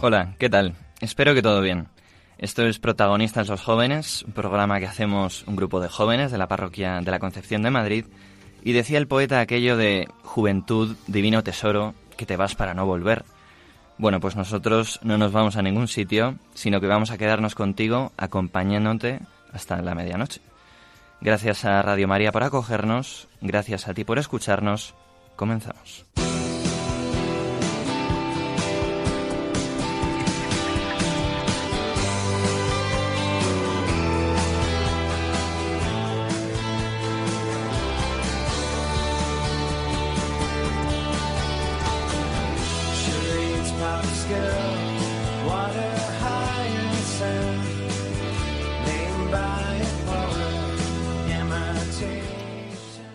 Hola, 0.00 0.34
¿qué 0.38 0.48
tal? 0.48 0.76
Espero 1.00 1.34
que 1.34 1.42
todo 1.42 1.60
bien. 1.60 1.88
Esto 2.38 2.64
es 2.64 2.78
Protagonistas 2.78 3.48
los 3.48 3.60
Jóvenes, 3.60 4.22
un 4.22 4.32
programa 4.32 4.78
que 4.78 4.86
hacemos 4.86 5.42
un 5.48 5.56
grupo 5.56 5.80
de 5.80 5.88
jóvenes 5.88 6.30
de 6.30 6.38
la 6.38 6.46
parroquia 6.46 7.00
de 7.00 7.10
la 7.10 7.18
Concepción 7.18 7.62
de 7.62 7.72
Madrid. 7.72 8.04
Y 8.62 8.72
decía 8.72 8.98
el 8.98 9.08
poeta 9.08 9.40
aquello 9.40 9.76
de 9.76 10.08
juventud, 10.22 10.94
divino 11.08 11.42
tesoro, 11.42 11.94
que 12.16 12.26
te 12.26 12.36
vas 12.36 12.54
para 12.54 12.74
no 12.74 12.86
volver. 12.86 13.24
Bueno, 13.98 14.20
pues 14.20 14.36
nosotros 14.36 15.00
no 15.02 15.18
nos 15.18 15.32
vamos 15.32 15.56
a 15.56 15.62
ningún 15.62 15.88
sitio, 15.88 16.36
sino 16.54 16.80
que 16.80 16.86
vamos 16.86 17.10
a 17.10 17.18
quedarnos 17.18 17.56
contigo 17.56 18.12
acompañándote 18.16 19.18
hasta 19.52 19.82
la 19.82 19.96
medianoche. 19.96 20.40
Gracias 21.20 21.64
a 21.64 21.82
Radio 21.82 22.06
María 22.06 22.30
por 22.30 22.44
acogernos, 22.44 23.26
gracias 23.40 23.88
a 23.88 23.94
ti 23.94 24.04
por 24.04 24.20
escucharnos. 24.20 24.94
Comenzamos. 25.34 26.06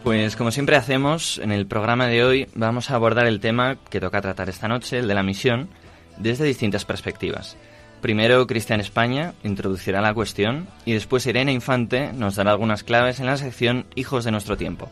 Pues 0.03 0.35
como 0.35 0.51
siempre 0.51 0.75
hacemos, 0.75 1.37
en 1.37 1.53
el 1.53 1.65
programa 1.65 2.07
de 2.07 2.25
hoy 2.25 2.49
vamos 2.55 2.91
a 2.91 2.95
abordar 2.95 3.25
el 3.25 3.39
tema 3.39 3.77
que 3.89 4.01
toca 4.01 4.19
tratar 4.19 4.49
esta 4.49 4.67
noche, 4.67 4.99
el 4.99 5.07
de 5.07 5.13
la 5.13 5.23
misión, 5.23 5.69
desde 6.17 6.43
distintas 6.43 6.83
perspectivas. 6.83 7.55
Primero, 8.01 8.45
Cristian 8.45 8.81
España 8.81 9.33
introducirá 9.45 10.01
la 10.01 10.13
cuestión 10.13 10.67
y 10.83 10.91
después 10.91 11.25
Irene 11.25 11.53
Infante 11.53 12.11
nos 12.11 12.35
dará 12.35 12.51
algunas 12.51 12.83
claves 12.83 13.21
en 13.21 13.27
la 13.27 13.37
sección 13.37 13.85
Hijos 13.95 14.25
de 14.25 14.31
nuestro 14.31 14.57
tiempo. 14.57 14.91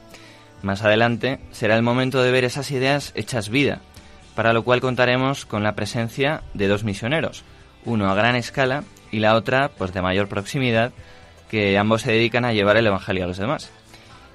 Más 0.61 0.81
adelante 0.81 1.41
será 1.51 1.75
el 1.75 1.83
momento 1.83 2.23
de 2.23 2.31
ver 2.31 2.45
esas 2.45 2.71
ideas 2.71 3.11
hechas 3.13 3.49
vida, 3.49 3.81
para 4.33 4.53
lo 4.53 4.63
cual 4.63 4.79
contaremos 4.79 5.45
con 5.45 5.61
la 5.61 5.75
presencia 5.75 6.41
de 6.53 6.69
dos 6.69 6.85
misioneros, 6.85 7.43
uno 7.83 8.09
a 8.09 8.15
gran 8.15 8.37
escala 8.37 8.85
y 9.11 9.19
la 9.19 9.35
otra 9.35 9.71
pues 9.77 9.91
de 9.91 10.01
mayor 10.01 10.29
proximidad, 10.29 10.93
que 11.49 11.77
ambos 11.77 12.03
se 12.03 12.13
dedican 12.13 12.45
a 12.45 12.53
llevar 12.53 12.77
el 12.77 12.87
Evangelio 12.87 13.25
a 13.25 13.27
los 13.27 13.37
demás. 13.37 13.69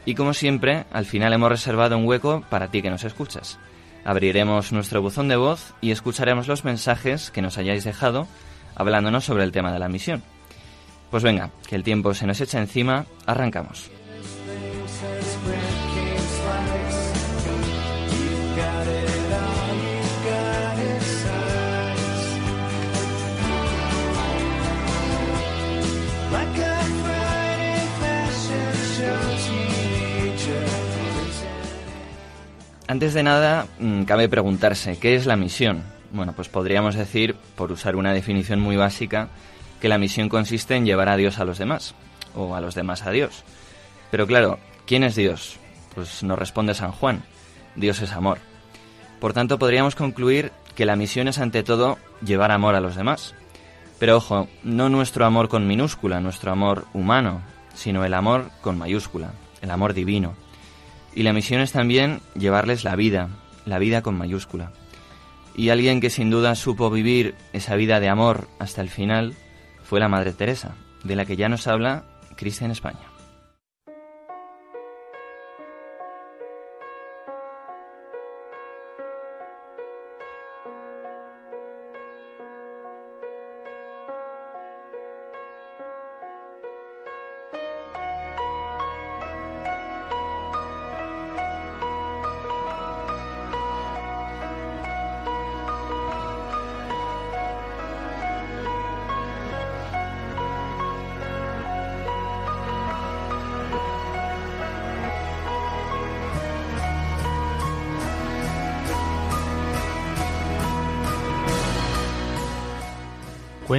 Y 0.06 0.14
como 0.14 0.32
siempre, 0.32 0.84
al 0.92 1.04
final 1.04 1.32
hemos 1.34 1.50
reservado 1.50 1.98
un 1.98 2.06
hueco 2.06 2.42
para 2.48 2.68
ti 2.68 2.80
que 2.80 2.90
nos 2.90 3.04
escuchas. 3.04 3.58
Abriremos 4.04 4.72
nuestro 4.72 5.02
buzón 5.02 5.26
de 5.26 5.36
voz 5.36 5.74
y 5.80 5.90
escucharemos 5.90 6.46
los 6.46 6.64
mensajes 6.64 7.32
que 7.32 7.42
nos 7.42 7.58
hayáis 7.58 7.82
dejado 7.82 8.28
hablándonos 8.76 9.24
sobre 9.24 9.42
el 9.42 9.52
tema 9.52 9.72
de 9.72 9.80
la 9.80 9.88
misión. 9.88 10.22
Pues 11.10 11.24
venga, 11.24 11.50
que 11.66 11.74
el 11.74 11.82
tiempo 11.82 12.14
se 12.14 12.26
nos 12.26 12.40
echa 12.40 12.60
encima, 12.60 13.04
arrancamos. 13.26 13.90
Antes 32.88 33.14
de 33.14 33.24
nada, 33.24 33.66
mm, 33.80 34.04
cabe 34.04 34.28
preguntarse, 34.28 34.96
¿qué 34.98 35.16
es 35.16 35.26
la 35.26 35.36
misión? 35.36 35.82
Bueno, 36.12 36.32
pues 36.34 36.48
podríamos 36.48 36.94
decir, 36.94 37.34
por 37.56 37.72
usar 37.72 37.96
una 37.96 38.12
definición 38.12 38.60
muy 38.60 38.76
básica, 38.76 39.28
que 39.80 39.88
la 39.88 39.98
misión 39.98 40.28
consiste 40.28 40.76
en 40.76 40.86
llevar 40.86 41.08
a 41.08 41.16
Dios 41.16 41.40
a 41.40 41.44
los 41.44 41.58
demás, 41.58 41.94
o 42.36 42.54
a 42.54 42.60
los 42.60 42.76
demás 42.76 43.04
a 43.04 43.10
Dios. 43.10 43.42
Pero 44.12 44.26
claro, 44.28 44.60
¿quién 44.86 45.02
es 45.02 45.16
Dios? 45.16 45.58
Pues 45.96 46.22
nos 46.22 46.38
responde 46.38 46.74
San 46.74 46.92
Juan, 46.92 47.24
Dios 47.74 48.00
es 48.02 48.12
amor. 48.12 48.38
Por 49.20 49.32
tanto, 49.32 49.58
podríamos 49.58 49.96
concluir 49.96 50.52
que 50.76 50.86
la 50.86 50.94
misión 50.94 51.26
es 51.26 51.38
ante 51.38 51.64
todo 51.64 51.98
llevar 52.24 52.52
amor 52.52 52.76
a 52.76 52.80
los 52.80 52.94
demás. 52.94 53.34
Pero 53.98 54.18
ojo, 54.18 54.46
no 54.62 54.88
nuestro 54.90 55.26
amor 55.26 55.48
con 55.48 55.66
minúscula, 55.66 56.20
nuestro 56.20 56.52
amor 56.52 56.84
humano, 56.92 57.40
sino 57.74 58.04
el 58.04 58.14
amor 58.14 58.50
con 58.60 58.78
mayúscula, 58.78 59.32
el 59.60 59.70
amor 59.70 59.92
divino. 59.92 60.34
Y 61.16 61.22
la 61.22 61.32
misión 61.32 61.62
es 61.62 61.72
también 61.72 62.20
llevarles 62.38 62.84
la 62.84 62.94
vida, 62.94 63.30
la 63.64 63.78
vida 63.78 64.02
con 64.02 64.18
mayúscula. 64.18 64.70
Y 65.56 65.70
alguien 65.70 66.02
que 66.02 66.10
sin 66.10 66.28
duda 66.28 66.54
supo 66.54 66.90
vivir 66.90 67.34
esa 67.54 67.74
vida 67.74 68.00
de 68.00 68.10
amor 68.10 68.48
hasta 68.58 68.82
el 68.82 68.90
final 68.90 69.34
fue 69.82 69.98
la 69.98 70.10
Madre 70.10 70.34
Teresa, 70.34 70.74
de 71.04 71.16
la 71.16 71.24
que 71.24 71.36
ya 71.36 71.48
nos 71.48 71.66
habla 71.68 72.04
Cristian 72.36 72.70
España. 72.70 73.15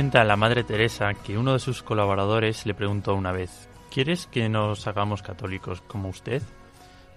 Cuenta 0.07 0.23
la 0.23 0.37
Madre 0.37 0.63
Teresa 0.63 1.13
que 1.15 1.37
uno 1.37 1.51
de 1.51 1.59
sus 1.59 1.83
colaboradores 1.83 2.65
le 2.65 2.73
preguntó 2.73 3.13
una 3.13 3.33
vez, 3.33 3.67
¿Quieres 3.91 4.25
que 4.25 4.47
nos 4.47 4.87
hagamos 4.87 5.21
católicos 5.21 5.81
como 5.81 6.07
usted? 6.07 6.41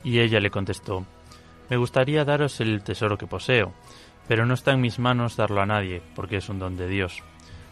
Y 0.03 0.19
ella 0.19 0.41
le 0.41 0.51
contestó, 0.51 1.07
Me 1.69 1.77
gustaría 1.77 2.25
daros 2.25 2.61
el 2.61 2.83
tesoro 2.83 3.17
que 3.17 3.29
poseo, 3.29 3.73
pero 4.27 4.45
no 4.45 4.55
está 4.55 4.73
en 4.73 4.81
mis 4.81 4.99
manos 4.99 5.37
darlo 5.37 5.61
a 5.61 5.67
nadie, 5.67 6.03
porque 6.17 6.39
es 6.39 6.49
un 6.49 6.59
don 6.59 6.77
de 6.77 6.89
Dios. 6.89 7.23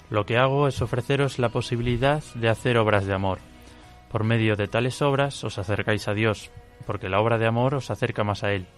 Lo 0.08 0.24
que 0.24 0.38
hago 0.38 0.68
es 0.68 0.82
ofreceros 0.82 1.40
la 1.40 1.48
posibilidad 1.48 2.22
de 2.36 2.48
hacer 2.48 2.78
obras 2.78 3.04
de 3.04 3.14
amor. 3.14 3.40
Por 4.12 4.22
medio 4.22 4.54
de 4.54 4.68
tales 4.68 5.02
obras 5.02 5.42
os 5.42 5.58
acercáis 5.58 6.06
a 6.06 6.14
Dios, 6.14 6.52
porque 6.86 7.08
la 7.08 7.18
obra 7.18 7.38
de 7.38 7.46
amor 7.48 7.74
os 7.74 7.90
acerca 7.90 8.22
más 8.22 8.44
a 8.44 8.52
Él. 8.52 8.68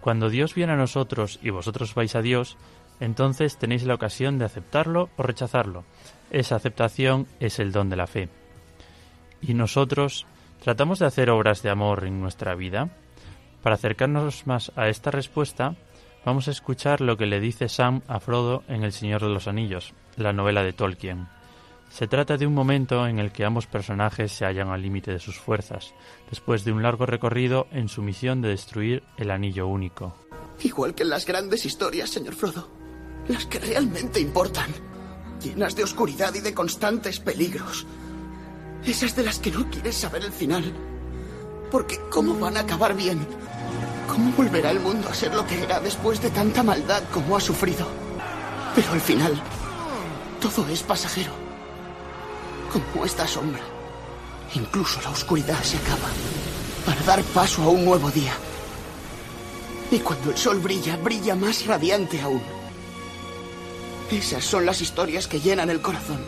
Cuando 0.00 0.30
Dios 0.30 0.54
viene 0.54 0.74
a 0.74 0.76
nosotros 0.76 1.40
y 1.42 1.50
vosotros 1.50 1.96
vais 1.96 2.14
a 2.14 2.22
Dios, 2.22 2.56
entonces 3.02 3.56
tenéis 3.56 3.82
la 3.82 3.94
ocasión 3.94 4.38
de 4.38 4.44
aceptarlo 4.44 5.10
o 5.16 5.24
rechazarlo. 5.24 5.84
Esa 6.30 6.54
aceptación 6.54 7.26
es 7.40 7.58
el 7.58 7.72
don 7.72 7.90
de 7.90 7.96
la 7.96 8.06
fe. 8.06 8.28
¿Y 9.40 9.54
nosotros 9.54 10.24
tratamos 10.62 11.00
de 11.00 11.06
hacer 11.06 11.28
obras 11.28 11.64
de 11.64 11.70
amor 11.70 12.04
en 12.04 12.20
nuestra 12.20 12.54
vida? 12.54 12.90
Para 13.60 13.74
acercarnos 13.74 14.46
más 14.46 14.70
a 14.76 14.88
esta 14.88 15.10
respuesta, 15.10 15.74
vamos 16.24 16.46
a 16.46 16.52
escuchar 16.52 17.00
lo 17.00 17.16
que 17.16 17.26
le 17.26 17.40
dice 17.40 17.68
Sam 17.68 18.02
a 18.06 18.20
Frodo 18.20 18.62
en 18.68 18.84
El 18.84 18.92
Señor 18.92 19.20
de 19.22 19.30
los 19.30 19.48
Anillos, 19.48 19.94
la 20.16 20.32
novela 20.32 20.62
de 20.62 20.72
Tolkien. 20.72 21.26
Se 21.90 22.06
trata 22.06 22.36
de 22.36 22.46
un 22.46 22.54
momento 22.54 23.08
en 23.08 23.18
el 23.18 23.32
que 23.32 23.44
ambos 23.44 23.66
personajes 23.66 24.30
se 24.30 24.46
hallan 24.46 24.68
al 24.68 24.80
límite 24.80 25.10
de 25.10 25.18
sus 25.18 25.40
fuerzas, 25.40 25.92
después 26.30 26.64
de 26.64 26.70
un 26.70 26.84
largo 26.84 27.04
recorrido 27.04 27.66
en 27.72 27.88
su 27.88 28.00
misión 28.00 28.42
de 28.42 28.50
destruir 28.50 29.02
el 29.16 29.32
Anillo 29.32 29.66
Único. 29.66 30.16
Igual 30.62 30.94
que 30.94 31.02
en 31.02 31.10
las 31.10 31.26
grandes 31.26 31.66
historias, 31.66 32.08
señor 32.08 32.34
Frodo. 32.34 32.81
Las 33.28 33.46
que 33.46 33.58
realmente 33.58 34.20
importan. 34.20 34.70
Llenas 35.42 35.74
de 35.74 35.84
oscuridad 35.84 36.34
y 36.34 36.40
de 36.40 36.54
constantes 36.54 37.20
peligros. 37.20 37.86
Esas 38.84 39.14
de 39.14 39.22
las 39.22 39.38
que 39.38 39.50
no 39.50 39.68
quieres 39.70 39.96
saber 39.96 40.24
el 40.24 40.32
final. 40.32 40.72
Porque 41.70 42.00
¿cómo 42.10 42.38
van 42.38 42.56
a 42.56 42.60
acabar 42.60 42.94
bien? 42.94 43.26
¿Cómo 44.08 44.32
volverá 44.32 44.70
el 44.70 44.80
mundo 44.80 45.08
a 45.08 45.14
ser 45.14 45.34
lo 45.34 45.46
que 45.46 45.62
era 45.62 45.80
después 45.80 46.20
de 46.20 46.30
tanta 46.30 46.62
maldad 46.62 47.02
como 47.12 47.36
ha 47.36 47.40
sufrido? 47.40 47.86
Pero 48.74 48.92
al 48.92 49.00
final, 49.00 49.40
todo 50.40 50.66
es 50.68 50.82
pasajero. 50.82 51.32
Como 52.72 53.04
esta 53.04 53.26
sombra. 53.26 53.62
Incluso 54.54 55.00
la 55.00 55.10
oscuridad 55.10 55.62
se 55.62 55.78
acaba 55.78 56.08
para 56.84 57.00
dar 57.02 57.22
paso 57.22 57.62
a 57.62 57.68
un 57.68 57.84
nuevo 57.84 58.10
día. 58.10 58.32
Y 59.90 59.98
cuando 60.00 60.30
el 60.30 60.36
sol 60.36 60.58
brilla, 60.58 60.96
brilla 60.96 61.34
más 61.34 61.66
radiante 61.66 62.20
aún. 62.20 62.42
Esas 64.12 64.44
son 64.44 64.66
las 64.66 64.82
historias 64.82 65.26
que 65.26 65.40
llenan 65.40 65.70
el 65.70 65.80
corazón, 65.80 66.20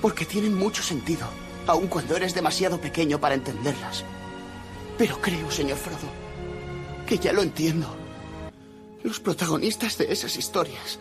porque 0.00 0.26
tienen 0.26 0.58
mucho 0.58 0.82
sentido, 0.82 1.24
aun 1.68 1.86
cuando 1.86 2.16
eres 2.16 2.34
demasiado 2.34 2.80
pequeño 2.80 3.20
para 3.20 3.36
entenderlas. 3.36 4.04
Pero 4.98 5.20
creo, 5.20 5.48
señor 5.48 5.78
Frodo, 5.78 6.10
que 7.06 7.18
ya 7.18 7.32
lo 7.32 7.42
entiendo. 7.42 7.86
Los 9.04 9.20
protagonistas 9.20 9.98
de 9.98 10.12
esas 10.12 10.36
historias 10.36 10.98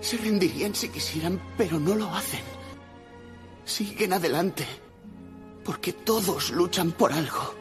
se 0.00 0.16
rendirían 0.16 0.76
si 0.76 0.90
quisieran, 0.90 1.42
pero 1.58 1.80
no 1.80 1.96
lo 1.96 2.14
hacen. 2.14 2.44
Siguen 3.64 4.12
adelante, 4.12 4.64
porque 5.64 5.92
todos 5.92 6.50
luchan 6.50 6.92
por 6.92 7.12
algo. 7.12 7.52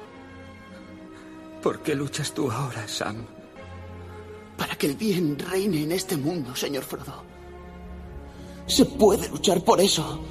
¿Por 1.63 1.81
qué 1.81 1.95
luchas 1.95 2.31
tú 2.31 2.51
ahora, 2.51 2.87
Sam? 2.87 3.25
Para 4.55 4.75
que 4.75 4.85
el 4.85 4.97
bien 4.97 5.39
reine 5.39 5.81
en 5.81 5.93
este 5.93 6.15
mundo, 6.15 6.55
señor 6.55 6.83
Frodo. 6.83 7.32
Se 8.65 8.85
puede 8.85 9.29
luchar 9.29 9.63
por 9.63 9.79
eso. 9.81 10.23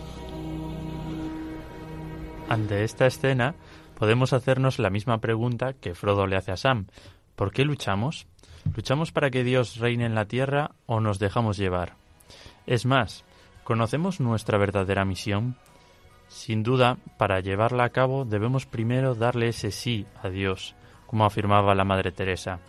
Ante 2.49 2.85
esta 2.85 3.07
escena, 3.07 3.55
podemos 3.99 4.33
hacernos 4.33 4.79
la 4.79 4.91
misma 4.91 5.19
pregunta 5.19 5.75
que 5.75 5.95
Frodo 5.95 6.27
le 6.27 6.37
hace 6.37 6.53
a 6.53 6.57
Sam. 6.57 6.87
¿Por 7.37 7.53
qué 7.53 7.65
luchamos? 7.65 8.27
¿Luchamos 8.75 9.13
para 9.13 9.31
que 9.31 9.45
Dios 9.45 9.79
reine 9.79 10.07
en 10.07 10.15
la 10.15 10.27
tierra 10.27 10.73
o 10.87 11.01
nos 11.01 11.19
dejamos 11.19 11.57
llevar? 11.57 11.95
Es 12.67 12.87
más, 12.87 13.25
¿conocemos 13.65 14.21
nuestra 14.21 14.59
verdadera 14.59 15.05
misión? 15.05 15.57
Sin 16.29 16.63
duda, 16.63 16.97
para 17.19 17.41
llevarla 17.41 17.85
a 17.85 17.91
cabo 17.91 18.25
debemos 18.25 18.67
primero 18.67 19.15
darle 19.15 19.49
ese 19.49 19.71
sí 19.71 20.07
a 20.23 20.29
Dios, 20.29 20.75
como 21.07 21.25
afirmaba 21.25 21.75
la 21.75 21.85
Madre 21.85 22.13
Teresa. 22.13 22.61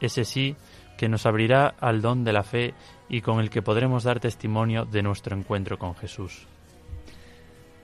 Ese 0.00 0.24
sí 0.24 0.56
que 0.96 1.08
nos 1.08 1.26
abrirá 1.26 1.74
al 1.80 2.00
don 2.00 2.24
de 2.24 2.32
la 2.32 2.42
fe 2.42 2.74
y 3.12 3.20
con 3.20 3.40
el 3.40 3.50
que 3.50 3.60
podremos 3.60 4.04
dar 4.04 4.20
testimonio 4.20 4.86
de 4.86 5.02
nuestro 5.02 5.36
encuentro 5.36 5.78
con 5.78 5.94
Jesús. 5.94 6.46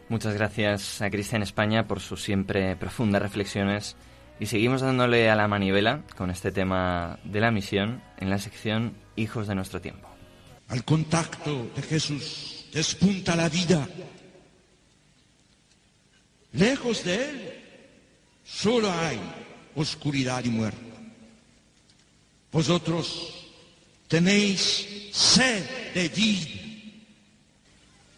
Muchas 0.09 0.33
gracias 0.33 1.03
a 1.03 1.11
Cristian 1.11 1.43
España 1.43 1.87
por 1.87 2.01
sus 2.01 2.23
siempre 2.23 2.75
profundas 2.77 3.21
reflexiones 3.21 3.95
y 4.41 4.47
seguimos 4.47 4.81
dándole 4.81 5.29
a 5.29 5.37
la 5.37 5.47
manivela 5.47 6.03
con 6.17 6.31
este 6.31 6.51
tema 6.51 7.19
de 7.25 7.41
la 7.41 7.51
misión 7.51 8.03
en 8.17 8.31
la 8.31 8.39
sección 8.39 8.95
Hijos 9.17 9.47
de 9.47 9.55
nuestro 9.55 9.83
tiempo. 9.83 10.09
Al 10.69 10.83
contacto 10.85 11.71
de 11.77 11.83
Jesús 11.83 12.65
despunta 12.73 13.37
la 13.37 13.51
vida. 13.51 13.87
Lejos 16.53 17.05
de 17.05 17.29
Él 17.29 17.53
solo 18.45 18.91
hay 18.91 19.21
oscuridad 19.77 20.43
y 20.43 20.49
muerte. 20.49 20.89
Vosotros 22.51 23.38
tenéis 24.09 24.89
sed 25.13 25.65
de 25.95 26.09
vida, 26.09 26.49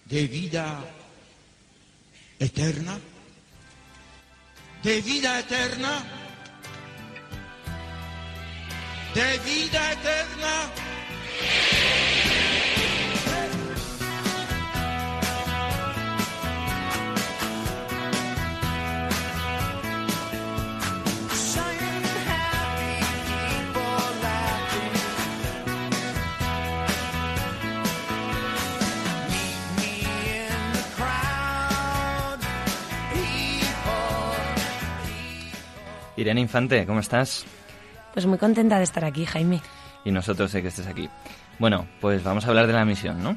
de 0.06 0.26
vida 0.26 0.84
eterna, 2.38 2.98
de 4.82 5.00
vida 5.02 5.40
eterna, 5.40 6.04
de 9.14 9.38
vida 9.38 9.92
eterna. 9.92 10.54
Irene 36.20 36.43
Infante, 36.43 36.84
¿cómo 36.84 37.00
estás? 37.00 37.46
Pues 38.12 38.26
muy 38.26 38.37
contenta 38.37 38.76
de 38.76 38.84
estar 38.84 39.05
aquí, 39.05 39.25
Jaime. 39.25 39.62
Y 40.05 40.11
nosotros 40.11 40.52
de 40.52 40.61
que 40.61 40.69
estés 40.69 40.87
aquí. 40.87 41.08
Bueno, 41.58 41.87
pues 42.00 42.22
vamos 42.22 42.44
a 42.44 42.49
hablar 42.49 42.67
de 42.67 42.75
la 42.75 42.84
misión, 42.84 43.22
¿no? 43.22 43.37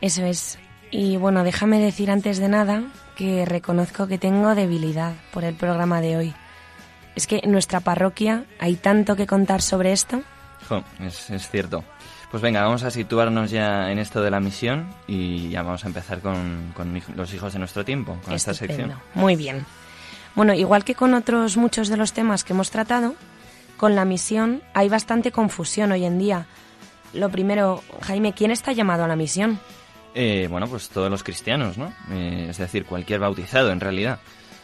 Eso 0.00 0.24
es. 0.24 0.58
Y 0.90 1.18
bueno, 1.18 1.44
déjame 1.44 1.80
decir 1.80 2.10
antes 2.10 2.38
de 2.38 2.48
nada 2.48 2.82
que 3.14 3.44
reconozco 3.44 4.06
que 4.06 4.16
tengo 4.16 4.54
debilidad 4.54 5.12
por 5.32 5.44
el 5.44 5.54
programa 5.54 6.00
de 6.00 6.16
hoy. 6.16 6.34
Es 7.14 7.26
que 7.26 7.40
en 7.42 7.52
nuestra 7.52 7.80
parroquia 7.80 8.44
hay 8.58 8.76
tanto 8.76 9.14
que 9.14 9.26
contar 9.26 9.60
sobre 9.60 9.92
esto. 9.92 10.22
es, 11.00 11.50
cierto. 11.50 11.84
Pues 12.30 12.42
venga, 12.42 12.62
vamos 12.62 12.84
a 12.84 12.90
situarnos 12.90 13.50
ya 13.50 13.90
en 13.90 13.98
esto 13.98 14.22
de 14.22 14.30
la 14.30 14.40
misión 14.40 14.88
y 15.06 15.50
ya 15.50 15.62
vamos 15.62 15.84
a 15.84 15.88
empezar 15.88 16.20
con, 16.20 16.72
los 17.16 17.34
hijos 17.34 17.52
de 17.52 17.58
nuestro 17.58 17.84
tiempo, 17.84 18.18
con 18.24 18.34
esta 18.34 18.54
sección. 18.54 18.94
Muy 19.14 19.36
bien. 19.36 19.66
Bueno, 20.34 20.54
igual 20.54 20.84
que 20.84 20.94
con 20.94 21.14
otros 21.14 21.56
muchos 21.56 21.88
de 21.88 21.96
los 21.96 22.12
temas 22.12 22.44
que 22.44 22.52
hemos 22.52 22.70
tratado, 22.70 23.14
con 23.76 23.94
la 23.94 24.04
misión 24.04 24.62
hay 24.74 24.88
bastante 24.88 25.32
confusión 25.32 25.92
hoy 25.92 26.04
en 26.04 26.18
día. 26.18 26.46
Lo 27.14 27.30
primero, 27.30 27.82
Jaime, 28.02 28.32
¿quién 28.32 28.50
está 28.50 28.72
llamado 28.72 29.04
a 29.04 29.08
la 29.08 29.16
misión? 29.16 29.58
Eh, 30.14 30.48
bueno, 30.50 30.66
pues 30.68 30.88
todos 30.88 31.10
los 31.10 31.22
cristianos, 31.22 31.78
¿no? 31.78 31.92
Eh, 32.10 32.46
es 32.50 32.58
decir, 32.58 32.84
cualquier 32.84 33.20
bautizado 33.20 33.70
en 33.70 33.80
realidad. 33.80 34.18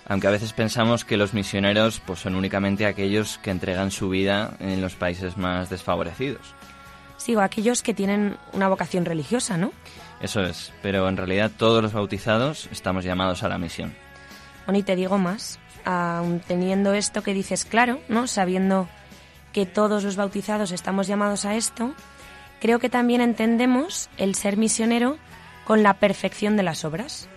Aunque 0.06 0.26
a 0.26 0.30
veces 0.30 0.52
pensamos 0.52 1.04
que 1.04 1.16
los 1.16 1.32
misioneros 1.32 2.00
pues, 2.00 2.18
son 2.18 2.34
únicamente 2.34 2.86
aquellos 2.86 3.38
que 3.38 3.50
entregan 3.50 3.90
su 3.90 4.10
vida 4.10 4.56
en 4.60 4.80
los 4.80 4.94
países 4.94 5.36
más 5.36 5.70
desfavorecidos. 5.70 6.54
Sí, 7.16 7.34
o 7.34 7.40
aquellos 7.40 7.82
que 7.82 7.94
tienen 7.94 8.36
una 8.52 8.68
vocación 8.68 9.04
religiosa, 9.04 9.56
¿no? 9.56 9.72
Eso 10.20 10.42
es, 10.42 10.72
pero 10.82 11.08
en 11.08 11.16
realidad 11.16 11.50
todos 11.56 11.82
los 11.82 11.92
bautizados 11.92 12.68
estamos 12.70 13.04
llamados 13.04 13.42
a 13.42 13.48
la 13.48 13.56
misión. 13.56 13.94
Bueno, 14.66 14.78
y 14.78 14.82
te 14.82 14.96
digo 14.96 15.18
más, 15.18 15.58
aun 15.84 16.40
teniendo 16.40 16.94
esto 16.94 17.22
que 17.22 17.34
dices 17.34 17.64
claro, 17.64 18.00
¿no? 18.08 18.26
Sabiendo 18.26 18.88
que 19.52 19.66
todos 19.66 20.04
los 20.04 20.16
bautizados 20.16 20.72
estamos 20.72 21.06
llamados 21.06 21.44
a 21.44 21.54
esto, 21.54 21.94
creo 22.60 22.78
que 22.78 22.88
también 22.88 23.20
entendemos 23.20 24.08
el 24.16 24.34
ser 24.34 24.56
misionero 24.56 25.18
con 25.64 25.82
la 25.82 25.94
perfección 25.94 26.56
de 26.56 26.62
las 26.62 26.84
obras. 26.84 27.28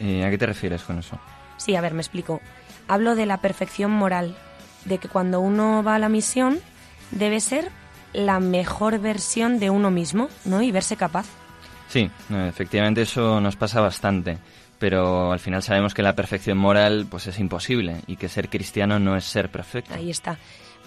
¿Y 0.00 0.22
a 0.22 0.30
qué 0.30 0.38
te 0.38 0.46
refieres 0.46 0.82
con 0.82 0.98
eso? 0.98 1.18
Sí, 1.58 1.76
a 1.76 1.80
ver, 1.80 1.94
me 1.94 2.00
explico. 2.00 2.40
Hablo 2.88 3.14
de 3.14 3.26
la 3.26 3.38
perfección 3.38 3.90
moral, 3.90 4.36
de 4.84 4.98
que 4.98 5.08
cuando 5.08 5.40
uno 5.40 5.82
va 5.82 5.96
a 5.96 5.98
la 5.98 6.08
misión 6.08 6.58
debe 7.10 7.40
ser 7.40 7.70
la 8.12 8.40
mejor 8.40 8.98
versión 8.98 9.60
de 9.60 9.70
uno 9.70 9.90
mismo, 9.90 10.28
¿no? 10.44 10.62
Y 10.62 10.72
verse 10.72 10.96
capaz. 10.96 11.26
Sí, 11.88 12.10
efectivamente 12.30 13.02
eso 13.02 13.40
nos 13.40 13.56
pasa 13.56 13.80
bastante 13.80 14.38
pero 14.80 15.30
al 15.30 15.38
final 15.38 15.62
sabemos 15.62 15.92
que 15.92 16.02
la 16.02 16.16
perfección 16.16 16.56
moral 16.56 17.06
pues 17.08 17.26
es 17.26 17.38
imposible 17.38 18.00
y 18.06 18.16
que 18.16 18.30
ser 18.30 18.48
cristiano 18.48 18.98
no 18.98 19.14
es 19.14 19.24
ser 19.24 19.50
perfecto. 19.50 19.94
Ahí 19.94 20.10
está. 20.10 20.38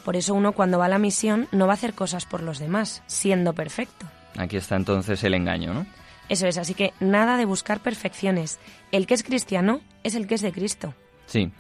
Por 0.04 0.16
eso 0.18 0.34
uno 0.34 0.52
cuando 0.52 0.80
va 0.80 0.86
a 0.86 0.90
la 0.90 0.98
misión 0.98 1.48
no 1.52 1.68
va 1.68 1.74
a 1.74 1.76
hacer 1.76 1.94
cosas 1.94 2.26
por 2.26 2.42
los 2.42 2.58
demás, 2.58 3.04
siendo 3.06 3.54
perfecto. 3.54 4.08
Aquí 4.36 4.58
está 4.58 4.76
entonces 4.76 5.24
el 5.24 5.36
engaño, 5.36 5.76
¿no? 5.76 5.86
Eso 6.28 6.48
es, 6.48 6.58
así 6.58 6.74
que 6.74 6.92
nada 7.00 7.38
de 7.38 7.46
buscar 7.46 7.82
perfecciones. 7.82 8.60
El 8.92 9.06
que 9.06 9.14
es 9.14 9.24
cristiano 9.24 9.80
es 10.04 10.16
el 10.16 10.26
que 10.26 10.36
es 10.36 10.42
de 10.42 10.52
Cristo. 10.52 10.96
Sí, 11.28 11.52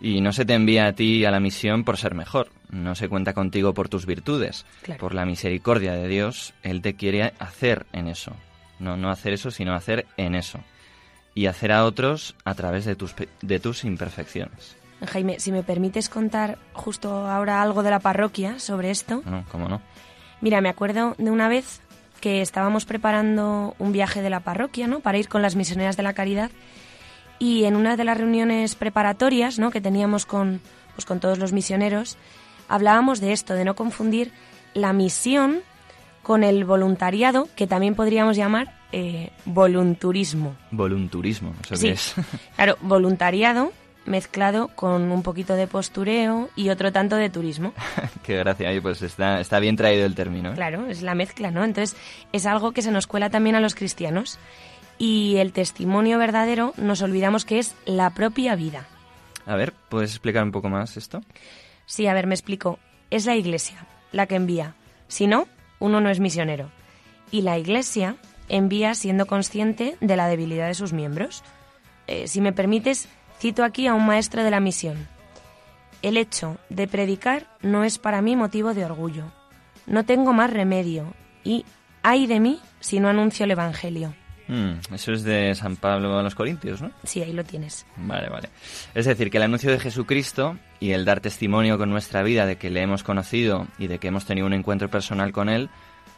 y 0.00 0.22
no 0.22 0.32
se 0.32 0.46
te 0.46 0.54
envía 0.54 0.86
a 0.86 0.94
ti 0.94 1.26
a 1.26 1.30
la 1.30 1.40
misión 1.40 1.84
por 1.84 1.98
ser 1.98 2.14
mejor, 2.14 2.48
no 2.70 2.94
se 2.94 3.10
cuenta 3.10 3.34
contigo 3.34 3.74
por 3.74 3.90
tus 3.90 4.06
virtudes, 4.06 4.64
por 4.98 5.12
la 5.14 5.26
misericordia 5.26 5.92
de 5.92 6.08
Dios, 6.08 6.54
Él 6.62 6.80
te 6.80 6.94
quiere 6.94 7.34
hacer 7.38 7.84
en 7.92 8.08
eso. 8.08 8.32
No, 8.78 8.96
no 8.96 9.10
hacer 9.10 9.34
eso, 9.34 9.50
sino 9.50 9.74
hacer 9.74 10.06
en 10.16 10.34
eso 10.34 10.58
y 11.34 11.46
hacer 11.46 11.72
a 11.72 11.84
otros 11.84 12.34
a 12.44 12.54
través 12.54 12.84
de 12.84 12.96
tus, 12.96 13.14
de 13.40 13.60
tus 13.60 13.84
imperfecciones. 13.84 14.76
Jaime, 15.06 15.40
si 15.40 15.50
me 15.50 15.62
permites 15.62 16.08
contar 16.08 16.58
justo 16.72 17.26
ahora 17.26 17.62
algo 17.62 17.82
de 17.82 17.90
la 17.90 17.98
parroquia 17.98 18.58
sobre 18.58 18.90
esto. 18.90 19.22
No, 19.24 19.44
¿cómo 19.50 19.68
no? 19.68 19.80
Mira, 20.40 20.60
me 20.60 20.68
acuerdo 20.68 21.14
de 21.18 21.30
una 21.30 21.48
vez 21.48 21.80
que 22.20 22.40
estábamos 22.40 22.84
preparando 22.84 23.74
un 23.78 23.92
viaje 23.92 24.22
de 24.22 24.30
la 24.30 24.40
parroquia, 24.40 24.86
¿no? 24.86 25.00
Para 25.00 25.18
ir 25.18 25.28
con 25.28 25.42
las 25.42 25.56
misioneras 25.56 25.96
de 25.96 26.04
la 26.04 26.12
caridad 26.12 26.50
y 27.38 27.64
en 27.64 27.74
una 27.74 27.96
de 27.96 28.04
las 28.04 28.16
reuniones 28.16 28.76
preparatorias, 28.76 29.58
¿no? 29.58 29.72
Que 29.72 29.80
teníamos 29.80 30.24
con, 30.26 30.60
pues, 30.94 31.04
con 31.04 31.18
todos 31.18 31.38
los 31.38 31.52
misioneros, 31.52 32.16
hablábamos 32.68 33.20
de 33.20 33.32
esto, 33.32 33.54
de 33.54 33.64
no 33.64 33.74
confundir 33.74 34.30
la 34.74 34.92
misión 34.92 35.62
con 36.22 36.44
el 36.44 36.64
voluntariado, 36.64 37.48
que 37.56 37.66
también 37.66 37.94
podríamos 37.94 38.36
llamar 38.36 38.74
eh, 38.92 39.30
volunturismo. 39.44 40.54
Volunturismo, 40.70 41.54
¿eso 41.64 41.76
Sí. 41.76 41.86
qué 41.88 41.92
es? 41.92 42.14
Claro, 42.56 42.76
voluntariado 42.80 43.72
mezclado 44.04 44.68
con 44.74 45.12
un 45.12 45.22
poquito 45.22 45.54
de 45.54 45.66
postureo 45.68 46.48
y 46.56 46.70
otro 46.70 46.90
tanto 46.92 47.16
de 47.16 47.30
turismo. 47.30 47.72
Qué 48.24 48.36
gracia, 48.36 48.68
pues 48.82 49.00
está, 49.02 49.40
está 49.40 49.60
bien 49.60 49.76
traído 49.76 50.04
el 50.06 50.14
término. 50.16 50.50
¿eh? 50.50 50.54
Claro, 50.54 50.86
es 50.88 51.02
la 51.02 51.14
mezcla, 51.14 51.50
¿no? 51.52 51.64
Entonces 51.64 51.96
es 52.32 52.44
algo 52.46 52.72
que 52.72 52.82
se 52.82 52.90
nos 52.90 53.06
cuela 53.06 53.30
también 53.30 53.54
a 53.56 53.60
los 53.60 53.74
cristianos. 53.76 54.38
Y 54.98 55.36
el 55.36 55.52
testimonio 55.52 56.18
verdadero 56.18 56.74
nos 56.76 57.00
olvidamos 57.02 57.44
que 57.44 57.58
es 57.60 57.74
la 57.86 58.10
propia 58.10 58.54
vida. 58.56 58.86
A 59.46 59.56
ver, 59.56 59.72
¿puedes 59.88 60.10
explicar 60.10 60.42
un 60.44 60.52
poco 60.52 60.68
más 60.68 60.96
esto? 60.96 61.20
Sí, 61.86 62.06
a 62.06 62.14
ver, 62.14 62.26
me 62.26 62.34
explico. 62.34 62.78
Es 63.10 63.24
la 63.26 63.34
iglesia 63.36 63.86
la 64.12 64.26
que 64.26 64.34
envía. 64.36 64.74
Si 65.08 65.26
no, 65.26 65.46
uno 65.82 66.00
no 66.00 66.10
es 66.10 66.20
misionero. 66.20 66.70
Y 67.30 67.42
la 67.42 67.58
iglesia 67.58 68.16
envía 68.48 68.94
siendo 68.94 69.26
consciente 69.26 69.96
de 70.00 70.16
la 70.16 70.28
debilidad 70.28 70.68
de 70.68 70.74
sus 70.74 70.92
miembros. 70.92 71.42
Eh, 72.06 72.28
si 72.28 72.40
me 72.40 72.52
permites, 72.52 73.08
cito 73.40 73.64
aquí 73.64 73.88
a 73.88 73.94
un 73.94 74.06
maestro 74.06 74.44
de 74.44 74.50
la 74.50 74.60
misión. 74.60 75.08
El 76.00 76.16
hecho 76.16 76.56
de 76.68 76.86
predicar 76.86 77.48
no 77.62 77.84
es 77.84 77.98
para 77.98 78.22
mí 78.22 78.36
motivo 78.36 78.74
de 78.74 78.84
orgullo. 78.84 79.24
No 79.86 80.04
tengo 80.04 80.32
más 80.32 80.52
remedio 80.52 81.14
y 81.42 81.64
ay 82.02 82.26
de 82.26 82.38
mí 82.38 82.60
si 82.80 83.00
no 83.00 83.08
anuncio 83.08 83.44
el 83.44 83.50
Evangelio. 83.50 84.14
Mm, 84.52 84.94
eso 84.94 85.12
es 85.12 85.24
de 85.24 85.54
San 85.54 85.76
Pablo 85.76 86.18
a 86.18 86.22
los 86.22 86.34
Corintios, 86.34 86.82
¿no? 86.82 86.90
Sí, 87.04 87.22
ahí 87.22 87.32
lo 87.32 87.42
tienes. 87.42 87.86
Vale, 87.96 88.28
vale. 88.28 88.50
Es 88.94 89.06
decir, 89.06 89.30
que 89.30 89.38
el 89.38 89.44
anuncio 89.44 89.70
de 89.70 89.80
Jesucristo 89.80 90.58
y 90.78 90.90
el 90.90 91.06
dar 91.06 91.20
testimonio 91.20 91.78
con 91.78 91.88
nuestra 91.88 92.22
vida 92.22 92.44
de 92.44 92.56
que 92.56 92.68
le 92.68 92.82
hemos 92.82 93.02
conocido 93.02 93.66
y 93.78 93.86
de 93.86 93.98
que 93.98 94.08
hemos 94.08 94.26
tenido 94.26 94.46
un 94.46 94.52
encuentro 94.52 94.90
personal 94.90 95.32
con 95.32 95.48
él, 95.48 95.70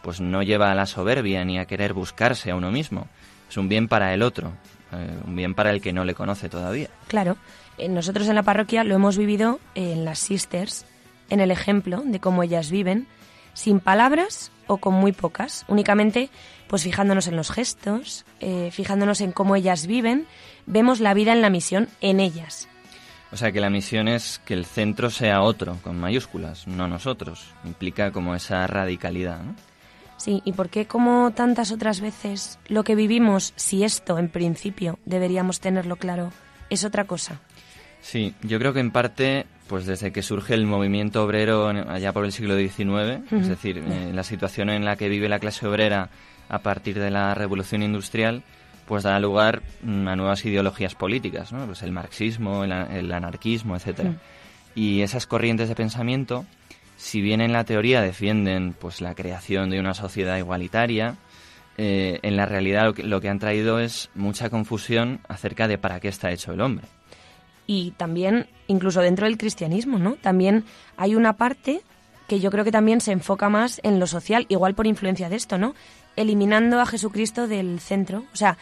pues 0.02 0.20
no 0.20 0.42
lleva 0.42 0.72
a 0.72 0.74
la 0.74 0.86
soberbia 0.86 1.44
ni 1.44 1.60
a 1.60 1.66
querer 1.66 1.94
buscarse 1.94 2.50
a 2.50 2.56
uno 2.56 2.72
mismo. 2.72 3.06
Es 3.48 3.56
un 3.56 3.68
bien 3.68 3.86
para 3.86 4.12
el 4.12 4.22
otro, 4.22 4.52
eh, 4.90 5.16
un 5.24 5.36
bien 5.36 5.54
para 5.54 5.70
el 5.70 5.80
que 5.80 5.92
no 5.92 6.04
le 6.04 6.14
conoce 6.14 6.48
todavía. 6.48 6.88
Claro, 7.06 7.36
eh, 7.78 7.88
nosotros 7.88 8.26
en 8.26 8.34
la 8.34 8.42
parroquia 8.42 8.82
lo 8.82 8.96
hemos 8.96 9.16
vivido 9.16 9.60
en 9.76 10.04
las 10.04 10.18
sisters, 10.18 10.86
en 11.30 11.38
el 11.38 11.52
ejemplo 11.52 12.02
de 12.04 12.18
cómo 12.18 12.42
ellas 12.42 12.72
viven, 12.72 13.06
sin 13.52 13.78
palabras 13.78 14.50
o 14.66 14.78
con 14.78 14.94
muy 14.94 15.12
pocas, 15.12 15.64
únicamente 15.68 16.30
pues 16.68 16.82
fijándonos 16.82 17.26
en 17.26 17.36
los 17.36 17.50
gestos, 17.50 18.24
eh, 18.40 18.70
fijándonos 18.72 19.20
en 19.20 19.32
cómo 19.32 19.56
ellas 19.56 19.86
viven, 19.86 20.26
vemos 20.66 21.00
la 21.00 21.14
vida 21.14 21.32
en 21.32 21.42
la 21.42 21.50
misión 21.50 21.88
en 22.00 22.20
ellas. 22.20 22.68
O 23.32 23.36
sea 23.36 23.50
que 23.50 23.60
la 23.60 23.70
misión 23.70 24.06
es 24.06 24.40
que 24.44 24.54
el 24.54 24.64
centro 24.64 25.10
sea 25.10 25.42
otro, 25.42 25.76
con 25.82 25.98
mayúsculas, 25.98 26.68
no 26.68 26.86
nosotros. 26.86 27.52
Implica 27.64 28.12
como 28.12 28.34
esa 28.34 28.66
radicalidad, 28.66 29.42
¿no? 29.42 29.56
Sí, 30.16 30.40
y 30.44 30.52
por 30.52 30.68
qué 30.68 30.86
como 30.86 31.32
tantas 31.32 31.72
otras 31.72 32.00
veces 32.00 32.58
lo 32.68 32.84
que 32.84 32.94
vivimos, 32.94 33.52
si 33.56 33.84
esto 33.84 34.18
en 34.18 34.28
principio 34.28 34.98
deberíamos 35.04 35.60
tenerlo 35.60 35.96
claro, 35.96 36.32
es 36.70 36.84
otra 36.84 37.04
cosa. 37.04 37.40
Sí, 38.00 38.34
yo 38.42 38.58
creo 38.58 38.72
que 38.72 38.80
en 38.80 38.90
parte, 38.90 39.46
pues 39.68 39.86
desde 39.86 40.12
que 40.12 40.22
surge 40.22 40.54
el 40.54 40.66
movimiento 40.66 41.24
obrero 41.24 41.68
allá 41.68 42.12
por 42.12 42.24
el 42.24 42.32
siglo 42.32 42.56
XIX, 42.56 43.32
es 43.32 43.48
decir, 43.48 43.78
eh, 43.78 44.12
la 44.12 44.22
situación 44.22 44.70
en 44.70 44.84
la 44.84 44.96
que 44.96 45.08
vive 45.08 45.28
la 45.28 45.38
clase 45.38 45.66
obrera 45.66 46.10
a 46.48 46.58
partir 46.58 46.98
de 46.98 47.10
la 47.10 47.34
revolución 47.34 47.82
industrial, 47.82 48.42
pues 48.86 49.02
da 49.02 49.18
lugar 49.18 49.62
mm, 49.82 50.08
a 50.08 50.16
nuevas 50.16 50.44
ideologías 50.44 50.94
políticas, 50.94 51.52
¿no? 51.52 51.64
Pues 51.66 51.82
el 51.82 51.92
marxismo, 51.92 52.64
el, 52.64 52.72
el 52.72 53.12
anarquismo, 53.12 53.76
etcétera. 53.76 54.10
Mm. 54.10 54.18
Y 54.74 55.00
esas 55.02 55.26
corrientes 55.26 55.68
de 55.68 55.74
pensamiento, 55.74 56.44
si 56.96 57.20
bien 57.20 57.40
en 57.40 57.52
la 57.52 57.64
teoría 57.64 58.02
defienden 58.02 58.74
pues 58.78 59.00
la 59.00 59.14
creación 59.14 59.70
de 59.70 59.80
una 59.80 59.94
sociedad 59.94 60.36
igualitaria, 60.36 61.16
eh, 61.76 62.20
en 62.22 62.36
la 62.36 62.46
realidad 62.46 62.84
lo 62.84 62.94
que, 62.94 63.02
lo 63.02 63.20
que 63.20 63.28
han 63.28 63.38
traído 63.38 63.80
es 63.80 64.10
mucha 64.14 64.48
confusión 64.48 65.20
acerca 65.28 65.66
de 65.66 65.78
para 65.78 66.00
qué 66.00 66.08
está 66.08 66.30
hecho 66.30 66.52
el 66.52 66.60
hombre. 66.60 66.86
Y 67.66 67.92
también 67.92 68.46
incluso 68.66 69.00
dentro 69.00 69.26
del 69.26 69.38
cristianismo, 69.38 69.98
¿no? 69.98 70.14
También 70.14 70.64
hay 70.96 71.14
una 71.14 71.34
parte 71.34 71.80
que 72.28 72.40
yo 72.40 72.50
creo 72.50 72.64
que 72.64 72.72
también 72.72 73.00
se 73.00 73.12
enfoca 73.12 73.48
más 73.48 73.80
en 73.82 74.00
lo 74.00 74.06
social, 74.06 74.46
igual 74.48 74.74
por 74.74 74.86
influencia 74.86 75.28
de 75.28 75.36
esto, 75.36 75.58
¿no? 75.58 75.74
Eliminando 76.16 76.80
a 76.80 76.86
Jesucristo 76.86 77.46
del 77.46 77.80
centro, 77.80 78.24
o 78.32 78.36
sea, 78.36 78.56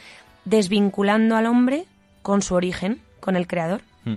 desvinculando 0.44 1.36
al 1.36 1.46
hombre 1.46 1.86
con 2.22 2.42
su 2.42 2.54
origen, 2.54 3.00
con 3.20 3.36
el 3.36 3.46
creador. 3.46 3.82
Mm. 4.04 4.16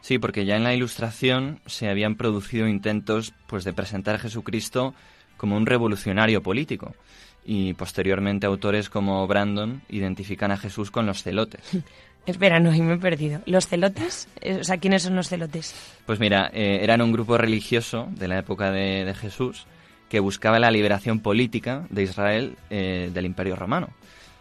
Sí, 0.00 0.18
porque 0.18 0.44
ya 0.44 0.56
en 0.56 0.64
la 0.64 0.74
Ilustración 0.74 1.60
se 1.66 1.88
habían 1.88 2.16
producido 2.16 2.66
intentos 2.66 3.34
pues 3.46 3.64
de 3.64 3.72
presentar 3.72 4.16
a 4.16 4.18
Jesucristo 4.18 4.94
como 5.36 5.56
un 5.56 5.66
revolucionario 5.66 6.42
político 6.42 6.94
y 7.44 7.74
posteriormente 7.74 8.46
autores 8.46 8.88
como 8.88 9.26
Brandon 9.26 9.82
identifican 9.88 10.52
a 10.52 10.56
Jesús 10.56 10.90
con 10.90 11.06
los 11.06 11.22
celotes. 11.22 11.62
Espera, 12.24 12.60
no, 12.60 12.72
y 12.74 12.80
me 12.80 12.94
he 12.94 12.98
perdido. 12.98 13.40
¿Los 13.46 13.66
celotes? 13.66 14.28
Eh, 14.40 14.58
O 14.60 14.64
sea, 14.64 14.76
¿quiénes 14.78 15.02
son 15.02 15.16
los 15.16 15.28
celotes? 15.28 15.74
Pues 16.06 16.20
mira, 16.20 16.50
eh, 16.54 16.78
eran 16.82 17.02
un 17.02 17.12
grupo 17.12 17.36
religioso 17.36 18.06
de 18.12 18.28
la 18.28 18.38
época 18.38 18.70
de, 18.70 19.04
de 19.04 19.14
Jesús 19.14 19.66
que 20.08 20.20
buscaba 20.20 20.58
la 20.60 20.70
liberación 20.70 21.20
política 21.20 21.84
de 21.90 22.02
Israel 22.04 22.56
eh, 22.70 23.10
del 23.12 23.26
Imperio 23.26 23.56
Romano. 23.56 23.88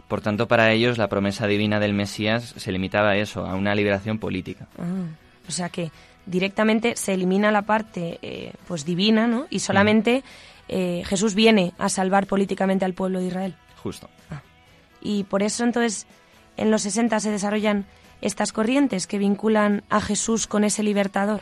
Por 0.07 0.21
tanto, 0.21 0.47
para 0.47 0.71
ellos 0.71 0.97
la 0.97 1.07
promesa 1.07 1.47
divina 1.47 1.79
del 1.79 1.93
Mesías 1.93 2.53
se 2.57 2.71
limitaba 2.71 3.11
a 3.11 3.17
eso, 3.17 3.45
a 3.47 3.55
una 3.55 3.73
liberación 3.73 4.19
política. 4.19 4.67
Ah, 4.77 5.07
o 5.47 5.51
sea 5.51 5.69
que 5.69 5.89
directamente 6.25 6.95
se 6.97 7.13
elimina 7.13 7.51
la 7.51 7.63
parte 7.63 8.19
eh, 8.21 8.53
pues 8.67 8.85
divina, 8.85 9.25
¿no? 9.25 9.47
Y 9.49 9.59
solamente 9.59 10.23
Jesús 10.69 11.35
viene 11.35 11.73
a 11.77 11.89
salvar 11.89 12.27
políticamente 12.27 12.85
al 12.85 12.93
pueblo 12.93 13.19
de 13.19 13.27
Israel. 13.27 13.55
Justo. 13.83 14.09
Y 15.01 15.25
por 15.25 15.43
eso 15.43 15.65
entonces 15.65 16.07
en 16.61 16.71
los 16.71 16.83
60 16.83 17.19
se 17.19 17.31
desarrollan 17.31 17.85
estas 18.21 18.53
corrientes 18.53 19.07
que 19.07 19.17
vinculan 19.17 19.83
a 19.89 19.99
Jesús 19.99 20.47
con 20.47 20.63
ese 20.63 20.83
libertador. 20.83 21.41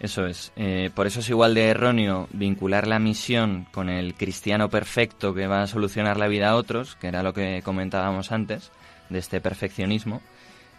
Eso 0.00 0.26
es. 0.26 0.52
Eh, 0.56 0.90
por 0.94 1.06
eso 1.06 1.20
es 1.20 1.28
igual 1.28 1.54
de 1.54 1.68
erróneo 1.68 2.28
vincular 2.32 2.86
la 2.86 2.98
misión 2.98 3.66
con 3.70 3.90
el 3.90 4.14
cristiano 4.14 4.70
perfecto 4.70 5.34
que 5.34 5.46
va 5.46 5.62
a 5.62 5.66
solucionar 5.66 6.16
la 6.16 6.28
vida 6.28 6.50
a 6.50 6.56
otros, 6.56 6.96
que 6.96 7.08
era 7.08 7.22
lo 7.22 7.34
que 7.34 7.60
comentábamos 7.62 8.32
antes, 8.32 8.70
de 9.10 9.18
este 9.18 9.40
perfeccionismo. 9.40 10.22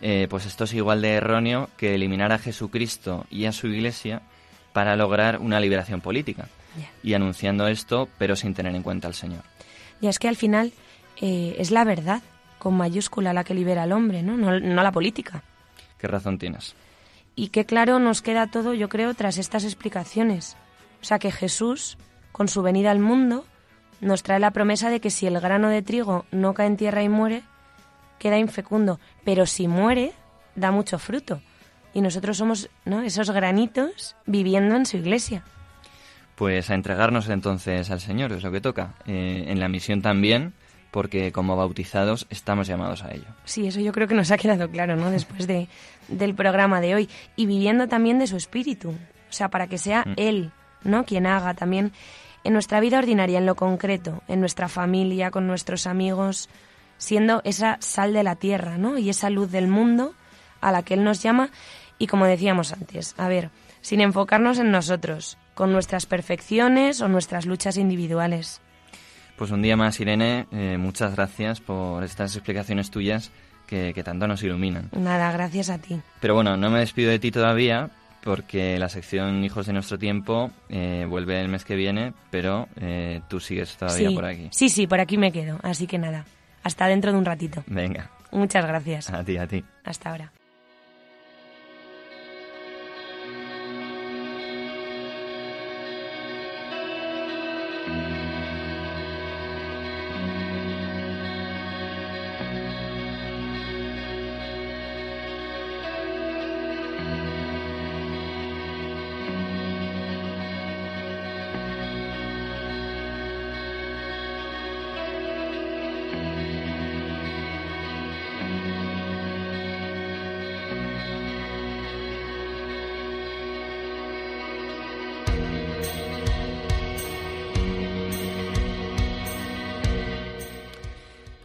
Eh, 0.01 0.25
pues 0.29 0.47
esto 0.47 0.63
es 0.63 0.73
igual 0.73 1.01
de 1.01 1.13
erróneo 1.13 1.69
que 1.77 1.93
eliminar 1.93 2.31
a 2.31 2.39
Jesucristo 2.39 3.27
y 3.29 3.45
a 3.45 3.51
su 3.51 3.67
iglesia 3.67 4.23
para 4.73 4.95
lograr 4.95 5.38
una 5.38 5.59
liberación 5.59 6.01
política. 6.01 6.47
Y 7.03 7.13
anunciando 7.13 7.67
esto, 7.67 8.07
pero 8.17 8.35
sin 8.38 8.53
tener 8.53 8.73
en 8.73 8.81
cuenta 8.81 9.07
al 9.07 9.13
Señor. 9.13 9.43
Ya 10.00 10.09
es 10.09 10.19
que 10.19 10.29
al 10.29 10.38
final 10.38 10.71
eh, 11.19 11.55
es 11.59 11.69
la 11.69 11.83
verdad 11.83 12.21
con 12.62 12.77
mayúscula 12.77 13.34
la 13.34 13.44
que 13.44 13.56
libera 13.56 13.82
al 13.82 13.91
hombre, 13.91 14.22
¿no? 14.22 14.38
No, 14.38 14.60
no 14.60 14.84
la 14.84 14.91
política. 14.91 15.41
¿Qué 15.98 16.08
razón 16.08 16.38
tienes? 16.38 16.75
Y 17.36 17.48
qué 17.48 17.65
claro 17.65 17.98
nos 17.98 18.22
queda 18.22 18.51
todo, 18.51 18.75
yo 18.75 18.88
creo, 18.88 19.15
tras 19.15 19.39
estas 19.39 19.63
explicaciones. 19.63 20.56
O 21.01 21.06
sea 21.06 21.18
que 21.18 21.32
Jesús, 21.32 21.98
con 22.32 22.48
su 22.48 22.62
venida 22.62 22.91
al 22.91 23.00
mundo, 23.00 23.46
nos 24.00 24.22
trae 24.22 24.39
la 24.39 24.51
promesa 24.51 24.91
de 24.91 25.00
que 25.00 25.10
si 25.10 25.25
el 25.25 25.39
grano 25.39 25.70
de 25.70 25.82
trigo 25.82 26.25
no 26.32 26.53
cae 26.53 26.68
en 26.68 26.77
tierra 26.77 27.01
y 27.01 27.10
muere, 27.10 27.41
queda 28.20 28.38
infecundo, 28.38 29.00
pero 29.25 29.48
si 29.48 29.68
muere, 29.68 30.13
da 30.56 30.70
mucho 30.70 31.00
fruto. 31.00 31.41
Y 31.96 32.01
nosotros 32.01 32.38
somos 32.38 32.70
¿no? 32.86 33.01
esos 33.01 33.32
granitos 33.32 34.15
viviendo 34.27 34.75
en 34.75 34.86
su 34.86 34.98
iglesia. 34.98 35.44
Pues 36.36 36.70
a 36.70 36.75
entregarnos 36.75 37.27
entonces 37.27 37.89
al 37.89 38.01
Señor, 38.01 38.32
es 38.34 38.44
lo 38.44 38.51
que 38.51 38.62
toca. 38.62 38.94
Eh, 39.08 39.46
en 39.48 39.60
la 39.60 39.68
misión 39.68 40.03
también, 40.03 40.53
porque 40.91 41.31
como 41.31 41.55
bautizados 41.55 42.27
estamos 42.29 42.67
llamados 42.67 43.03
a 43.03 43.13
ello. 43.13 43.27
Sí, 43.45 43.67
eso 43.67 43.79
yo 43.79 43.93
creo 43.93 44.07
que 44.07 44.13
nos 44.13 44.29
ha 44.31 44.38
quedado 44.38 44.69
claro, 44.69 44.95
¿no? 44.98 45.10
Después 45.10 45.48
de, 45.48 45.67
del 46.10 46.36
programa 46.36 46.81
de 46.81 46.95
hoy. 46.95 47.10
Y 47.36 47.45
viviendo 47.45 47.88
también 47.88 48.19
de 48.19 48.27
su 48.27 48.36
espíritu. 48.36 48.89
O 48.89 49.33
sea, 49.33 49.50
para 49.50 49.67
que 49.67 49.77
sea 49.77 50.03
Mm. 50.05 50.13
Él, 50.17 50.51
¿no? 50.83 51.05
Quien 51.05 51.25
haga 51.25 51.53
también 51.53 51.91
en 52.43 52.53
nuestra 52.53 52.79
vida 52.79 52.98
ordinaria, 52.98 53.38
en 53.38 53.45
lo 53.45 53.55
concreto, 53.55 54.24
en 54.27 54.39
nuestra 54.39 54.67
familia, 54.67 55.31
con 55.31 55.48
nuestros 55.48 55.88
amigos, 55.88 56.50
siendo 56.98 57.41
esa 57.43 57.77
sal 57.79 58.13
de 58.13 58.24
la 58.24 58.36
tierra, 58.36 58.77
¿no? 58.77 58.98
Y 58.98 59.10
esa 59.10 59.29
luz 59.29 59.51
del 59.51 59.67
mundo 59.67 60.13
a 60.60 60.71
la 60.71 60.83
que 60.83 60.95
Él 60.95 61.03
nos 61.03 61.21
llama. 61.21 61.50
Y 61.98 62.07
como 62.07 62.25
decíamos 62.25 62.74
antes, 62.74 63.15
a 63.17 63.27
ver, 63.27 63.51
sin 63.81 64.01
enfocarnos 64.01 64.60
en 64.60 64.71
nosotros, 64.71 65.38
con 65.53 65.71
nuestras 65.71 66.05
perfecciones 66.05 67.01
o 67.01 67.07
nuestras 67.07 67.45
luchas 67.45 67.77
individuales. 67.77 68.61
Pues 69.41 69.50
un 69.50 69.63
día 69.63 69.75
más, 69.75 70.00
Irene, 70.00 70.45
eh, 70.51 70.77
muchas 70.77 71.15
gracias 71.15 71.62
por 71.62 72.03
estas 72.03 72.36
explicaciones 72.36 72.91
tuyas 72.91 73.31
que, 73.65 73.91
que 73.91 74.03
tanto 74.03 74.27
nos 74.27 74.43
iluminan. 74.43 74.89
Nada, 74.95 75.31
gracias 75.31 75.71
a 75.71 75.79
ti. 75.79 76.00
Pero 76.19 76.36
bueno, 76.36 76.57
no 76.57 76.69
me 76.69 76.77
despido 76.77 77.10
de 77.10 77.17
ti 77.17 77.31
todavía 77.31 77.89
porque 78.24 78.77
la 78.77 78.88
sección 78.88 79.43
Hijos 79.43 79.65
de 79.65 79.74
nuestro 79.74 79.98
tiempo 79.98 80.51
eh, 80.69 81.07
vuelve 81.10 81.41
el 81.41 81.48
mes 81.48 81.65
que 81.65 81.75
viene, 81.75 82.13
pero 82.29 82.67
eh, 82.79 83.21
tú 83.29 83.39
sigues 83.39 83.75
todavía 83.77 84.10
sí, 84.10 84.13
por 84.13 84.25
aquí. 84.25 84.48
Sí, 84.51 84.69
sí, 84.69 84.86
por 84.86 85.00
aquí 85.00 85.17
me 85.17 85.31
quedo. 85.31 85.57
Así 85.63 85.88
que 85.88 85.98
nada, 85.98 86.24
hasta 86.62 86.86
dentro 86.86 87.12
de 87.12 87.17
un 87.17 87.25
ratito. 87.25 87.63
Venga, 87.65 88.12
Muchas 88.31 88.63
gracias. 88.63 89.10
a 89.10 89.24
ti, 89.24 89.38
a 89.38 89.48
ti. 89.48 89.65
Hasta 89.83 90.12
ahora. 90.12 90.31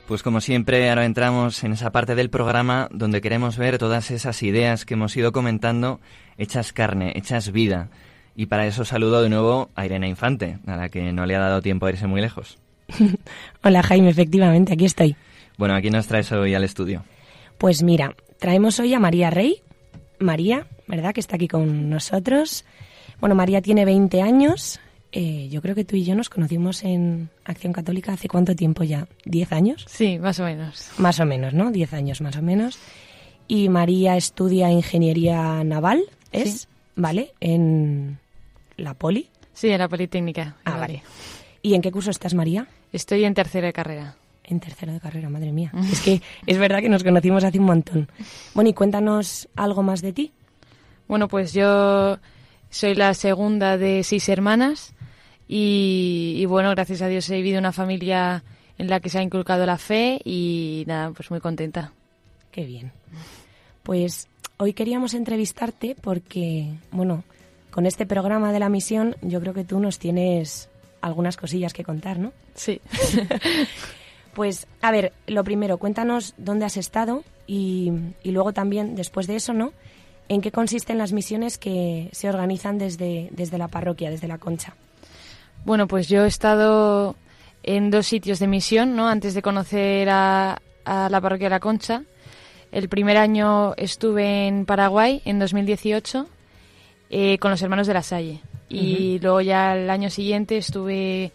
Pues 0.06 0.22
como 0.22 0.40
siempre, 0.40 0.88
ahora 0.88 1.04
entramos 1.04 1.64
en 1.64 1.72
esa 1.72 1.90
parte 1.90 2.14
del 2.14 2.30
programa 2.30 2.88
donde 2.92 3.20
queremos 3.20 3.58
ver 3.58 3.76
todas 3.78 4.12
esas 4.12 4.40
ideas 4.44 4.84
que 4.84 4.94
hemos 4.94 5.16
ido 5.16 5.32
comentando 5.32 5.98
hechas 6.38 6.72
carne, 6.72 7.12
hechas 7.16 7.50
vida. 7.50 7.88
Y 8.36 8.46
para 8.46 8.68
eso 8.68 8.84
saludo 8.84 9.20
de 9.20 9.28
nuevo 9.28 9.68
a 9.74 9.84
Irene 9.84 10.08
Infante, 10.08 10.58
a 10.66 10.76
la 10.76 10.90
que 10.90 11.12
no 11.12 11.26
le 11.26 11.34
ha 11.34 11.40
dado 11.40 11.60
tiempo 11.60 11.86
a 11.86 11.90
irse 11.90 12.06
muy 12.06 12.20
lejos. 12.20 12.58
Hola 13.64 13.82
Jaime, 13.82 14.08
efectivamente, 14.10 14.74
aquí 14.74 14.84
estoy. 14.84 15.16
Bueno, 15.58 15.74
aquí 15.74 15.90
nos 15.90 16.06
traes 16.06 16.30
hoy 16.30 16.54
al 16.54 16.62
estudio. 16.62 17.02
Pues 17.58 17.82
mira, 17.82 18.14
traemos 18.38 18.78
hoy 18.78 18.94
a 18.94 19.00
María 19.00 19.30
Rey. 19.30 19.60
María, 20.20 20.68
¿verdad? 20.86 21.14
Que 21.14 21.20
está 21.20 21.34
aquí 21.34 21.48
con 21.48 21.90
nosotros. 21.90 22.64
Bueno, 23.18 23.34
María 23.34 23.60
tiene 23.60 23.84
20 23.84 24.22
años, 24.22 24.78
eh, 25.18 25.48
yo 25.48 25.62
creo 25.62 25.74
que 25.74 25.86
tú 25.86 25.96
y 25.96 26.04
yo 26.04 26.14
nos 26.14 26.28
conocimos 26.28 26.84
en 26.84 27.30
Acción 27.46 27.72
Católica 27.72 28.12
hace 28.12 28.28
cuánto 28.28 28.54
tiempo 28.54 28.84
ya, 28.84 29.08
¿10 29.24 29.50
años? 29.52 29.86
Sí, 29.88 30.18
más 30.18 30.38
o 30.40 30.44
menos. 30.44 30.90
Más 30.98 31.18
o 31.20 31.24
menos, 31.24 31.54
¿no? 31.54 31.70
10 31.70 31.94
años 31.94 32.20
más 32.20 32.36
o 32.36 32.42
menos. 32.42 32.78
Y 33.48 33.70
María 33.70 34.18
estudia 34.18 34.70
Ingeniería 34.70 35.64
Naval, 35.64 36.02
¿es? 36.32 36.68
¿Vale? 36.96 37.32
En 37.40 38.18
la 38.76 38.92
Poli. 38.92 39.30
Sí, 39.54 39.70
en 39.70 39.78
la 39.78 39.88
Politécnica. 39.88 40.56
Ah, 40.66 40.76
vale. 40.76 41.02
¿Y 41.62 41.72
en 41.72 41.80
qué 41.80 41.90
curso 41.90 42.10
estás, 42.10 42.34
María? 42.34 42.66
Estoy 42.92 43.24
en 43.24 43.32
tercera 43.32 43.68
de 43.68 43.72
carrera. 43.72 44.16
En 44.44 44.60
tercero 44.60 44.92
de 44.92 45.00
carrera, 45.00 45.30
madre 45.30 45.50
mía. 45.50 45.72
es 45.90 46.02
que 46.02 46.20
es 46.46 46.58
verdad 46.58 46.80
que 46.80 46.90
nos 46.90 47.02
conocimos 47.02 47.42
hace 47.42 47.58
un 47.58 47.64
montón. 47.64 48.10
Bueno, 48.52 48.68
y 48.68 48.74
cuéntanos 48.74 49.48
algo 49.56 49.82
más 49.82 50.02
de 50.02 50.12
ti. 50.12 50.32
Bueno, 51.08 51.26
pues 51.26 51.54
yo 51.54 52.18
soy 52.68 52.94
la 52.94 53.14
segunda 53.14 53.78
de 53.78 54.02
seis 54.02 54.28
hermanas 54.28 54.92
y, 55.48 56.44
bueno, 56.46 56.70
gracias 56.70 57.02
a 57.02 57.08
Dios 57.08 57.28
he 57.30 57.36
vivido 57.36 57.58
una 57.58 57.72
familia 57.72 58.42
en 58.78 58.88
la 58.88 59.00
que 59.00 59.08
se 59.08 59.18
ha 59.18 59.22
inculcado 59.22 59.64
la 59.64 59.78
fe 59.78 60.20
y 60.24 60.84
nada, 60.86 61.10
pues 61.12 61.30
muy 61.30 61.40
contenta. 61.40 61.92
Qué 62.50 62.64
bien. 62.64 62.92
Pues 63.82 64.28
hoy 64.56 64.72
queríamos 64.72 65.14
entrevistarte 65.14 65.96
porque, 66.00 66.68
bueno, 66.90 67.24
con 67.70 67.86
este 67.86 68.06
programa 68.06 68.52
de 68.52 68.58
la 68.58 68.68
misión 68.68 69.16
yo 69.22 69.40
creo 69.40 69.54
que 69.54 69.64
tú 69.64 69.78
nos 69.78 69.98
tienes 69.98 70.68
algunas 71.00 71.36
cosillas 71.36 71.72
que 71.72 71.84
contar, 71.84 72.18
¿no? 72.18 72.32
Sí. 72.54 72.80
pues, 74.34 74.66
a 74.82 74.90
ver, 74.90 75.12
lo 75.26 75.44
primero, 75.44 75.78
cuéntanos 75.78 76.34
dónde 76.36 76.64
has 76.64 76.76
estado 76.76 77.22
y, 77.46 77.92
y 78.24 78.32
luego 78.32 78.52
también, 78.52 78.96
después 78.96 79.26
de 79.26 79.36
eso, 79.36 79.52
¿no? 79.52 79.72
¿En 80.28 80.40
qué 80.40 80.50
consisten 80.50 80.98
las 80.98 81.12
misiones 81.12 81.56
que 81.56 82.08
se 82.12 82.28
organizan 82.28 82.78
desde, 82.78 83.28
desde 83.30 83.58
la 83.58 83.68
parroquia, 83.68 84.10
desde 84.10 84.26
la 84.26 84.38
concha? 84.38 84.74
Bueno, 85.66 85.88
pues 85.88 86.06
yo 86.06 86.24
he 86.24 86.28
estado 86.28 87.16
en 87.64 87.90
dos 87.90 88.06
sitios 88.06 88.38
de 88.38 88.46
misión, 88.46 88.94
¿no? 88.94 89.08
Antes 89.08 89.34
de 89.34 89.42
conocer 89.42 90.08
a, 90.08 90.62
la 90.84 91.20
parroquia 91.20 91.46
de 91.46 91.50
la 91.50 91.58
Concha. 91.58 92.04
El 92.70 92.88
primer 92.88 93.16
año 93.16 93.74
estuve 93.76 94.46
en 94.46 94.64
Paraguay, 94.64 95.22
en 95.24 95.40
2018, 95.40 96.28
eh, 97.10 97.38
con 97.38 97.50
los 97.50 97.60
hermanos 97.62 97.88
de 97.88 97.94
la 97.94 98.04
Salle. 98.04 98.42
Y 98.68 99.18
luego 99.18 99.40
ya 99.40 99.74
el 99.74 99.90
año 99.90 100.08
siguiente 100.08 100.56
estuve 100.56 101.32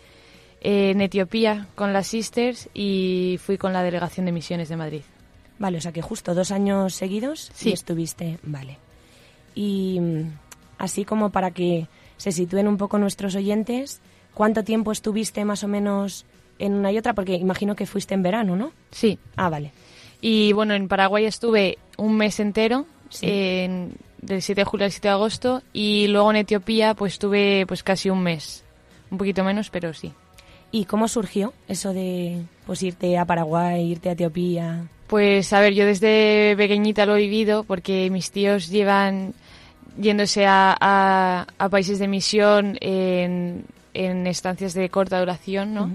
en 0.62 1.02
Etiopía 1.02 1.68
con 1.76 1.92
las 1.92 2.08
Sisters 2.08 2.70
y 2.74 3.38
fui 3.44 3.58
con 3.58 3.74
la 3.74 3.84
delegación 3.84 4.26
de 4.28 4.32
misiones 4.32 4.70
de 4.70 4.78
Madrid. 4.78 5.02
Vale, 5.60 5.80
o 5.80 5.82
sea 5.82 5.92
que 5.92 6.02
justo 6.02 6.34
dos 6.34 6.52
años 6.52 6.96
seguidos 6.96 7.52
sí 7.54 7.74
estuviste. 7.74 8.40
Vale. 8.44 8.78
Y 9.56 10.00
mm, 10.00 10.22
así 10.78 11.04
como 11.04 11.32
para 11.32 11.52
que 11.52 11.90
se 12.16 12.32
sitúen 12.32 12.70
un 12.70 12.78
poco 12.78 12.98
nuestros 12.98 13.36
oyentes, 13.36 14.00
¿Cuánto 14.42 14.64
tiempo 14.64 14.92
estuviste 14.92 15.46
más 15.46 15.64
o 15.64 15.68
menos 15.68 16.26
en 16.58 16.74
una 16.74 16.92
y 16.92 16.98
otra? 16.98 17.14
Porque 17.14 17.36
imagino 17.36 17.76
que 17.76 17.86
fuiste 17.86 18.16
en 18.16 18.24
verano, 18.24 18.56
¿no? 18.56 18.72
Sí. 18.90 19.20
Ah, 19.36 19.50
vale. 19.50 19.72
Y 20.20 20.52
bueno, 20.54 20.74
en 20.74 20.88
Paraguay 20.88 21.26
estuve 21.26 21.78
un 21.98 22.18
mes 22.18 22.40
entero, 22.40 22.88
del 23.22 23.92
7 24.42 24.56
de 24.56 24.66
julio 24.66 24.86
al 24.86 24.92
7 24.92 25.10
de 25.10 25.14
agosto, 25.14 25.62
y 25.74 26.08
luego 26.08 26.32
en 26.32 26.38
Etiopía 26.38 26.96
pues 26.96 27.14
estuve 27.14 27.68
pues 27.68 27.84
casi 27.84 28.10
un 28.10 28.24
mes. 28.24 28.64
Un 29.12 29.20
poquito 29.20 29.44
menos, 29.44 29.70
pero 29.70 29.94
sí. 29.94 30.12
¿Y 30.72 30.86
cómo 30.86 31.08
surgió 31.08 31.54
eso 31.68 31.94
de 31.94 32.42
pues 32.66 32.82
irte 32.82 33.20
a 33.20 33.26
Paraguay, 33.26 33.92
irte 33.92 34.10
a 34.10 34.14
Etiopía? 34.14 34.88
Pues 35.06 35.54
a 35.54 35.60
ver, 35.60 35.76
yo 35.76 35.86
desde 35.86 36.56
pequeñita 36.58 37.06
lo 37.06 37.16
he 37.16 37.20
vivido 37.20 37.64
porque 37.64 38.10
mis 38.10 38.32
tíos 38.32 38.70
llevan 38.70 39.36
yéndose 40.00 40.48
a, 40.48 41.46
a 41.60 41.70
países 41.70 42.00
de 42.00 42.08
misión 42.08 42.80
en 42.82 43.66
en 43.94 44.28
estancias 44.28 44.74
de 44.74 44.90
corta 44.90 45.20
duración, 45.20 45.74
¿no? 45.74 45.92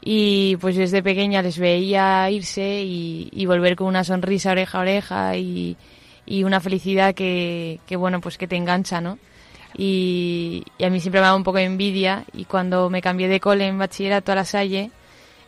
Y 0.00 0.56
pues 0.56 0.76
desde 0.76 1.02
pequeña 1.02 1.42
les 1.42 1.58
veía 1.58 2.30
irse 2.30 2.82
y, 2.84 3.46
volver 3.46 3.76
con 3.76 3.88
una 3.88 4.04
sonrisa 4.04 4.52
oreja 4.52 4.78
a 4.78 4.80
oreja 4.82 5.36
y, 5.36 5.76
una 6.44 6.60
felicidad 6.60 7.14
que, 7.14 7.80
bueno, 7.98 8.20
pues 8.20 8.38
que 8.38 8.46
te 8.46 8.56
engancha, 8.56 9.00
¿no? 9.00 9.18
Y, 9.76 10.64
a 10.80 10.88
mí 10.90 11.00
siempre 11.00 11.20
me 11.20 11.26
daba 11.26 11.36
un 11.36 11.44
poco 11.44 11.58
de 11.58 11.64
envidia 11.64 12.24
y 12.32 12.44
cuando 12.44 12.88
me 12.88 13.02
cambié 13.02 13.28
de 13.28 13.40
cole 13.40 13.66
en 13.66 13.78
bachillerato 13.78 14.32
a 14.32 14.36
la 14.36 14.44
Salle 14.44 14.90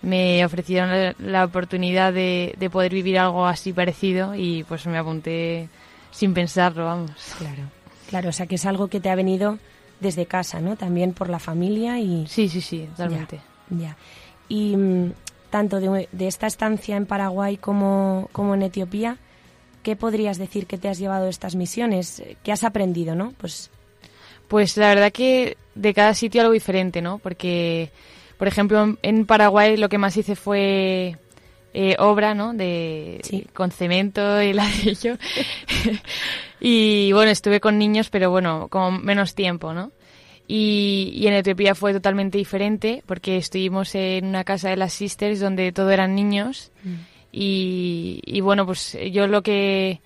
me 0.02 0.44
ofrecieron 0.44 1.14
la, 1.18 1.44
oportunidad 1.44 2.12
de, 2.12 2.54
de, 2.58 2.70
poder 2.70 2.92
vivir 2.92 3.18
algo 3.18 3.46
así 3.46 3.72
parecido 3.72 4.34
y 4.34 4.64
pues 4.64 4.86
me 4.86 4.98
apunté 4.98 5.68
sin 6.10 6.34
pensarlo, 6.34 6.84
vamos. 6.84 7.10
Claro, 7.38 7.62
claro, 8.08 8.28
o 8.30 8.32
sea 8.32 8.46
que 8.46 8.56
es 8.56 8.66
algo 8.66 8.88
que 8.88 9.00
te 9.00 9.10
ha 9.10 9.14
venido 9.14 9.58
desde 10.00 10.26
casa, 10.26 10.60
¿no? 10.60 10.76
También 10.76 11.12
por 11.12 11.28
la 11.28 11.38
familia 11.38 11.98
y... 11.98 12.26
Sí, 12.26 12.48
sí, 12.48 12.60
sí, 12.60 12.88
totalmente. 12.96 13.40
Ya. 13.70 13.96
Y 14.48 14.76
mm, 14.76 15.12
tanto 15.50 15.80
de, 15.80 16.08
esta 16.20 16.46
estancia 16.46 16.96
en 16.96 17.06
Paraguay 17.06 17.56
como, 17.56 18.28
como 18.32 18.54
en 18.54 18.62
Etiopía, 18.62 19.18
¿qué 19.82 19.96
podrías 19.96 20.38
decir 20.38 20.66
que 20.66 20.78
te 20.78 20.88
has 20.88 20.98
llevado 20.98 21.24
de 21.24 21.30
estas 21.30 21.54
misiones? 21.54 22.22
¿Qué 22.42 22.52
has 22.52 22.64
aprendido, 22.64 23.14
no? 23.14 23.32
Pues... 23.38 23.70
Pues 24.48 24.78
la 24.78 24.88
verdad 24.88 25.12
que 25.12 25.58
de 25.74 25.92
cada 25.92 26.14
sitio 26.14 26.40
algo 26.40 26.54
diferente, 26.54 27.02
¿no? 27.02 27.18
Porque, 27.18 27.90
por 28.38 28.48
ejemplo, 28.48 28.96
en 29.02 29.26
Paraguay 29.26 29.76
lo 29.76 29.90
que 29.90 29.98
más 29.98 30.16
hice 30.16 30.36
fue 30.36 31.18
eh, 31.74 31.96
obra, 31.98 32.34
¿no? 32.34 32.54
De, 32.54 33.20
Con 33.52 33.70
cemento 33.70 34.42
y 34.42 34.52
ladrillo. 34.54 35.16
y 36.60 37.12
bueno, 37.12 37.30
estuve 37.30 37.60
con 37.60 37.78
niños, 37.78 38.10
pero 38.10 38.30
bueno, 38.30 38.68
con 38.68 39.04
menos 39.04 39.34
tiempo, 39.34 39.72
¿no? 39.72 39.92
Y, 40.50 41.26
en 41.26 41.34
Etiopía 41.34 41.74
fue 41.74 41.92
totalmente 41.92 42.38
diferente 42.38 43.02
porque 43.04 43.36
estuvimos 43.36 43.94
en 43.94 44.24
una 44.24 44.44
casa 44.44 44.70
de 44.70 44.78
las 44.78 44.94
sisters 44.94 45.40
donde 45.40 45.72
todo 45.72 45.90
eran 45.90 46.14
niños. 46.14 46.72
Mm. 46.82 46.94
Y, 47.30 48.40
bueno, 48.40 48.64
pues 48.64 48.96
yo 49.12 49.26
lo 49.26 49.42
que 49.42 50.00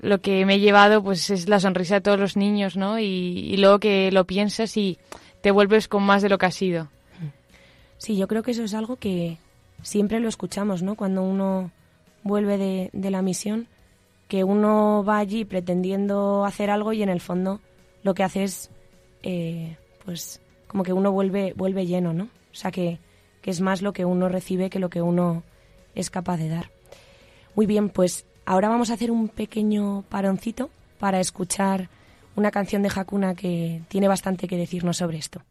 lo 0.00 0.20
que 0.20 0.46
me 0.46 0.54
he 0.54 0.60
llevado 0.60 1.02
pues 1.02 1.28
es 1.28 1.48
la 1.48 1.60
sonrisa 1.60 1.96
de 1.96 2.00
todos 2.00 2.18
los 2.18 2.36
niños, 2.36 2.76
¿no? 2.76 2.98
Y, 2.98 3.56
luego 3.58 3.78
que 3.78 4.10
lo 4.10 4.24
piensas 4.24 4.74
y 4.78 4.98
te 5.42 5.50
vuelves 5.50 5.86
con 5.86 6.02
más 6.02 6.22
de 6.22 6.30
lo 6.30 6.38
que 6.38 6.46
has 6.46 6.54
sido. 6.54 6.88
Sí, 7.98 8.16
yo 8.16 8.26
creo 8.26 8.42
que 8.42 8.52
eso 8.52 8.62
es 8.62 8.74
algo 8.74 8.96
que 8.96 9.36
siempre 9.82 10.20
lo 10.20 10.28
escuchamos, 10.28 10.82
¿no? 10.82 10.94
Cuando 10.94 11.22
uno 11.22 11.70
vuelve 12.22 12.58
de, 12.58 12.90
de 12.92 13.10
la 13.10 13.22
misión, 13.22 13.68
que 14.28 14.44
uno 14.44 15.02
va 15.04 15.18
allí 15.18 15.44
pretendiendo 15.44 16.44
hacer 16.44 16.70
algo 16.70 16.92
y 16.92 17.02
en 17.02 17.08
el 17.08 17.20
fondo 17.20 17.60
lo 18.02 18.14
que 18.14 18.22
hace 18.22 18.44
es, 18.44 18.70
eh, 19.22 19.76
pues, 20.04 20.40
como 20.66 20.84
que 20.84 20.92
uno 20.92 21.10
vuelve, 21.12 21.54
vuelve 21.56 21.86
lleno, 21.86 22.12
¿no? 22.12 22.24
O 22.24 22.54
sea, 22.54 22.70
que, 22.70 22.98
que 23.40 23.50
es 23.50 23.60
más 23.60 23.82
lo 23.82 23.92
que 23.92 24.04
uno 24.04 24.28
recibe 24.28 24.70
que 24.70 24.78
lo 24.78 24.90
que 24.90 25.02
uno 25.02 25.42
es 25.94 26.10
capaz 26.10 26.36
de 26.36 26.48
dar. 26.48 26.70
Muy 27.54 27.66
bien, 27.66 27.88
pues 27.88 28.26
ahora 28.44 28.68
vamos 28.68 28.90
a 28.90 28.94
hacer 28.94 29.10
un 29.10 29.28
pequeño 29.28 30.04
paroncito 30.08 30.70
para 30.98 31.20
escuchar 31.20 31.88
una 32.36 32.50
canción 32.50 32.82
de 32.82 32.90
Hakuna 32.94 33.34
que 33.34 33.82
tiene 33.88 34.08
bastante 34.08 34.46
que 34.46 34.56
decirnos 34.56 34.98
sobre 34.98 35.18
esto. 35.18 35.42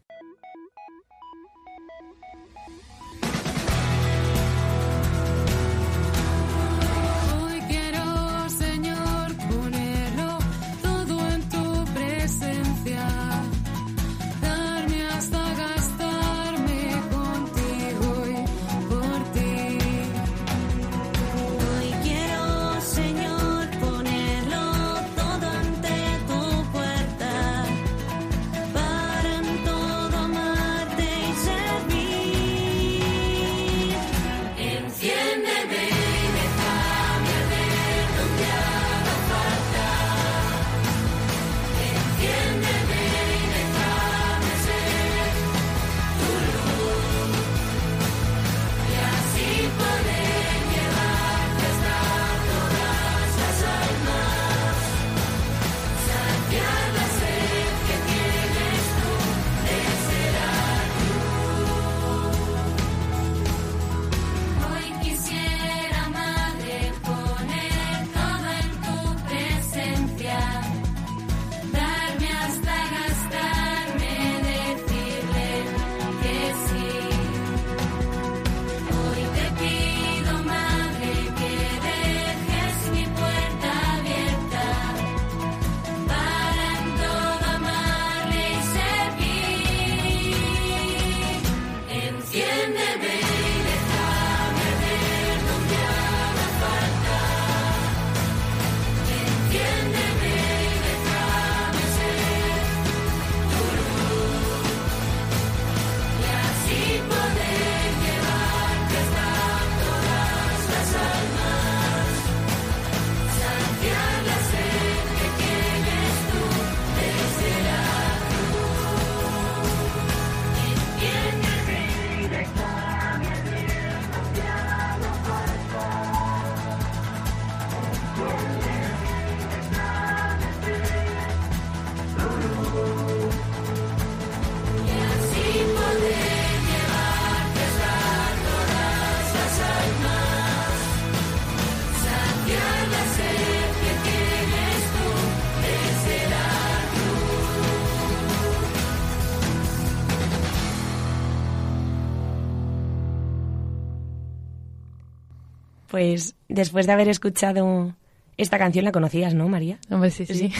Pues 155.90 156.34
después 156.48 156.86
de 156.86 156.92
haber 156.92 157.08
escuchado 157.08 157.94
esta 158.36 158.58
canción, 158.58 158.84
la 158.84 158.92
conocías, 158.92 159.34
¿no, 159.34 159.48
María? 159.48 159.78
Hombre, 159.90 160.10
sí, 160.10 160.24
sí. 160.26 160.52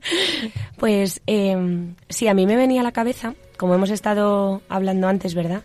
pues 0.78 1.20
eh, 1.26 1.56
sí, 2.08 2.26
a 2.26 2.34
mí 2.34 2.46
me 2.46 2.56
venía 2.56 2.80
a 2.80 2.84
la 2.84 2.92
cabeza, 2.92 3.34
como 3.58 3.74
hemos 3.74 3.90
estado 3.90 4.62
hablando 4.68 5.08
antes, 5.08 5.34
¿verdad? 5.34 5.62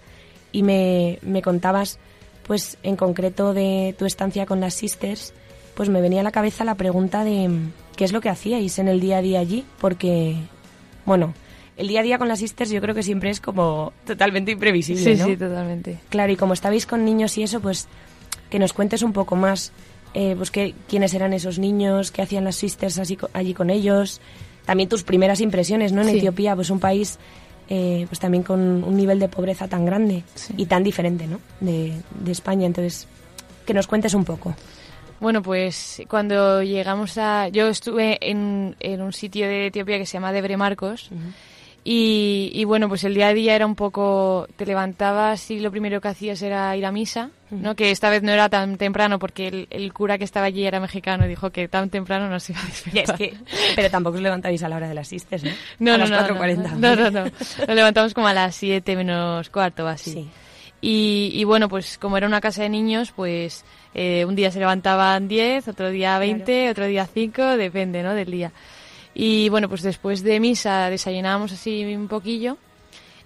Y 0.51 0.63
me, 0.63 1.19
me 1.21 1.41
contabas, 1.41 1.99
pues 2.45 2.77
en 2.83 2.97
concreto 2.97 3.53
de 3.53 3.95
tu 3.97 4.05
estancia 4.05 4.45
con 4.45 4.59
las 4.59 4.73
Sisters, 4.73 5.33
pues 5.73 5.89
me 5.89 6.01
venía 6.01 6.19
a 6.19 6.23
la 6.23 6.31
cabeza 6.31 6.65
la 6.65 6.75
pregunta 6.75 7.23
de 7.23 7.49
qué 7.95 8.03
es 8.03 8.11
lo 8.11 8.19
que 8.19 8.29
hacíais 8.29 8.77
en 8.79 8.89
el 8.89 8.99
día 8.99 9.19
a 9.19 9.21
día 9.21 9.39
allí, 9.39 9.63
porque, 9.79 10.35
bueno, 11.05 11.33
el 11.77 11.87
día 11.87 12.01
a 12.01 12.03
día 12.03 12.17
con 12.17 12.27
las 12.27 12.39
sisters 12.39 12.71
yo 12.71 12.81
creo 12.81 12.95
que 12.95 13.03
siempre 13.03 13.29
es 13.29 13.39
como 13.39 13.93
totalmente 14.05 14.51
imprevisible, 14.51 15.15
sí, 15.15 15.23
Sí, 15.23 15.37
totalmente. 15.37 15.99
Claro, 16.09 16.33
y 16.33 16.35
como 16.35 16.53
estabais 16.53 16.85
con 16.85 17.05
niños 17.05 17.37
y 17.37 17.43
eso, 17.43 17.61
pues 17.61 17.87
que 18.49 18.59
nos 18.59 18.73
cuentes 18.73 19.01
un 19.01 19.13
poco 19.13 19.35
más, 19.35 19.71
eh, 20.13 20.33
pues 20.35 20.51
que, 20.51 20.73
quiénes 20.87 21.13
eran 21.13 21.33
esos 21.33 21.59
niños, 21.59 22.11
qué 22.11 22.21
hacían 22.21 22.43
las 22.43 22.55
sisters 22.55 22.99
así, 22.99 23.17
allí 23.33 23.53
con 23.53 23.69
ellos, 23.69 24.21
también 24.65 24.89
tus 24.89 25.03
primeras 25.03 25.41
impresiones, 25.41 25.91
¿no? 25.91 26.01
En 26.01 26.09
Etiopía, 26.09 26.55
pues 26.55 26.69
un 26.69 26.79
país 26.79 27.19
eh, 27.69 28.05
pues 28.07 28.19
también 28.19 28.43
con 28.43 28.83
un 28.83 28.95
nivel 28.95 29.19
de 29.19 29.27
pobreza 29.27 29.67
tan 29.67 29.85
grande 29.85 30.23
y 30.55 30.65
tan 30.65 30.83
diferente, 30.83 31.27
¿no? 31.27 31.39
De, 31.59 31.93
de 32.19 32.31
España, 32.31 32.65
entonces 32.65 33.07
que 33.65 33.73
nos 33.73 33.87
cuentes 33.87 34.13
un 34.13 34.23
poco. 34.23 34.55
Bueno, 35.19 35.41
pues 35.41 36.01
cuando 36.07 36.61
llegamos 36.61 37.17
a... 37.17 37.49
Yo 37.49 37.67
estuve 37.67 38.17
en, 38.21 38.75
en 38.79 39.01
un 39.01 39.13
sitio 39.13 39.47
de 39.47 39.67
Etiopía 39.67 39.97
que 39.97 40.05
se 40.05 40.13
llama 40.13 40.31
Debre 40.31 40.57
Marcos 40.57 41.09
y, 41.89 42.51
y, 42.53 42.65
bueno, 42.65 42.89
pues 42.89 43.05
el 43.05 43.13
día 43.13 43.29
a 43.29 43.33
día 43.33 43.55
era 43.55 43.65
un 43.65 43.75
poco... 43.75 44.45
Te 44.57 44.65
levantabas 44.65 45.49
y 45.51 45.61
lo 45.61 45.71
primero 45.71 46.01
que 46.01 46.09
hacías 46.09 46.41
era 46.41 46.75
ir 46.75 46.85
a 46.85 46.91
misa, 46.91 47.29
¿no? 47.49 47.77
Que 47.77 47.91
esta 47.91 48.09
vez 48.09 48.23
no 48.23 48.33
era 48.33 48.49
tan 48.49 48.75
temprano 48.75 49.19
porque 49.19 49.47
el, 49.47 49.67
el, 49.69 49.93
cura 49.93 50.17
que 50.17 50.25
estaba 50.25 50.47
allí 50.47 50.65
era 50.65 50.81
mexicano 50.81 51.23
y 51.25 51.29
dijo 51.29 51.49
que 51.49 51.69
tan 51.69 51.89
temprano 51.89 52.27
no 52.29 52.41
se 52.41 52.51
iba 52.51 52.61
a 52.61 52.65
despertar. 52.65 53.03
Es 53.03 53.11
que, 53.13 53.37
pero 53.73 53.89
tampoco 53.89 54.17
os 54.17 54.21
levantabais 54.21 54.61
a 54.63 54.67
la 54.67 54.75
hora 54.75 54.89
de 54.89 54.95
las 54.95 55.07
sisters, 55.07 55.45
¿no? 55.45 55.51
No, 55.79 55.93
a 55.93 55.97
no, 55.97 56.07
las 56.07 56.29
4.40. 56.29 56.73
No, 56.73 56.93
no, 56.93 57.09
no, 57.09 57.23
Nos 57.23 57.75
levantamos 57.75 58.13
como 58.13 58.27
a 58.27 58.33
las 58.33 58.53
7 58.55 58.95
menos 58.97 59.49
cuarto 59.49 59.85
o 59.85 59.87
así. 59.87 60.11
Sí. 60.11 60.29
Y, 60.81 61.31
y, 61.35 61.45
bueno, 61.45 61.69
pues 61.69 61.97
como 61.97 62.17
era 62.17 62.27
una 62.27 62.41
casa 62.41 62.63
de 62.63 62.69
niños, 62.69 63.13
pues 63.15 63.63
eh, 63.93 64.25
un 64.25 64.35
día 64.35 64.51
se 64.51 64.59
levantaban 64.59 65.29
10, 65.29 65.69
otro 65.69 65.89
día 65.89 66.19
20, 66.19 66.43
claro. 66.43 66.71
otro 66.71 66.85
día 66.85 67.07
5, 67.11 67.55
depende 67.55 68.03
¿no? 68.03 68.13
del 68.13 68.29
día. 68.29 68.51
Y 69.19 69.49
bueno, 69.49 69.67
pues 69.67 69.81
después 69.81 70.21
de 70.21 70.39
misa 70.39 70.91
desayunábamos 70.91 71.51
así 71.51 71.83
un 71.95 72.07
poquillo 72.07 72.55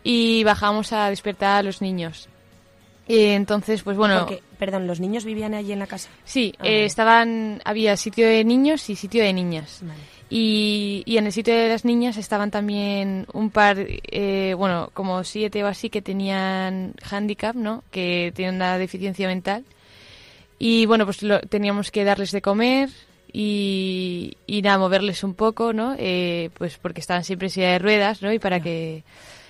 y 0.05 0.41
bajamos 0.45 0.93
a 0.93 1.09
despertar 1.09 1.57
a 1.57 1.63
los 1.63 1.81
niños. 1.81 2.29
Y 3.09 3.25
entonces, 3.25 3.83
pues 3.83 3.97
bueno... 3.97 4.19
Porque, 4.19 4.41
perdón, 4.57 4.87
¿los 4.87 5.01
niños 5.01 5.25
vivían 5.25 5.53
allí 5.53 5.73
en 5.73 5.79
la 5.79 5.87
casa? 5.87 6.09
Sí, 6.23 6.53
ah, 6.59 6.63
eh, 6.65 6.85
estaban, 6.85 7.61
había 7.65 7.97
sitio 7.97 8.25
de 8.25 8.45
niños 8.45 8.89
y 8.89 8.95
sitio 8.95 9.21
de 9.21 9.33
niñas. 9.33 9.79
Vale. 9.81 9.99
Y, 10.29 11.03
y, 11.05 11.17
en 11.17 11.25
el 11.25 11.33
sitio 11.33 11.53
de 11.53 11.67
las 11.67 11.83
niñas 11.83 12.15
estaban 12.15 12.51
también 12.51 13.27
un 13.33 13.49
par, 13.49 13.75
eh, 13.77 14.55
bueno, 14.57 14.91
como 14.93 15.25
siete 15.25 15.61
o 15.61 15.67
así 15.67 15.89
que 15.89 16.01
tenían 16.01 16.93
handicap, 17.03 17.53
¿no? 17.53 17.83
Que 17.91 18.31
tienen 18.33 18.55
una 18.55 18.77
deficiencia 18.77 19.27
mental. 19.27 19.65
Y 20.57 20.85
bueno, 20.85 21.03
pues 21.03 21.21
lo, 21.21 21.41
teníamos 21.41 21.91
que 21.91 22.05
darles 22.05 22.31
de 22.31 22.41
comer 22.41 22.89
y, 23.31 24.37
y 24.47 24.61
nada, 24.61 24.77
moverles 24.77 25.23
un 25.23 25.33
poco, 25.33 25.73
¿no? 25.73 25.95
Eh, 25.97 26.49
pues 26.57 26.77
porque 26.77 27.01
estaban 27.01 27.23
siempre 27.23 27.47
en 27.47 27.51
silla 27.51 27.71
de 27.71 27.79
ruedas, 27.79 28.21
¿no? 28.21 28.31
Y 28.31 28.39
para 28.39 28.59
que 28.59 29.03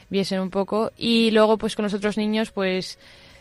viesen 0.10 0.40
un 0.40 0.50
poco. 0.50 0.92
Y 0.98 1.32
luego, 1.32 1.58
pues 1.58 1.76
con 1.76 1.84
los 1.84 1.94
otros 1.94 2.18
niños, 2.18 2.52
pues, 2.52 3.00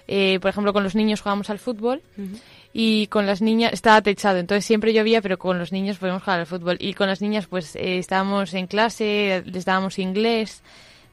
eh, 0.08 0.38
por 0.40 0.50
ejemplo, 0.50 0.72
con 0.72 0.82
los 0.82 0.94
niños 0.94 1.20
jugábamos 1.20 1.50
al 1.50 1.58
fútbol. 1.58 2.02
Uh 2.16 2.22
-huh 2.22 2.40
y 2.72 3.08
con 3.08 3.26
las 3.26 3.42
niñas 3.42 3.72
estaba 3.72 4.00
techado, 4.02 4.38
entonces 4.38 4.64
siempre 4.64 4.92
llovía, 4.92 5.20
pero 5.20 5.38
con 5.38 5.58
los 5.58 5.72
niños 5.72 5.98
podíamos 5.98 6.22
jugar 6.22 6.40
al 6.40 6.46
fútbol. 6.46 6.76
Y 6.78 6.94
con 6.94 7.08
las 7.08 7.20
niñas, 7.20 7.46
pues 7.46 7.74
eh, 7.76 7.98
estábamos 7.98 8.54
en 8.54 8.66
clase, 8.66 9.42
les 9.46 9.64
dábamos 9.64 9.98
inglés, 9.98 10.62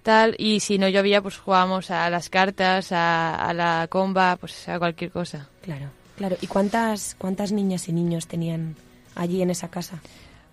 tal, 0.04 0.36
y 0.38 0.60
si 0.60 0.78
no 0.78 0.88
llovía, 0.88 1.22
pues 1.22 1.38
jugábamos 1.38 1.90
a 1.90 2.10
las 2.10 2.30
cartas, 2.30 2.92
a, 2.92 3.36
a, 3.36 3.54
la 3.54 3.88
comba, 3.90 4.36
pues 4.36 4.70
a 4.70 4.78
cualquier 4.78 5.12
cosa. 5.12 5.50
Claro, 5.62 5.88
claro. 6.16 6.38
¿Y 6.42 6.48
cuántas, 6.48 7.16
cuántas 7.18 7.52
niñas 7.52 7.88
y 7.88 7.94
niños 7.94 8.28
tenían 8.28 8.76
allí 9.18 9.42
en 9.42 9.50
esa 9.50 9.70
casa? 9.70 10.02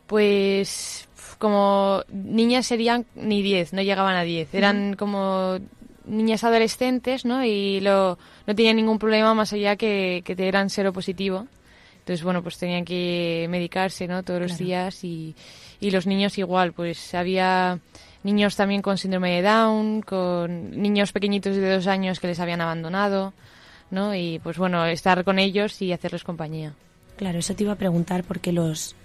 Pues 0.06 1.08
como 1.38 2.02
niñas 2.08 2.66
serían 2.66 3.06
ni 3.14 3.42
10, 3.42 3.72
no 3.72 3.82
llegaban 3.82 4.16
a 4.16 4.22
10, 4.22 4.54
eran 4.54 4.76
uh 4.76 4.92
-huh. 4.92 4.96
como 4.96 5.58
niñas 6.06 6.44
adolescentes, 6.44 7.24
¿no? 7.24 7.44
Y 7.44 7.80
lo, 7.80 8.18
no 8.46 8.54
tenían 8.54 8.76
ningún 8.76 8.98
problema 8.98 9.34
más 9.34 9.52
allá 9.52 9.76
que, 9.76 10.22
que 10.24 10.34
eran 10.38 10.70
cero 10.70 10.92
positivo. 10.92 11.46
Entonces, 12.00 12.22
bueno, 12.22 12.42
pues 12.42 12.58
tenían 12.58 12.84
que 12.84 13.46
medicarse, 13.48 14.06
¿no? 14.06 14.22
Todos 14.22 14.42
los 14.42 14.58
días 14.58 15.02
y, 15.04 15.34
y 15.80 15.90
los 15.90 16.06
niños 16.06 16.36
igual, 16.36 16.74
pues 16.74 17.14
había 17.14 17.78
niños 18.22 18.56
también 18.56 18.82
con 18.82 18.98
síndrome 18.98 19.36
de 19.36 19.42
Down, 19.42 20.02
con 20.02 20.70
niños 20.70 21.12
pequeñitos 21.12 21.56
de 21.56 21.74
dos 21.74 21.86
años 21.86 22.20
que 22.20 22.26
les 22.26 22.40
habían 22.40 22.60
abandonado, 22.60 23.32
¿no? 23.90 24.14
Y 24.14 24.38
pues 24.42 24.58
bueno, 24.58 24.84
estar 24.84 25.24
con 25.24 25.38
ellos 25.38 25.80
y 25.80 25.92
hacerles 25.92 26.24
compañía. 26.24 26.74
Claro, 27.16 27.38
eso 27.38 27.54
te 27.54 27.64
iba 27.64 27.72
a 27.72 27.76
preguntar 27.76 28.24
porque 28.24 28.52
los 28.52 28.96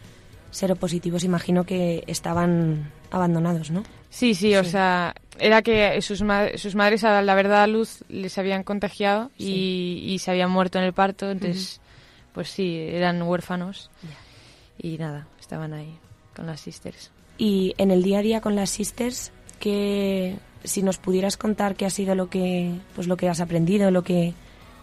seropositivos 0.52 1.24
imagino 1.24 1.64
que 1.64 2.04
estaban 2.08 2.92
abandonados, 3.12 3.72
¿no? 3.72 3.84
Sí, 4.10 4.34
sí, 4.34 4.50
sí, 4.50 4.56
o 4.56 4.64
sea, 4.64 5.14
era 5.38 5.62
que 5.62 6.02
sus, 6.02 6.24
ma 6.24 6.58
sus 6.58 6.74
madres 6.76 7.04
a 7.04 7.22
la 7.22 7.36
verdad 7.36 7.64
a 7.64 7.68
luz 7.68 8.04
les 8.10 8.38
habían 8.40 8.64
contagiado 8.64 9.30
sí. 9.38 10.02
y, 10.08 10.14
y, 10.14 10.20
se 10.20 10.32
habían 10.32 10.50
muerto 10.50 10.80
en 10.80 10.86
el 10.86 10.94
parto, 10.94 11.30
entonces, 11.30 11.78
uh 11.78 11.80
-huh. 11.80 12.34
pues 12.34 12.50
sí, 12.50 12.78
eran 12.78 13.22
huérfanos 13.22 13.92
yeah. 14.02 14.92
y 14.92 14.98
nada, 14.98 15.28
estaban 15.40 15.74
ahí 15.74 15.96
con 16.36 16.48
las 16.48 16.62
sisters. 16.62 17.12
Y 17.38 17.76
en 17.78 17.92
el 17.92 18.02
día 18.02 18.20
a 18.20 18.22
día 18.22 18.42
con 18.42 18.56
las 18.56 18.72
sisters, 18.72 19.32
que 19.60 20.38
si 20.64 20.82
nos 20.82 20.98
pudieras 20.98 21.38
contar 21.38 21.76
qué 21.76 21.86
ha 21.86 21.90
sido 21.90 22.16
lo 22.16 22.30
que, 22.30 22.74
pues 22.96 23.08
lo 23.08 23.16
que 23.16 23.30
has 23.30 23.40
aprendido, 23.40 23.92
lo 23.92 24.04
que 24.04 24.34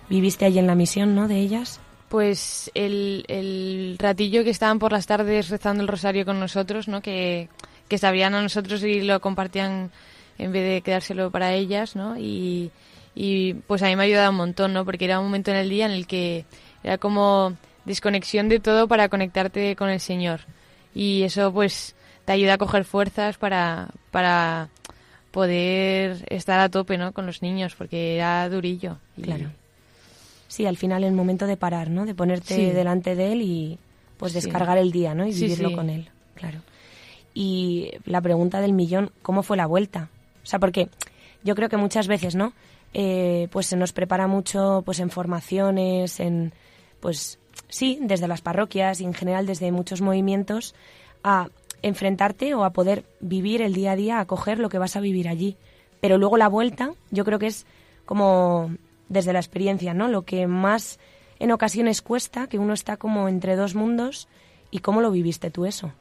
viviste 0.09 0.45
allí 0.45 0.59
en 0.59 0.67
la 0.67 0.75
misión, 0.75 1.15
¿no? 1.15 1.29
De 1.29 1.39
ellas. 1.39 1.81
Pues 2.09 2.71
el, 2.75 3.25
el 3.29 3.97
ratillo 3.99 4.45
que 4.45 4.51
estaban 4.51 4.79
por 4.79 4.93
las 4.93 5.07
tardes 5.07 5.49
rezando 5.49 5.83
el 5.83 5.89
rosario 5.89 6.25
con 6.25 6.39
nosotros, 6.39 6.87
¿no? 6.87 7.03
Que 7.03 7.49
que 7.89 7.99
sabían 7.99 8.35
a 8.35 8.43
nosotros 8.43 8.83
y 8.83 9.03
lo 9.03 9.21
compartían 9.21 9.91
en 10.39 10.53
vez 10.53 10.69
de 10.69 10.81
quedárselo 10.83 11.31
para 11.31 11.53
ellas, 11.55 11.97
¿no? 11.97 12.19
Y, 12.19 12.71
y 13.15 13.55
pues 13.55 13.83
a 13.83 13.87
mí 13.87 13.97
me 13.97 14.03
ha 14.03 14.07
ayudado 14.07 14.31
un 14.31 14.37
montón, 14.37 14.73
¿no? 14.73 14.85
Porque 14.85 15.05
era 15.05 15.19
un 15.19 15.27
momento 15.27 15.51
en 15.51 15.57
el 15.59 15.71
día 15.71 15.87
en 15.87 15.93
el 15.93 16.07
que 16.07 16.45
era 16.83 16.99
como 16.99 17.57
desconexión 17.85 18.49
de 18.49 18.61
todo 18.61 18.89
para 18.89 19.09
conectarte 19.09 19.77
con 19.77 19.89
el 19.89 20.01
Señor. 20.01 20.41
Y 20.95 21.23
eso 21.23 21.53
pues 21.53 21.95
te 22.25 22.33
ayuda 22.33 22.55
a 22.55 22.59
coger 22.59 22.85
fuerzas 22.85 23.39
para, 23.39 23.89
para 24.11 24.69
poder 25.31 26.25
estar 26.29 26.59
a 26.61 26.69
tope, 26.69 26.99
¿no? 26.99 27.13
Con 27.13 27.27
los 27.27 27.43
niños, 27.43 27.75
porque 27.77 28.17
era 28.17 28.49
durillo. 28.49 28.99
Claro. 29.21 29.51
Sí, 30.49 30.67
al 30.67 30.77
final 30.77 31.05
el 31.05 31.13
momento 31.13 31.47
de 31.47 31.57
parar, 31.57 31.91
¿no? 31.91 32.07
De 32.07 32.15
ponerte 32.15 32.55
sí. 32.55 32.67
delante 32.67 33.15
de 33.15 33.33
él 33.33 33.43
y 33.43 33.79
pues 34.17 34.33
descargar 34.33 34.79
sí. 34.79 34.83
el 34.83 34.93
día, 34.93 35.15
¿no? 35.15 35.27
Y 35.27 35.33
vivirlo 35.33 35.73
con 35.73 35.91
él. 35.91 36.09
Claro 36.35 36.61
y 37.37 37.91
la 38.07 38.23
pregunta 38.23 38.63
del 38.63 38.73
millón, 38.73 39.13
¿cómo 39.21 39.43
fue 39.43 39.59
la 39.59 39.67
vuelta? 39.67 40.09
O 40.43 40.47
sea, 40.47 40.59
porque 40.59 40.89
yo 41.45 41.55
creo 41.55 41.69
que 41.69 41.77
muchas 41.77 42.09
veces, 42.09 42.35
¿no? 42.35 42.55
Eh, 42.95 43.49
pues 43.53 43.67
se 43.67 43.77
nos 43.77 43.93
prepara 43.93 44.27
mucho 44.27 44.83
pues 44.87 45.01
en 45.01 45.11
formaciones, 45.11 46.19
en 46.19 46.55
pues 46.99 47.39
sí, 47.69 47.99
desde 48.01 48.27
las 48.27 48.41
parroquias 48.41 49.03
y 49.03 49.05
en 49.05 49.13
general 49.13 49.45
desde 49.45 49.71
muchos 49.71 50.01
movimientos 50.01 50.75
a 51.23 51.51
enfrentarte 51.83 52.55
o 52.55 52.65
a 52.65 52.71
poder 52.71 53.05
vivir 53.21 53.61
el 53.61 53.75
día 53.75 53.93
a 53.93 53.97
día, 53.97 54.19
a 54.19 54.25
coger 54.25 54.59
lo 54.59 54.71
que 54.71 54.79
vas 54.79 54.97
a 54.97 55.01
vivir 55.01 55.29
allí. 55.29 55.59
Pero 56.01 56.17
luego 56.17 56.39
la 56.39 56.49
vuelta, 56.49 56.93
yo 57.11 57.27
creo 57.27 57.39
que 57.39 57.49
es 57.49 57.67
como 58.07 58.71
desde 59.09 59.33
la 59.33 59.39
experiencia, 59.39 59.95
¿no? 59.95 60.09
Lo 60.09 60.23
que 60.23 60.47
más 60.47 60.99
en 61.39 61.53
ocasiones 61.53 62.03
cuesta, 62.03 62.47
que 62.47 62.59
uno 62.59 62.73
está 62.73 62.97
como 62.97 63.29
entre 63.29 63.57
dos 63.57 63.75
mundos 63.75 64.29
y 64.71 64.79
cómo 64.79 65.01
lo 65.01 65.11
viviste 65.11 65.51
tú 65.51 65.67
eso. 65.67 65.93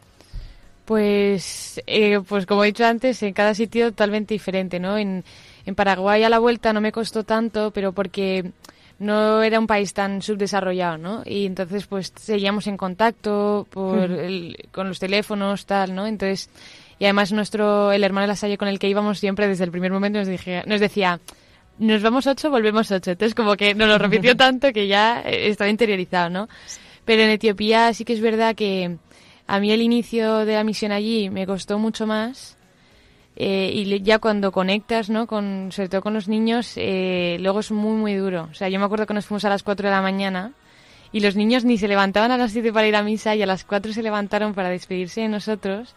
Pues, 0.85 1.81
eh, 1.87 2.21
pues 2.27 2.45
como 2.45 2.63
he 2.63 2.67
dicho 2.67 2.85
antes, 2.85 3.21
en 3.23 3.33
cada 3.33 3.53
sitio 3.55 3.89
totalmente 3.89 4.33
diferente, 4.33 4.79
¿no? 4.79 4.97
En, 4.97 5.23
en 5.65 5.75
Paraguay 5.75 6.23
a 6.23 6.29
la 6.29 6.39
vuelta 6.39 6.73
no 6.73 6.81
me 6.81 6.91
costó 6.91 7.23
tanto, 7.23 7.71
pero 7.71 7.91
porque 7.91 8.51
no 8.99 9.43
era 9.43 9.59
un 9.59 9.67
país 9.67 9.93
tan 9.93 10.21
subdesarrollado, 10.21 10.97
¿no? 10.97 11.23
Y 11.25 11.45
entonces, 11.45 11.85
pues 11.87 12.13
seguíamos 12.15 12.67
en 12.67 12.77
contacto 12.77 13.67
por 13.69 14.11
el, 14.11 14.57
con 14.71 14.87
los 14.87 14.99
teléfonos, 14.99 15.65
tal, 15.65 15.95
¿no? 15.95 16.07
Entonces, 16.07 16.49
y 16.99 17.05
además 17.05 17.31
nuestro, 17.31 17.91
el 17.91 18.03
hermano 18.03 18.23
de 18.23 18.29
la 18.29 18.35
Salle 18.35 18.57
con 18.57 18.67
el 18.67 18.79
que 18.79 18.87
íbamos 18.87 19.19
siempre 19.19 19.47
desde 19.47 19.65
el 19.65 19.71
primer 19.71 19.91
momento 19.91 20.19
nos, 20.19 20.27
dije, 20.27 20.63
nos 20.65 20.79
decía, 20.79 21.19
nos 21.79 22.01
vamos 22.01 22.27
ocho, 22.27 22.49
volvemos 22.49 22.91
ocho. 22.91 23.11
Entonces, 23.11 23.35
como 23.35 23.55
que 23.55 23.75
nos 23.75 23.88
lo 23.88 23.97
repitió 23.97 24.35
tanto 24.38 24.71
que 24.71 24.88
ya 24.88 25.21
estaba 25.21 25.69
interiorizado, 25.69 26.29
¿no? 26.29 26.49
Pero 27.05 27.21
en 27.21 27.29
Etiopía 27.29 27.93
sí 27.93 28.05
que 28.05 28.13
es 28.13 28.21
verdad 28.21 28.55
que 28.55 28.97
a 29.47 29.59
mí 29.59 29.71
el 29.71 29.81
inicio 29.81 30.45
de 30.45 30.53
la 30.53 30.63
misión 30.63 30.91
allí 30.91 31.29
me 31.29 31.45
costó 31.45 31.77
mucho 31.77 32.07
más 32.07 32.57
eh, 33.35 33.71
y 33.73 34.01
ya 34.01 34.19
cuando 34.19 34.51
conectas, 34.51 35.09
¿no? 35.09 35.27
Con, 35.27 35.71
sobre 35.71 35.89
todo 35.89 36.01
con 36.01 36.13
los 36.13 36.27
niños, 36.27 36.73
eh, 36.77 37.38
luego 37.41 37.59
es 37.59 37.71
muy, 37.71 37.95
muy 37.97 38.15
duro. 38.15 38.47
O 38.51 38.53
sea, 38.53 38.69
yo 38.69 38.79
me 38.79 38.85
acuerdo 38.85 39.05
que 39.05 39.13
nos 39.13 39.25
fuimos 39.25 39.45
a 39.45 39.49
las 39.49 39.61
4 39.61 39.89
de 39.89 39.95
la 39.95 40.01
mañana 40.01 40.53
y 41.11 41.19
los 41.19 41.35
niños 41.35 41.65
ni 41.65 41.77
se 41.77 41.88
levantaban 41.88 42.31
a 42.31 42.38
las 42.38 42.53
7 42.53 42.71
para 42.73 42.88
ir 42.88 42.95
a 42.95 43.03
misa 43.03 43.35
y 43.35 43.41
a 43.41 43.45
las 43.45 43.65
4 43.65 43.93
se 43.93 44.01
levantaron 44.01 44.53
para 44.53 44.69
despedirse 44.69 45.21
de 45.21 45.27
nosotros 45.27 45.95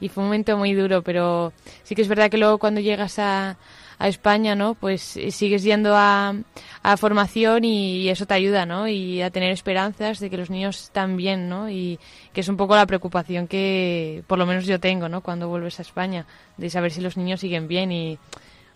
y 0.00 0.08
fue 0.08 0.22
un 0.22 0.28
momento 0.28 0.56
muy 0.58 0.74
duro, 0.74 1.02
pero 1.02 1.52
sí 1.82 1.94
que 1.94 2.02
es 2.02 2.08
verdad 2.08 2.30
que 2.30 2.36
luego 2.36 2.58
cuando 2.58 2.80
llegas 2.80 3.18
a, 3.18 3.56
a 3.98 4.08
España, 4.08 4.54
¿no? 4.54 4.74
Pues 4.74 5.16
eh, 5.16 5.30
sigues 5.30 5.62
yendo 5.62 5.94
a, 5.96 6.34
a 6.82 6.96
formación 6.96 7.64
y, 7.64 8.08
eso 8.08 8.26
te 8.26 8.34
ayuda, 8.34 8.66
¿no? 8.66 8.88
Y 8.88 9.22
a 9.22 9.30
tener 9.30 9.50
esperanzas 9.50 10.20
de 10.20 10.30
que 10.30 10.36
los 10.36 10.50
niños 10.50 10.84
están 10.84 11.16
bien, 11.16 11.48
¿no? 11.48 11.70
Y 11.70 11.98
que 12.32 12.42
es 12.42 12.48
un 12.48 12.56
poco 12.56 12.76
la 12.76 12.86
preocupación 12.86 13.48
que 13.48 14.22
por 14.26 14.38
lo 14.38 14.46
menos 14.46 14.66
yo 14.66 14.78
tengo, 14.80 15.08
¿no? 15.08 15.22
Cuando 15.22 15.48
vuelves 15.48 15.78
a 15.78 15.82
España, 15.82 16.26
de 16.56 16.70
saber 16.70 16.92
si 16.92 17.00
los 17.00 17.16
niños 17.16 17.40
siguen 17.40 17.68
bien 17.68 17.90
y 17.92 18.18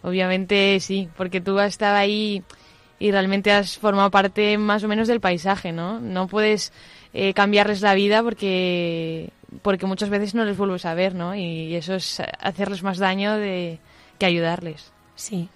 obviamente 0.02 0.80
sí, 0.80 1.08
porque 1.16 1.40
tú 1.40 1.58
has 1.58 1.68
estado 1.68 1.96
ahí 1.96 2.42
y 2.98 3.10
realmente 3.10 3.52
has 3.52 3.78
formado 3.78 4.10
parte 4.10 4.58
más 4.58 4.84
o 4.84 4.88
menos 4.88 5.08
del 5.08 5.20
paisaje, 5.20 5.72
¿no? 5.72 6.00
No 6.00 6.26
puedes 6.26 6.72
eh, 7.12 7.34
cambiarles 7.34 7.80
la 7.80 7.94
vida 7.94 8.22
porque 8.22 9.30
porque 9.62 9.86
muchas 9.86 10.10
veces 10.10 10.34
no 10.34 10.44
les 10.44 10.56
vuelves 10.56 10.86
a 10.86 10.94
ver, 10.94 11.14
¿no? 11.14 11.34
Y 11.34 11.74
eso 11.74 11.94
es 11.94 12.22
hacerles 12.38 12.82
más 12.82 12.98
daño 12.98 13.36
de 13.36 13.78
que 14.18 14.26
ayudarles. 14.26 14.92
Sí. 15.20 15.48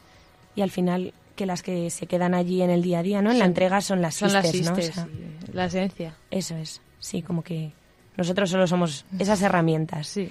Y 0.54 0.62
al 0.62 0.70
final 0.70 1.12
que 1.34 1.46
las 1.46 1.62
que 1.62 1.90
se 1.90 2.06
quedan 2.06 2.34
allí 2.34 2.62
en 2.62 2.70
el 2.70 2.82
día 2.82 3.00
a 3.00 3.02
día, 3.02 3.22
¿no? 3.22 3.32
En 3.32 3.38
la 3.38 3.44
entrega 3.44 3.80
son 3.80 4.00
las 4.00 4.14
son 4.14 4.30
sisters, 4.42 4.96
¿no? 4.96 5.08
la 5.52 5.66
esencia. 5.66 6.16
Eso 6.30 6.56
es. 6.56 6.80
Sí, 7.00 7.22
como 7.22 7.42
que 7.42 7.72
nosotros 8.16 8.50
solo 8.50 8.66
somos 8.66 9.04
esas 9.18 9.42
herramientas. 9.42 10.06
Sí. 10.08 10.30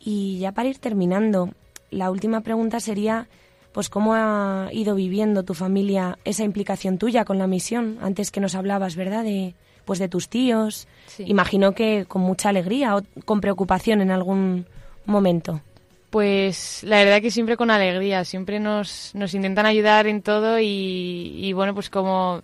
Y 0.00 0.38
ya 0.38 0.52
para 0.52 0.68
ir 0.68 0.78
terminando, 0.78 1.50
la 1.90 2.10
última 2.10 2.40
pregunta 2.40 2.80
sería 2.80 3.28
pues 3.72 3.88
cómo 3.88 4.14
ha 4.14 4.68
ido 4.72 4.96
viviendo 4.96 5.44
tu 5.44 5.54
familia 5.54 6.18
esa 6.24 6.42
implicación 6.42 6.98
tuya 6.98 7.24
con 7.24 7.38
la 7.38 7.46
misión, 7.46 7.98
antes 8.00 8.32
que 8.32 8.40
nos 8.40 8.56
hablabas, 8.56 8.96
¿verdad? 8.96 9.22
De 9.22 9.54
pues 9.84 9.98
de 9.98 10.08
tus 10.08 10.28
tíos. 10.28 10.86
Imagino 11.18 11.72
que 11.72 12.04
con 12.06 12.22
mucha 12.22 12.48
alegría 12.48 12.96
o 12.96 13.02
con 13.24 13.40
preocupación 13.40 14.00
en 14.00 14.10
algún 14.10 14.66
momento. 15.06 15.62
Pues 16.10 16.82
la 16.82 16.98
verdad 17.04 17.22
que 17.22 17.30
siempre 17.30 17.56
con 17.56 17.70
alegría, 17.70 18.24
siempre 18.24 18.58
nos, 18.58 19.14
nos 19.14 19.32
intentan 19.32 19.64
ayudar 19.64 20.08
en 20.08 20.22
todo 20.22 20.58
y, 20.60 21.52
bueno, 21.54 21.72
pues 21.72 21.88
como 21.88 22.42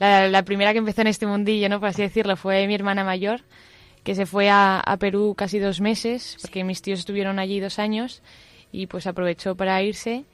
la, 0.00 0.42
primera 0.42 0.72
que 0.72 0.78
empezó 0.78 1.02
en 1.02 1.06
este 1.06 1.26
mundillo, 1.26 1.68
¿no? 1.68 1.78
Por 1.78 1.90
así 1.90 2.02
decirlo, 2.02 2.36
fue 2.36 2.66
mi 2.66 2.74
hermana 2.74 3.04
mayor, 3.04 3.42
que 4.02 4.16
se 4.16 4.26
fue 4.26 4.50
a, 4.50 4.82
Perú 4.98 5.34
casi 5.38 5.60
dos 5.60 5.80
meses, 5.80 6.36
porque 6.42 6.64
mis 6.64 6.82
tíos 6.82 6.98
estuvieron 6.98 7.38
allí 7.38 7.60
dos 7.60 7.78
años 7.78 8.20
y 8.72 8.88
pues 8.88 9.06
aprovechó 9.06 9.54
para 9.54 9.80
irse. 9.80 10.24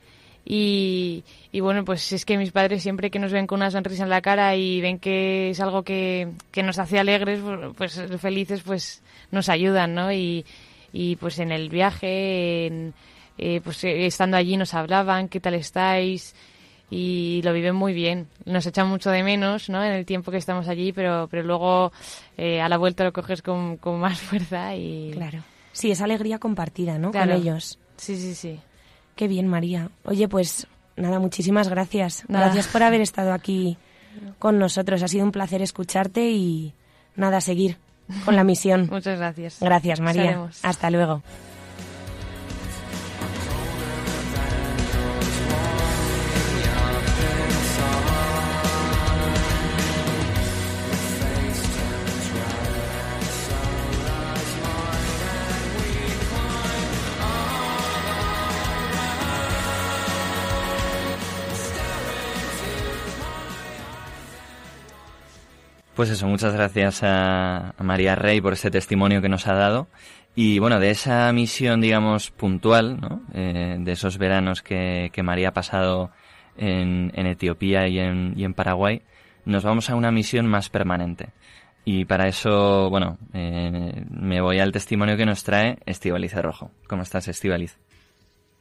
Y, 0.42 1.22
y, 1.52 1.60
bueno, 1.60 1.84
pues 1.84 2.12
es 2.12 2.24
que 2.24 2.38
mis 2.38 2.50
padres 2.50 2.82
siempre 2.82 3.10
que 3.10 3.18
nos 3.18 3.30
ven 3.30 3.46
con 3.46 3.58
una 3.58 3.70
sonrisa 3.70 4.04
en 4.04 4.08
la 4.08 4.22
cara 4.22 4.56
y 4.56 4.80
ven 4.80 4.98
que 4.98 5.50
es 5.50 5.60
algo 5.60 5.82
que, 5.82 6.28
que 6.50 6.62
nos 6.62 6.78
hace 6.78 6.98
alegres, 6.98 7.40
pues, 7.76 8.00
pues 8.00 8.20
felices, 8.20 8.62
pues 8.62 9.02
nos 9.30 9.50
ayudan, 9.50 9.94
¿no? 9.94 10.10
Y, 10.10 10.46
y 10.92 11.16
pues 11.16 11.38
en 11.38 11.52
el 11.52 11.68
viaje, 11.68 12.92
eh, 13.38 13.60
pues 13.62 13.84
eh, 13.84 14.06
estando 14.06 14.36
allí 14.36 14.56
nos 14.56 14.74
hablaban, 14.74 15.28
¿qué 15.28 15.40
tal 15.40 15.54
estáis? 15.54 16.34
Y 16.90 17.40
lo 17.44 17.52
viven 17.52 17.76
muy 17.76 17.92
bien. 17.92 18.26
Nos 18.44 18.66
echan 18.66 18.88
mucho 18.88 19.10
de 19.10 19.22
menos, 19.22 19.68
¿no? 19.68 19.84
En 19.84 19.92
el 19.92 20.04
tiempo 20.04 20.32
que 20.32 20.38
estamos 20.38 20.66
allí, 20.68 20.92
pero, 20.92 21.28
pero 21.30 21.44
luego 21.44 21.92
eh, 22.36 22.60
a 22.60 22.68
la 22.68 22.78
vuelta 22.78 23.04
lo 23.04 23.12
coges 23.12 23.42
con, 23.42 23.76
con, 23.76 24.00
más 24.00 24.20
fuerza 24.20 24.74
y... 24.74 25.12
Claro. 25.12 25.44
Sí, 25.72 25.92
esa 25.92 26.04
alegría 26.04 26.38
compartida, 26.38 26.98
¿no? 26.98 27.12
Con 27.12 27.30
ellos. 27.30 27.78
Sí, 27.96 28.16
sí, 28.16 28.34
sí. 28.34 28.58
Qué 29.14 29.28
bien, 29.28 29.46
María. 29.46 29.90
Oye, 30.04 30.26
pues 30.26 30.66
nada, 30.96 31.20
muchísimas 31.20 31.68
gracias. 31.68 32.24
Gracias 32.26 32.66
por 32.66 32.82
haber 32.82 33.00
estado 33.00 33.32
aquí 33.32 33.78
con 34.40 34.58
nosotros. 34.58 35.02
Ha 35.04 35.08
sido 35.08 35.24
un 35.24 35.30
placer 35.30 35.62
escucharte 35.62 36.30
y 36.30 36.74
nada, 37.14 37.40
seguir 37.40 37.78
con 38.24 38.36
la 38.36 38.44
misión. 38.44 38.88
Muchas 38.90 39.18
gracias. 39.18 39.58
Gracias, 39.60 40.00
María. 40.00 40.48
Hasta 40.62 40.90
luego. 40.90 41.22
Pues 66.00 66.08
eso, 66.08 66.26
muchas 66.28 66.54
gracias 66.54 67.00
a, 67.02 67.74
María 67.76 68.14
Rey 68.14 68.40
por 68.40 68.54
ese 68.54 68.70
testimonio 68.70 69.20
que 69.20 69.28
nos 69.28 69.46
ha 69.46 69.52
dado. 69.52 69.86
Y 70.34 70.58
bueno, 70.58 70.80
de 70.80 70.88
esa 70.88 71.30
misión, 71.34 71.82
digamos, 71.82 72.30
puntual, 72.30 72.98
¿no? 72.98 73.20
Eh, 73.34 73.76
de 73.78 73.92
esos 73.92 74.16
veranos 74.16 74.62
que, 74.62 75.12
María 75.22 75.50
ha 75.50 75.52
pasado 75.52 76.10
en, 76.56 77.12
Etiopía 77.14 77.86
y 77.86 77.98
en, 77.98 78.32
y 78.34 78.44
en, 78.44 78.54
Paraguay, 78.54 79.02
nos 79.44 79.62
vamos 79.62 79.90
a 79.90 79.94
una 79.94 80.10
misión 80.10 80.46
más 80.46 80.70
permanente. 80.70 81.34
Y 81.84 82.06
para 82.06 82.28
eso, 82.28 82.88
bueno, 82.88 83.18
eh, 83.34 84.02
me 84.08 84.40
voy 84.40 84.58
al 84.58 84.72
testimonio 84.72 85.18
que 85.18 85.26
nos 85.26 85.44
trae 85.44 85.80
Estivaliz 85.84 86.32
Rojo. 86.32 86.70
¿Cómo 86.88 87.02
estás, 87.02 87.28
Estivaliz? 87.28 87.76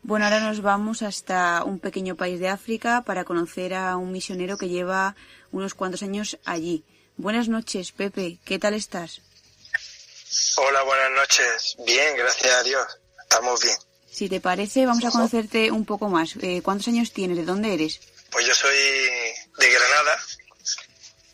Bueno, 0.03 0.25
ahora 0.25 0.41
nos 0.41 0.59
vamos 0.59 1.03
hasta 1.03 1.63
un 1.63 1.79
pequeño 1.79 2.17
país 2.17 2.41
de 2.41 2.49
África 2.49 3.03
para 3.05 3.23
conocer 3.23 3.75
a 3.75 3.95
un 3.95 4.11
misionero 4.11 4.57
que 4.57 4.67
lleva 4.67 5.15
unos 5.53 5.73
cuantos 5.73 6.03
años 6.03 6.37
allí. 6.43 6.83
Buenas 7.19 7.49
noches, 7.49 7.91
Pepe. 7.91 8.37
¿Qué 8.45 8.59
tal 8.59 8.75
estás? 8.75 9.19
Hola, 10.55 10.83
buenas 10.83 11.11
noches. 11.11 11.75
Bien, 11.85 12.15
gracias 12.15 12.49
a 12.49 12.63
Dios. 12.63 12.87
Estamos 13.21 13.61
bien. 13.61 13.75
Si 14.09 14.29
te 14.29 14.39
parece, 14.39 14.85
vamos 14.85 15.03
a 15.03 15.11
conocerte 15.11 15.69
un 15.69 15.83
poco 15.83 16.07
más. 16.07 16.37
Eh, 16.41 16.61
¿Cuántos 16.63 16.87
años 16.87 17.11
tienes? 17.11 17.35
¿De 17.35 17.43
dónde 17.43 17.73
eres? 17.73 17.99
Pues 18.31 18.45
yo 18.45 18.55
soy 18.55 18.73
de 18.73 19.69
Granada. 19.69 20.17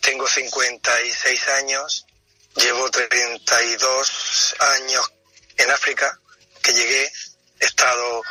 Tengo 0.02 0.28
56 0.28 1.48
años. 1.50 2.08
Llevo 2.56 2.90
32 2.90 4.56
años 4.58 5.14
en 5.58 5.70
África, 5.70 6.20
que 6.64 6.74
llegué. 6.74 7.12
He 7.60 7.66
estado 7.66 8.24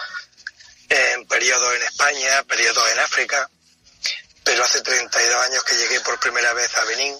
en 0.89 1.25
periodos 1.29 1.73
en 1.77 1.83
España, 1.83 2.43
periodos 2.49 2.91
en 2.91 2.99
África. 2.99 3.49
Pero 4.43 4.65
hace 4.65 4.81
32 4.81 5.41
años 5.45 5.63
que 5.63 5.77
llegué 5.77 6.01
por 6.01 6.19
primera 6.19 6.53
vez 6.53 6.75
a 6.77 6.85
Benín 6.87 7.17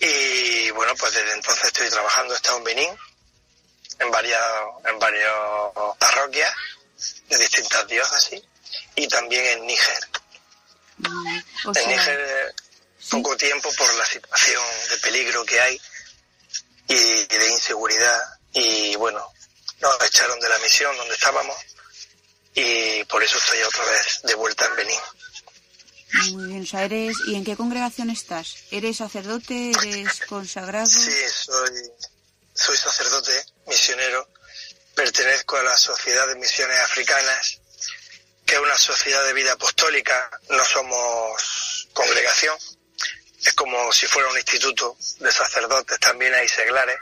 y 0.00 0.70
bueno, 0.70 0.94
pues 0.96 1.14
desde 1.14 1.32
entonces 1.32 1.64
estoy 1.66 1.88
trabajando, 1.88 2.34
he 2.34 2.36
estado 2.36 2.58
en 2.58 2.64
Benín, 2.64 2.98
en 3.98 4.10
varias, 4.10 4.42
en 4.84 4.98
varias 4.98 5.32
parroquias 5.98 6.52
de 7.28 7.38
distintas 7.38 7.86
diócesis 7.86 8.42
y 8.94 9.08
también 9.08 9.44
en 9.46 9.66
Níger. 9.66 10.08
Mm, 10.98 11.40
en 11.74 11.88
Níger 11.88 12.20
eh, 12.20 12.54
poco 13.10 13.36
tiempo 13.36 13.70
por 13.76 13.94
la 13.94 14.06
situación 14.06 14.62
de 14.90 14.96
peligro 14.98 15.44
que 15.44 15.60
hay 15.60 15.80
y 16.88 17.26
de 17.26 17.50
inseguridad 17.50 18.20
y 18.52 18.96
bueno, 18.96 19.32
nos 19.80 20.04
echaron 20.04 20.38
de 20.40 20.48
la 20.48 20.58
misión 20.58 20.96
donde 20.96 21.14
estábamos 21.14 21.56
y 22.54 23.04
por 23.04 23.22
eso 23.22 23.36
estoy 23.38 23.62
otra 23.62 23.84
vez 23.84 24.20
de 24.22 24.34
vuelta 24.34 24.64
en 24.66 24.76
Benín. 24.76 25.00
Muy 26.32 26.46
bien, 26.46 26.62
o 26.62 26.66
sea, 26.66 26.84
eres, 26.84 27.16
¿y 27.26 27.34
en 27.34 27.44
qué 27.44 27.56
congregación 27.56 28.10
estás? 28.10 28.56
¿Eres 28.70 28.98
sacerdote? 28.98 29.72
¿Eres 29.82 30.20
consagrado? 30.28 30.86
Sí, 30.86 31.10
soy, 31.34 31.70
soy 32.54 32.76
sacerdote, 32.76 33.44
misionero. 33.66 34.28
Pertenezco 34.94 35.56
a 35.56 35.62
la 35.62 35.76
Sociedad 35.76 36.26
de 36.28 36.36
Misiones 36.36 36.78
Africanas, 36.80 37.60
que 38.46 38.54
es 38.54 38.60
una 38.60 38.76
sociedad 38.78 39.24
de 39.26 39.34
vida 39.34 39.52
apostólica. 39.52 40.30
No 40.48 40.64
somos 40.64 41.88
congregación. 41.92 42.56
Es 43.44 43.52
como 43.54 43.92
si 43.92 44.06
fuera 44.06 44.30
un 44.30 44.36
instituto 44.36 44.96
de 45.20 45.30
sacerdotes. 45.30 45.98
También 46.00 46.32
hay 46.34 46.48
seglares 46.48 46.98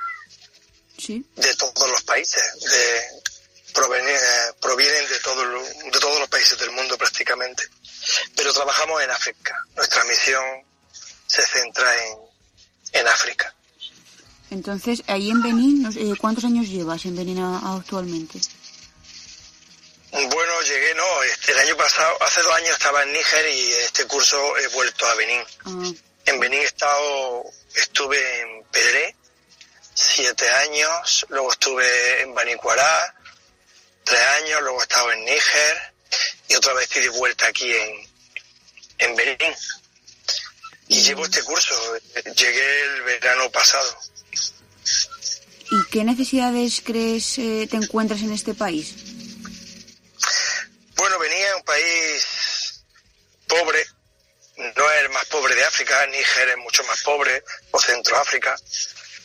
¿Sí? 0.98 1.24
de 1.36 1.56
todos 1.56 1.88
los 1.88 2.02
países. 2.02 2.42
De, 2.60 3.02
provienen, 3.74 4.16
provienen 4.60 5.08
de, 5.08 5.18
todo, 5.18 5.44
de 5.44 6.00
todos 6.00 6.20
los 6.20 6.28
países 6.30 6.58
del 6.58 6.70
mundo 6.70 6.96
prácticamente 6.96 7.68
pero 8.36 8.52
trabajamos 8.52 9.02
en 9.02 9.10
África. 9.10 9.64
Nuestra 9.76 10.04
misión 10.04 10.44
se 11.26 11.42
centra 11.42 11.94
en, 12.06 12.18
en 12.92 13.08
África. 13.08 13.54
Entonces, 14.50 15.02
ahí 15.06 15.30
en 15.30 15.42
Benín, 15.42 15.90
eh, 15.96 16.14
¿cuántos 16.18 16.44
años 16.44 16.68
llevas 16.68 17.04
en 17.06 17.16
Benín 17.16 17.38
actualmente? 17.38 18.40
Bueno, 20.12 20.60
llegué, 20.62 20.94
no, 20.94 21.22
este, 21.24 21.52
el 21.52 21.58
año 21.58 21.76
pasado, 21.76 22.22
hace 22.22 22.40
dos 22.42 22.54
años 22.54 22.70
estaba 22.70 23.02
en 23.02 23.12
Níger 23.12 23.48
y 23.48 23.72
este 23.72 24.06
curso 24.06 24.56
he 24.58 24.68
vuelto 24.68 25.06
a 25.06 25.14
Benín. 25.16 25.42
Ah. 25.64 25.92
En 26.26 26.38
Benín 26.38 26.60
he 26.60 26.64
estado, 26.64 27.44
estuve 27.74 28.40
en 28.40 28.62
Pedré, 28.70 29.16
siete 29.92 30.48
años, 30.48 31.26
luego 31.30 31.50
estuve 31.50 32.22
en 32.22 32.32
Banicuará, 32.32 33.14
tres 34.04 34.20
años, 34.42 34.62
luego 34.62 34.80
he 34.80 34.82
estado 34.82 35.12
en 35.12 35.24
Níger, 35.24 35.94
y 36.48 36.54
otra 36.54 36.72
vez 36.74 36.84
estoy 36.84 37.02
de 37.02 37.08
vuelta 37.08 37.46
aquí 37.46 37.72
en, 37.72 38.08
en 38.98 39.16
Benín. 39.16 39.54
Y 40.88 41.02
llevo 41.02 41.24
este 41.24 41.42
curso, 41.42 41.74
llegué 42.36 42.82
el 42.82 43.02
verano 43.02 43.50
pasado. 43.50 43.98
¿Y 45.70 45.90
qué 45.90 46.04
necesidades 46.04 46.82
crees 46.84 47.38
eh, 47.38 47.66
te 47.70 47.76
encuentras 47.76 48.20
en 48.20 48.32
este 48.32 48.54
país? 48.54 48.94
Bueno, 50.96 51.18
venía 51.18 51.52
a 51.52 51.56
un 51.56 51.64
país 51.64 52.84
pobre, 53.48 53.84
no 54.56 54.90
es 54.92 55.02
el 55.02 55.08
más 55.08 55.24
pobre 55.26 55.54
de 55.54 55.64
África, 55.64 56.06
Níger 56.06 56.50
es 56.50 56.58
mucho 56.58 56.84
más 56.84 57.02
pobre, 57.02 57.42
o 57.70 57.80
Centroáfrica, 57.80 58.54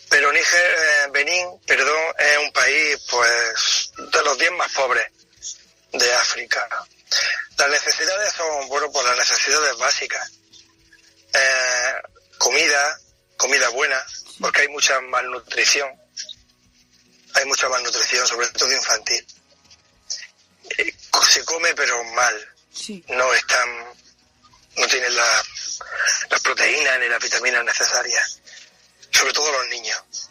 pero 0.09 0.31
Níger, 0.31 0.75
eh, 0.77 1.07
Benín, 1.11 1.59
perdón, 1.67 2.01
es 2.17 2.37
un 2.39 2.51
país 2.51 2.97
pues 3.09 3.78
de 3.99 4.23
los 4.23 4.37
10 4.37 4.51
más 4.53 4.71
pobres 4.71 5.07
de 5.93 6.13
África. 6.13 6.67
Las 7.57 7.69
necesidades 7.69 8.33
son, 8.33 8.67
bueno, 8.69 8.91
pues 8.91 9.05
las 9.05 9.17
necesidades 9.17 9.77
básicas. 9.77 10.31
Eh, 11.33 11.93
comida, 12.37 12.99
comida 13.37 13.69
buena, 13.69 14.03
porque 14.39 14.61
hay 14.61 14.67
mucha 14.69 14.99
malnutrición. 15.01 15.89
Hay 17.33 17.45
mucha 17.45 17.69
malnutrición, 17.69 18.25
sobre 18.25 18.47
todo 18.49 18.71
infantil. 18.71 19.25
Eh, 20.77 20.95
se 21.29 21.43
come 21.45 21.73
pero 21.75 22.03
mal. 22.05 22.55
No 23.09 23.33
están, 23.33 23.69
no 24.77 24.87
tienen 24.87 25.15
la, 25.15 25.43
las 26.29 26.41
proteínas 26.41 26.99
ni 26.99 27.07
las 27.07 27.21
vitaminas 27.21 27.63
necesarias. 27.63 28.39
Sobre 29.11 29.33
todo 29.33 29.51
los 29.51 29.67
niños. 29.67 30.28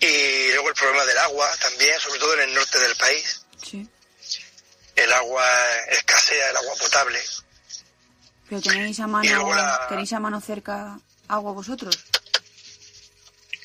Y 0.00 0.52
luego 0.52 0.68
el 0.70 0.74
problema 0.74 1.04
del 1.04 1.18
agua 1.18 1.50
también, 1.60 2.00
sobre 2.00 2.18
todo 2.18 2.34
en 2.34 2.48
el 2.48 2.54
norte 2.54 2.78
del 2.78 2.96
país. 2.96 3.44
El 4.96 5.12
agua 5.12 5.46
escasea, 5.88 6.50
el 6.50 6.56
agua 6.56 6.74
potable. 6.76 7.22
Pero 8.48 8.62
tenéis 8.62 8.98
a 9.00 9.06
mano, 9.06 9.86
tenéis 9.88 10.12
a 10.12 10.20
mano 10.20 10.40
cerca 10.40 10.98
agua 11.28 11.52
vosotros. 11.52 11.96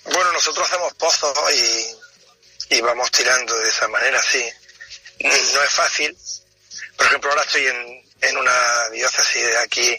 Bueno, 0.03 0.31
nosotros 0.33 0.67
hacemos 0.67 0.93
pozos 0.93 1.33
y, 1.51 2.75
y 2.75 2.81
vamos 2.81 3.09
tirando 3.11 3.57
de 3.57 3.69
esa 3.69 3.87
manera, 3.87 4.21
sí. 4.21 4.47
No 5.19 5.63
es 5.63 5.71
fácil. 5.71 6.15
Por 6.95 7.07
ejemplo, 7.07 7.31
ahora 7.31 7.43
estoy 7.43 7.65
en, 7.67 8.09
en 8.21 8.37
una 8.37 8.89
diócesis 8.89 9.43
de 9.43 9.57
aquí, 9.57 9.97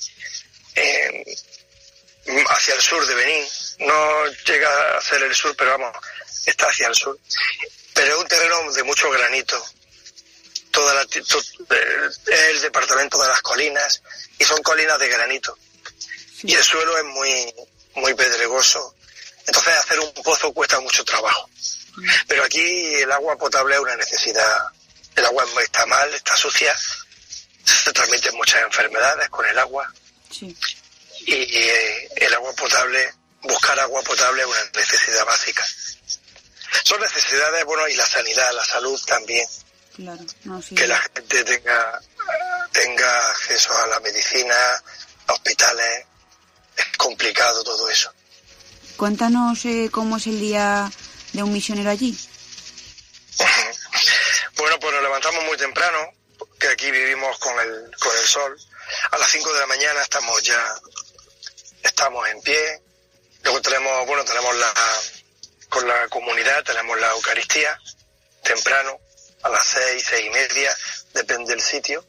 hacia 2.48 2.74
el 2.74 2.80
sur 2.80 3.04
de 3.06 3.14
Benín. 3.14 3.48
No 3.80 4.26
llega 4.46 4.96
a 4.96 5.00
ser 5.00 5.22
el 5.22 5.34
sur, 5.34 5.54
pero 5.56 5.72
vamos, 5.72 5.96
está 6.46 6.66
hacia 6.66 6.88
el 6.88 6.94
sur. 6.94 7.18
Pero 7.94 8.14
es 8.14 8.20
un 8.20 8.28
terreno 8.28 8.72
de 8.72 8.82
mucho 8.84 9.10
granito. 9.10 9.62
Toda 10.70 10.94
la, 10.94 11.02
es 11.02 11.50
el 12.26 12.60
departamento 12.60 13.20
de 13.20 13.28
las 13.28 13.40
colinas 13.40 14.02
y 14.38 14.44
son 14.44 14.62
colinas 14.62 14.98
de 14.98 15.08
granito. 15.08 15.58
Y 16.42 16.54
el 16.54 16.62
suelo 16.62 16.96
es 16.98 17.04
muy, 17.04 17.54
muy 17.94 18.14
pedregoso. 18.14 18.94
Entonces 19.46 19.74
hacer 19.74 20.00
un 20.00 20.12
pozo 20.22 20.52
cuesta 20.52 20.80
mucho 20.80 21.04
trabajo. 21.04 21.48
Mm. 21.96 22.08
Pero 22.28 22.44
aquí 22.44 22.94
el 22.96 23.10
agua 23.10 23.36
potable 23.36 23.74
es 23.74 23.80
una 23.80 23.96
necesidad. 23.96 24.68
El 25.14 25.24
agua 25.24 25.46
está 25.62 25.86
mal, 25.86 26.12
está 26.12 26.36
sucia. 26.36 26.76
Se 27.64 27.92
transmiten 27.92 28.36
muchas 28.36 28.62
enfermedades 28.62 29.28
con 29.30 29.46
el 29.46 29.58
agua. 29.58 29.90
Y 30.40 30.52
eh, 31.32 32.08
el 32.16 32.34
agua 32.34 32.52
potable, 32.52 33.12
buscar 33.42 33.78
agua 33.80 34.02
potable 34.02 34.42
es 34.42 34.48
una 34.48 34.64
necesidad 34.74 35.24
básica. 35.24 35.66
Son 36.86 37.00
necesidades, 37.00 37.64
bueno, 37.64 37.88
y 37.88 37.96
la 37.96 38.06
sanidad, 38.06 38.48
la 38.52 38.64
salud 38.64 39.00
también. 39.06 39.44
Que 40.76 40.86
la 40.86 40.96
gente 41.00 41.42
tenga, 41.42 42.00
tenga 42.70 43.30
acceso 43.30 43.76
a 43.76 43.88
la 43.88 43.98
medicina, 43.98 44.54
a 45.26 45.32
hospitales. 45.32 46.06
Es 46.76 46.96
complicado 46.96 47.64
todo 47.64 47.90
eso. 47.90 48.12
Cuéntanos 48.96 49.64
eh, 49.64 49.88
cómo 49.90 50.18
es 50.18 50.28
el 50.28 50.38
día 50.38 50.88
de 51.32 51.42
un 51.42 51.52
misionero 51.52 51.90
allí. 51.90 52.16
bueno, 54.56 54.78
pues 54.78 54.94
nos 54.94 55.02
levantamos 55.02 55.44
muy 55.44 55.56
temprano, 55.56 55.98
que 56.56 56.68
aquí 56.68 56.88
vivimos 56.92 57.36
con 57.38 57.58
el, 57.58 57.90
con 57.98 58.16
el 58.16 58.26
sol. 58.28 58.56
A 59.10 59.18
las 59.18 59.28
5 59.28 59.52
de 59.54 59.58
la 59.58 59.66
mañana 59.66 60.02
estamos 60.02 60.40
ya, 60.40 60.62
estamos 61.82 62.28
en 62.28 62.40
pie. 62.42 62.80
Luego 63.42 63.60
tenemos, 63.60 64.06
bueno, 64.06 64.24
tenemos 64.24 64.54
la, 64.54 64.72
con 65.68 65.86
la 65.86 66.08
comunidad, 66.08 66.62
tenemos 66.64 66.98
la 67.00 67.10
Eucaristía, 67.10 67.78
temprano, 68.42 68.98
a 69.42 69.48
las 69.48 69.66
seis, 69.66 70.04
seis 70.08 70.26
y 70.26 70.30
media, 70.30 70.76
depende 71.12 71.52
del 71.52 71.62
sitio. 71.62 72.04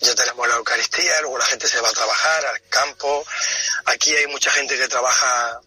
Ya 0.00 0.14
tenemos 0.14 0.48
la 0.48 0.56
Eucaristía, 0.56 1.20
luego 1.20 1.38
la 1.38 1.46
gente 1.46 1.68
se 1.68 1.80
va 1.80 1.88
a 1.88 1.92
trabajar 1.92 2.46
al 2.46 2.62
campo. 2.68 3.24
Aquí 3.86 4.14
hay 4.14 4.26
mucha 4.28 4.50
gente 4.50 4.76
que 4.76 4.88
trabaja 4.88 5.60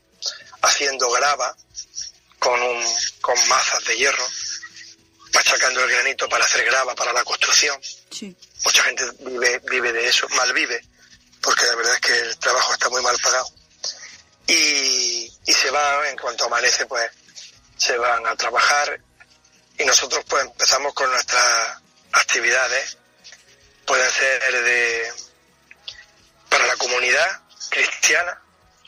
haciendo 0.61 1.11
grava 1.11 1.55
con, 2.39 2.59
un, 2.61 2.83
con 3.21 3.47
mazas 3.47 3.83
de 3.85 3.97
hierro, 3.97 4.27
machacando 5.33 5.83
el 5.83 5.91
granito 5.91 6.27
para 6.29 6.45
hacer 6.45 6.65
grava 6.65 6.95
para 6.95 7.13
la 7.13 7.23
construcción. 7.23 7.79
Mucha 8.65 8.83
gente 8.83 9.03
vive, 9.19 9.59
vive 9.69 9.93
de 9.93 10.07
eso, 10.07 10.27
mal 10.29 10.51
vive, 10.53 10.81
porque 11.41 11.65
la 11.65 11.75
verdad 11.75 11.93
es 11.95 12.01
que 12.01 12.19
el 12.19 12.37
trabajo 12.37 12.73
está 12.73 12.89
muy 12.89 13.01
mal 13.01 13.17
pagado 13.19 13.62
y, 14.47 15.31
se 15.45 15.69
van, 15.71 16.05
en 16.07 16.17
cuanto 16.17 16.45
amanece, 16.45 16.85
pues 16.85 17.09
se 17.77 17.97
van 17.97 18.25
a 18.27 18.35
trabajar 18.35 18.99
y 19.77 19.85
nosotros 19.85 20.23
pues 20.27 20.43
empezamos 20.43 20.93
con 20.93 21.09
nuestras 21.09 21.77
actividades. 22.11 22.97
Puede 23.85 24.09
ser 24.09 24.63
de 24.63 25.13
para 26.49 26.67
la 26.67 26.75
comunidad 26.75 27.41
cristiana 27.69 28.41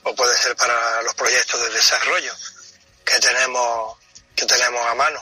o 0.03 0.15
puede 0.15 0.35
ser 0.37 0.55
para 0.55 1.01
los 1.01 1.13
proyectos 1.15 1.61
de 1.61 1.69
desarrollo 1.71 2.33
que 3.03 3.19
tenemos 3.19 3.97
que 4.35 4.45
tenemos 4.45 4.85
a 4.87 4.95
mano. 4.95 5.19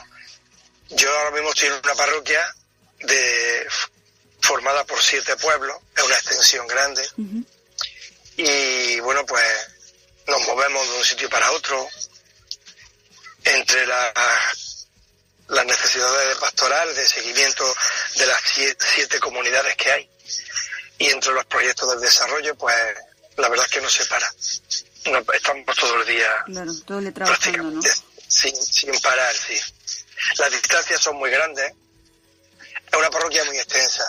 Yo 0.90 1.16
ahora 1.16 1.30
mismo 1.30 1.50
estoy 1.50 1.68
en 1.68 1.74
una 1.74 1.94
parroquia 1.94 2.54
de 3.00 3.66
formada 4.40 4.84
por 4.84 5.00
siete 5.00 5.36
pueblos, 5.36 5.76
es 5.96 6.02
una 6.02 6.14
extensión 6.14 6.66
grande. 6.66 7.08
Y 8.36 9.00
bueno, 9.00 9.24
pues 9.24 9.73
nos 10.26 10.46
movemos 10.46 10.88
de 10.88 10.98
un 10.98 11.04
sitio 11.04 11.28
para 11.28 11.50
otro, 11.52 11.88
entre 13.44 13.86
las 13.86 15.66
necesidades 15.66 16.28
de 16.28 16.36
pastoral, 16.36 16.94
de 16.94 17.06
seguimiento 17.06 17.64
de 18.16 18.26
las 18.26 18.40
siete, 18.94 19.20
comunidades 19.20 19.76
que 19.76 19.90
hay, 19.90 20.10
y 20.98 21.06
entre 21.08 21.32
los 21.32 21.44
proyectos 21.46 21.94
de 21.94 22.06
desarrollo, 22.06 22.54
pues 22.56 22.74
la 23.36 23.48
verdad 23.48 23.66
es 23.66 23.72
que 23.72 23.80
no 23.80 23.90
se 23.90 24.06
para. 24.06 24.32
No, 25.06 25.22
estamos 25.34 25.76
todo 25.76 26.00
el 26.00 26.06
día 26.06 26.44
claro, 26.46 26.72
todo 26.86 26.98
el 26.98 27.12
prácticamente 27.12 27.90
sin, 28.26 28.56
sin 28.56 28.98
parar, 29.00 29.34
sí. 29.34 29.58
Las 30.38 30.50
distancias 30.50 31.00
son 31.00 31.16
muy 31.16 31.30
grandes. 31.30 31.72
Es 32.90 32.98
una 32.98 33.10
parroquia 33.10 33.44
muy 33.44 33.58
extensa. 33.58 34.04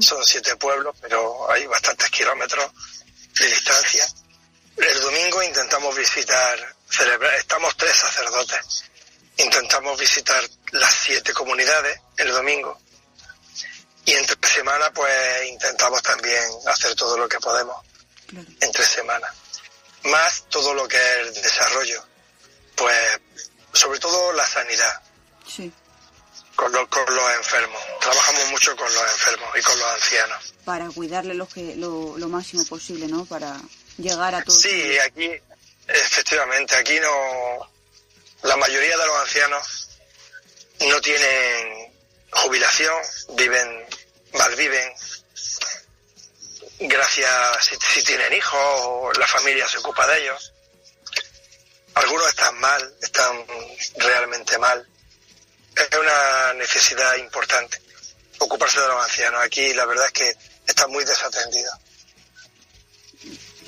Son 0.00 0.24
siete 0.24 0.56
pueblos, 0.56 0.94
pero 1.00 1.50
hay 1.50 1.66
bastantes 1.66 2.10
kilómetros 2.10 2.70
de 3.38 3.46
distancia. 3.46 4.06
El 4.76 5.00
domingo 5.00 5.42
intentamos 5.42 5.94
visitar, 5.96 6.74
celebrar, 6.88 7.34
estamos 7.34 7.76
tres 7.76 7.96
sacerdotes, 7.96 8.84
intentamos 9.36 9.98
visitar 9.98 10.42
las 10.72 10.94
siete 10.94 11.32
comunidades 11.32 12.00
el 12.16 12.30
domingo 12.30 12.80
y 14.04 14.12
entre 14.12 14.36
semana 14.48 14.90
pues 14.92 15.48
intentamos 15.48 16.02
también 16.02 16.42
hacer 16.66 16.94
todo 16.94 17.16
lo 17.16 17.28
que 17.28 17.38
podemos 17.38 17.76
entre 18.60 18.84
semanas. 18.84 19.30
Más 20.04 20.44
todo 20.48 20.72
lo 20.74 20.88
que 20.88 20.96
es 20.96 21.26
el 21.26 21.34
desarrollo, 21.42 22.02
pues 22.74 23.20
sobre 23.72 23.98
todo 23.98 24.32
la 24.32 24.46
sanidad. 24.46 25.02
Con, 26.56 26.72
con 26.72 27.14
los 27.14 27.34
enfermos. 27.36 27.82
Trabajamos 28.00 28.50
mucho 28.50 28.76
con 28.76 28.92
los 28.92 29.02
enfermos 29.02 29.48
y 29.58 29.62
con 29.62 29.78
los 29.78 29.88
ancianos. 29.88 30.54
Para 30.64 30.88
cuidarle 30.90 31.34
lo, 31.34 31.48
que, 31.48 31.74
lo, 31.76 32.18
lo 32.18 32.28
máximo 32.28 32.64
posible, 32.66 33.08
¿no? 33.08 33.24
Para 33.24 33.58
llegar 34.02 34.34
a 34.34 34.42
todos. 34.42 34.60
Sí, 34.60 34.98
aquí, 34.98 35.30
efectivamente, 35.88 36.76
aquí 36.76 36.98
no. 37.00 37.70
La 38.42 38.56
mayoría 38.56 38.96
de 38.96 39.06
los 39.06 39.16
ancianos 39.18 39.88
no 40.80 41.00
tienen 41.00 41.92
jubilación, 42.30 42.94
viven, 43.34 43.86
malviven. 44.32 44.92
Gracias 46.80 47.64
si, 47.66 47.76
si 47.76 48.02
tienen 48.04 48.32
hijos 48.32 48.58
o 48.58 49.12
la 49.18 49.26
familia 49.26 49.68
se 49.68 49.78
ocupa 49.78 50.06
de 50.06 50.22
ellos. 50.22 50.52
Algunos 51.94 52.28
están 52.28 52.58
mal, 52.58 52.94
están 53.02 53.44
realmente 53.96 54.56
mal. 54.58 54.88
Es 55.76 55.98
una 55.98 56.54
necesidad 56.54 57.16
importante 57.16 57.80
ocuparse 58.38 58.80
de 58.80 58.88
los 58.88 59.02
ancianos. 59.04 59.42
Aquí 59.42 59.72
la 59.74 59.84
verdad 59.86 60.06
es 60.06 60.12
que 60.12 60.36
está 60.66 60.86
muy 60.86 61.04
desatendido. 61.04 61.70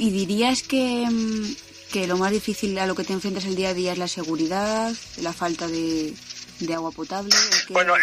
¿Y 0.02 0.10
dirías 0.10 0.64
que, 0.64 1.06
mm, 1.08 1.56
que 1.92 2.08
lo 2.08 2.16
más 2.16 2.32
difícil 2.32 2.76
a 2.80 2.86
lo 2.86 2.96
que 2.96 3.04
te 3.04 3.12
enfrentas 3.12 3.44
el 3.44 3.54
día 3.54 3.68
a 3.68 3.74
día 3.74 3.92
es 3.92 3.98
la 3.98 4.08
seguridad, 4.08 4.92
la 5.18 5.32
falta 5.32 5.68
de, 5.68 6.12
agua 6.74 6.90
potable? 6.90 7.32
Bueno, 7.68 7.94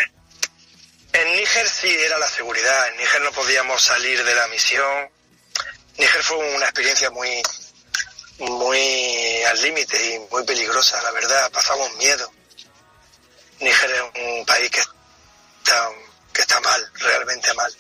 en 1.12 1.32
Níger 1.36 1.68
sí 1.68 1.90
era 1.90 2.18
la 2.18 2.30
seguridad. 2.30 2.88
En 2.88 2.98
Níger 2.98 3.22
no 3.22 3.34
podíamos 3.34 3.82
salir 3.82 4.24
de 4.24 4.34
la 4.34 4.48
misión 4.48 5.10
Níger 5.98 6.24
fue 6.24 6.38
una 6.56 6.68
experiencia 6.68 7.10
muy, 7.10 7.44
muy 8.38 9.44
al 9.44 9.62
límite 9.62 10.16
y 10.16 10.20
muy 10.32 10.46
peligrosa, 10.46 11.04
la 11.04 11.12
verdad, 11.12 11.52
pasamos 11.52 11.94
miedo. 11.98 12.32
Níger 13.60 13.92
es 13.92 14.02
un 14.24 14.46
país 14.46 14.72
que 14.72 14.80
está, 14.80 15.90
que 16.32 16.42
está 16.42 16.62
mal, 16.62 16.92
realmente 16.94 17.54
mal. 17.56 17.76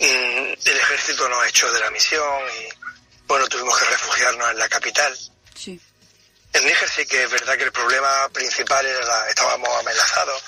Mm, 0.00 0.54
el 0.64 0.76
ejército 0.76 1.28
nos 1.28 1.46
echó 1.46 1.70
de 1.72 1.80
la 1.80 1.90
misión 1.90 2.42
y, 2.60 2.75
bueno, 3.26 3.46
tuvimos 3.48 3.78
que 3.78 3.84
refugiarnos 3.86 4.50
en 4.50 4.58
la 4.58 4.68
capital. 4.68 5.18
Sí. 5.54 5.80
En 6.52 6.64
Níger 6.64 6.88
sí 6.88 7.06
que 7.06 7.24
es 7.24 7.30
verdad 7.30 7.56
que 7.56 7.64
el 7.64 7.72
problema 7.72 8.28
principal 8.30 8.84
era 8.86 9.04
la, 9.04 9.28
estábamos 9.28 9.68
amenazados. 9.80 10.42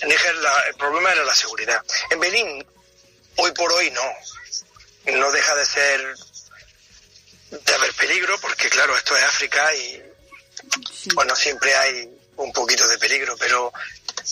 En 0.00 0.08
Níger 0.08 0.34
la- 0.36 0.60
el 0.68 0.74
problema 0.74 1.12
era 1.12 1.24
la 1.24 1.34
seguridad. 1.34 1.82
En 2.10 2.18
Benín, 2.20 2.66
hoy 3.36 3.52
por 3.52 3.72
hoy 3.72 3.90
no. 3.90 4.02
No 5.12 5.30
deja 5.32 5.54
de 5.54 5.66
ser 5.66 6.14
de 7.50 7.74
haber 7.74 7.92
peligro, 7.94 8.38
porque 8.40 8.68
claro, 8.68 8.96
esto 8.96 9.16
es 9.16 9.24
África 9.24 9.74
y 9.74 10.02
bueno, 11.14 11.34
siempre 11.34 11.74
hay 11.74 12.08
un 12.36 12.52
poquito 12.52 12.86
de 12.86 12.98
peligro, 12.98 13.36
pero 13.38 13.72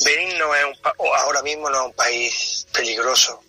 Benín 0.04 0.38
no 0.38 0.54
es 0.54 0.64
un 0.64 0.74
o 0.98 1.14
ahora 1.14 1.42
mismo 1.42 1.68
no 1.70 1.78
es 1.80 1.86
un 1.86 1.94
país 1.94 2.66
peligroso. 2.72 3.42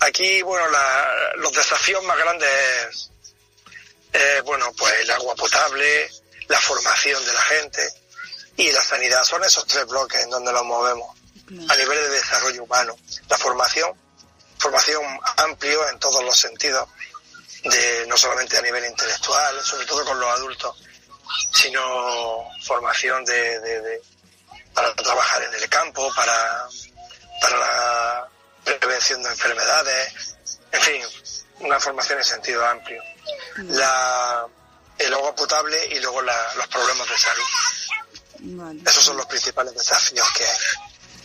Aquí, 0.00 0.42
bueno, 0.42 0.68
la- 0.68 1.32
los 1.36 1.52
desafíos 1.52 2.02
más 2.04 2.16
grandes 2.18 3.10
es, 4.18 4.42
bueno, 4.42 4.72
pues 4.76 4.92
el 5.00 5.10
agua 5.10 5.34
potable, 5.34 6.10
la 6.48 6.60
formación 6.60 7.24
de 7.24 7.32
la 7.32 7.40
gente 7.42 7.88
y 8.56 8.72
la 8.72 8.82
sanidad. 8.82 9.22
Son 9.24 9.42
esos 9.44 9.66
tres 9.66 9.86
bloques 9.86 10.22
en 10.22 10.30
donde 10.30 10.52
nos 10.52 10.64
movemos 10.64 11.16
a 11.68 11.76
nivel 11.76 11.98
de 11.98 12.08
desarrollo 12.10 12.64
humano. 12.64 12.94
La 13.28 13.38
formación, 13.38 13.92
formación 14.58 15.02
amplio 15.36 15.88
en 15.88 15.98
todos 15.98 16.22
los 16.24 16.36
sentidos, 16.38 16.88
de 17.64 18.06
no 18.06 18.16
solamente 18.16 18.56
a 18.58 18.62
nivel 18.62 18.84
intelectual, 18.84 19.62
sobre 19.64 19.86
todo 19.86 20.04
con 20.04 20.18
los 20.20 20.30
adultos, 20.30 20.76
sino 21.52 22.48
formación 22.64 23.24
de, 23.24 23.60
de- 23.60 23.80
de- 23.80 24.02
para 24.74 24.94
trabajar 24.94 25.42
en 25.42 25.54
el 25.54 25.68
campo, 25.68 26.12
para, 26.14 26.68
para 27.40 27.58
la 27.58 28.28
prevención 28.78 29.22
de 29.22 29.30
enfermedades, 29.30 30.36
en 30.70 30.80
fin, 30.80 31.02
una 31.60 31.80
formación 31.80 32.18
en 32.18 32.24
sentido 32.24 32.64
amplio. 32.64 33.02
La, 33.68 34.46
el 34.98 35.14
agua 35.14 35.34
potable 35.34 35.76
y 35.94 36.00
luego 36.00 36.22
la- 36.22 36.54
los 36.54 36.66
problemas 36.68 37.08
de 37.08 37.18
salud. 37.18 37.44
Vale. 38.40 38.80
Esos 38.86 39.04
son 39.04 39.16
los 39.16 39.26
principales 39.26 39.74
desafíos 39.74 40.26
que 40.36 40.44
hay. 40.44 40.56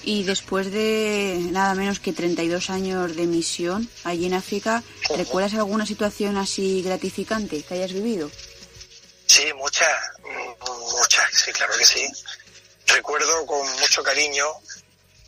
Y 0.06 0.24
después 0.24 0.72
de 0.72 1.38
nada 1.52 1.76
menos 1.76 2.00
que 2.00 2.12
32 2.12 2.70
años 2.70 3.16
de 3.16 3.26
misión 3.26 3.90
allí 4.04 4.26
en 4.26 4.34
África, 4.34 4.84
¿recuerdas 5.16 5.54
alguna 5.54 5.86
situación 5.86 6.38
así 6.38 6.82
gratificante 6.82 7.64
que 7.64 7.74
hayas 7.76 7.94
vivido? 7.94 8.30
Sí, 9.28 9.52
muchas, 9.54 9.90
muchas, 10.92 11.30
sí, 11.34 11.52
claro 11.54 11.74
que 11.78 11.86
sí. 11.86 12.06
Recuerdo 12.88 13.46
con 13.46 13.66
mucho 13.80 14.04
cariño 14.04 14.46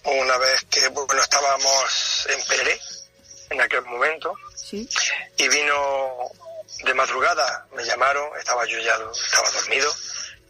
una 0.03 0.37
vez 0.37 0.65
que, 0.69 0.87
bueno, 0.89 1.21
estábamos 1.21 2.27
en 2.29 2.43
Peré, 2.45 2.79
en 3.51 3.61
aquel 3.61 3.81
momento, 3.83 4.33
Sí. 4.55 4.87
y 5.37 5.47
vino 5.47 5.73
de 6.83 6.93
madrugada, 6.93 7.67
me 7.73 7.83
llamaron, 7.83 8.37
estaba 8.37 8.65
yo 8.65 8.79
ya, 8.79 8.97
estaba 9.11 9.49
dormido, 9.51 9.93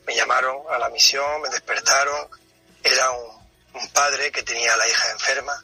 me 0.05 0.15
llamaron 0.15 0.57
a 0.69 0.77
la 0.77 0.89
misión, 0.89 1.41
me 1.41 1.49
despertaron, 1.49 2.29
era 2.83 3.11
un, 3.11 3.49
un 3.73 3.89
padre 3.89 4.31
que 4.31 4.43
tenía 4.43 4.73
a 4.73 4.77
la 4.77 4.87
hija 4.87 5.11
enferma, 5.11 5.63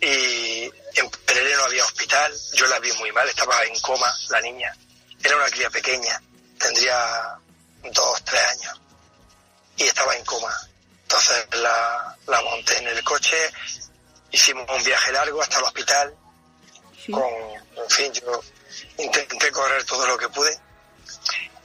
y 0.00 0.64
en 0.96 1.10
Perere 1.24 1.54
no 1.56 1.64
había 1.64 1.84
hospital, 1.84 2.32
yo 2.54 2.66
la 2.66 2.80
vi 2.80 2.92
muy 2.94 3.12
mal, 3.12 3.28
estaba 3.28 3.62
en 3.64 3.78
coma 3.80 4.12
la 4.30 4.40
niña, 4.40 4.76
era 5.22 5.36
una 5.36 5.46
cría 5.46 5.70
pequeña, 5.70 6.20
tendría 6.58 7.38
dos, 7.92 8.24
tres 8.24 8.42
años, 8.42 8.80
y 9.76 9.84
estaba 9.84 10.16
en 10.16 10.24
coma. 10.24 10.68
Entonces 11.02 11.46
la, 11.52 12.16
la 12.26 12.40
monté 12.42 12.78
en 12.78 12.88
el 12.88 13.04
coche, 13.04 13.36
hicimos 14.30 14.66
un 14.68 14.82
viaje 14.82 15.12
largo 15.12 15.40
hasta 15.40 15.58
el 15.58 15.64
hospital, 15.64 16.16
con, 17.10 17.24
en 17.76 17.90
fin, 17.90 18.12
yo 18.12 18.42
intenté 18.98 19.50
correr 19.50 19.84
todo 19.84 20.06
lo 20.06 20.16
que 20.18 20.28
pude, 20.28 20.58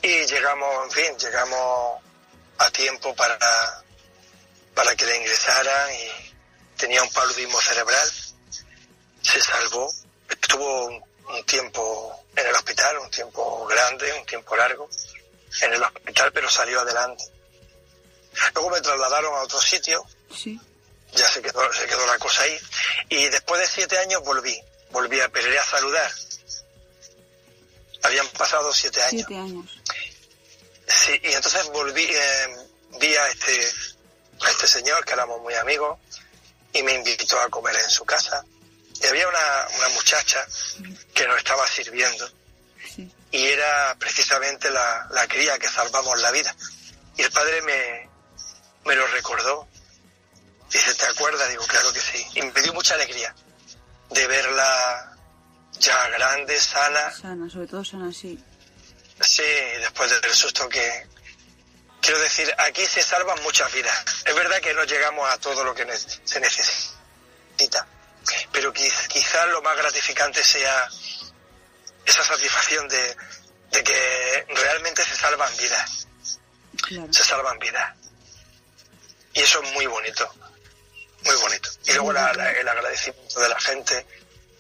y 0.02 0.26
llegamos, 0.26 0.86
en 0.86 0.92
fin, 0.92 1.18
llegamos 1.18 2.02
a 2.60 2.70
tiempo 2.72 3.16
para, 3.16 3.84
para 4.74 4.96
que 4.96 5.06
le 5.06 5.18
ingresaran 5.18 5.90
y 5.94 6.36
tenía 6.78 7.02
un 7.04 7.12
paludismo 7.12 7.60
cerebral, 7.62 8.12
se 9.22 9.42
salvó, 9.42 9.92
estuvo 10.30 10.86
un, 10.86 11.04
un 11.30 11.44
tiempo 11.46 12.24
en 12.36 12.46
el 12.48 12.56
hospital, 12.56 12.98
un 13.00 13.10
tiempo 13.10 13.66
grande, 13.66 14.14
un 14.14 14.26
tiempo 14.26 14.56
largo, 14.56 14.90
en 15.62 15.74
el 15.74 15.82
hospital, 15.84 16.32
pero 16.32 16.50
salió 16.50 16.80
adelante. 16.82 17.24
Luego 18.54 18.70
me 18.70 18.82
trasladaron 18.82 19.34
a 19.34 19.42
otro 19.42 19.60
sitio, 19.60 20.06
Sí. 20.36 20.60
ya 21.14 21.28
se 21.28 21.42
quedó, 21.42 21.74
se 21.74 21.88
quedó 21.88 22.06
la 22.06 22.20
cosa 22.20 22.44
ahí, 22.44 22.60
y 23.10 23.28
después 23.30 23.60
de 23.60 23.68
siete 23.68 23.98
años 23.98 24.22
volví, 24.24 24.60
volví 24.92 25.20
a 25.20 25.30
Perere 25.30 25.58
a 25.58 25.64
saludar. 25.66 26.12
Habían 28.08 28.28
pasado 28.30 28.74
siete 28.74 29.02
años. 29.02 29.26
Siete 29.28 29.38
años. 29.38 29.82
Sí, 30.88 31.20
y 31.24 31.34
entonces 31.34 31.66
volví, 31.68 32.06
eh, 32.10 32.58
vi 33.00 33.14
a 33.14 33.28
este, 33.28 33.72
a 34.42 34.50
este 34.50 34.66
señor, 34.68 35.04
que 35.04 35.14
éramos 35.14 35.42
muy 35.42 35.54
amigos, 35.56 36.00
y 36.72 36.82
me 36.84 36.94
invitó 36.94 37.38
a 37.40 37.50
comer 37.50 37.76
en 37.76 37.90
su 37.90 38.06
casa. 38.06 38.46
Y 39.02 39.06
había 39.08 39.28
una, 39.28 39.68
una 39.78 39.90
muchacha 39.90 40.46
que 41.14 41.28
nos 41.28 41.38
estaba 41.38 41.68
sirviendo, 41.68 42.32
y 43.30 43.46
era 43.46 43.96
precisamente 44.00 44.72
la, 44.72 45.08
la 45.12 45.28
cría 45.28 45.60
que 45.60 45.68
salvamos 45.68 46.20
la 46.22 46.32
vida. 46.32 46.56
Y 47.18 47.24
el 47.24 47.32
padre 47.32 47.62
me, 47.64 48.10
me 48.86 48.96
lo 48.96 49.06
recordó. 49.08 49.68
Dice, 50.72 50.96
¿te 50.96 51.06
acuerdas? 51.06 51.50
Digo, 51.50 51.66
claro 51.68 51.92
que 51.92 52.00
sí. 52.00 52.26
Y 52.36 52.42
me 52.42 52.62
dio 52.62 52.74
mucha 52.74 52.96
alegría 52.96 53.36
de 54.12 54.28
verla 54.28 55.17
ya 55.80 56.08
grande, 56.10 56.60
sana, 56.60 57.12
Sana, 57.12 57.50
sobre 57.50 57.68
todo 57.68 57.84
sana, 57.86 58.12
sí. 58.14 58.38
Sí, 59.22 59.44
después 59.80 60.10
del 60.22 60.34
susto 60.34 60.68
que... 60.70 61.08
Quiero 62.02 62.20
decir, 62.20 62.54
aquí 62.60 62.86
se 62.86 63.02
salvan 63.04 63.42
muchas 63.44 63.72
vidas. 63.74 64.06
Es 64.26 64.34
verdad 64.36 64.62
que 64.62 64.74
no 64.74 64.84
llegamos 64.86 65.30
a 65.30 65.38
todo 65.40 65.64
lo 65.64 65.74
que 65.76 65.86
se 66.24 66.40
necesita, 66.40 67.86
pero 68.52 68.74
quiz- 68.74 69.08
quizás 69.08 69.48
lo 69.50 69.62
más 69.62 69.76
gratificante 69.76 70.44
sea 70.44 70.88
esa 72.06 72.24
satisfacción 72.24 72.88
de, 72.88 73.18
de 73.72 73.84
que 73.84 74.46
realmente 74.50 75.04
se 75.04 75.16
salvan 75.16 75.56
vidas. 75.58 76.08
Se 77.12 77.24
salvan 77.24 77.60
vidas. 77.60 77.94
Y 79.34 79.42
eso 79.42 79.62
es 79.62 79.74
muy 79.74 79.86
bonito, 79.88 80.34
muy 81.26 81.36
bonito. 81.36 81.70
Y 81.86 81.94
luego 81.94 82.14
la- 82.14 82.32
la- 82.34 82.52
el 82.52 82.68
agradecimiento 82.68 83.40
de 83.40 83.50
la 83.50 83.60
gente, 83.60 84.06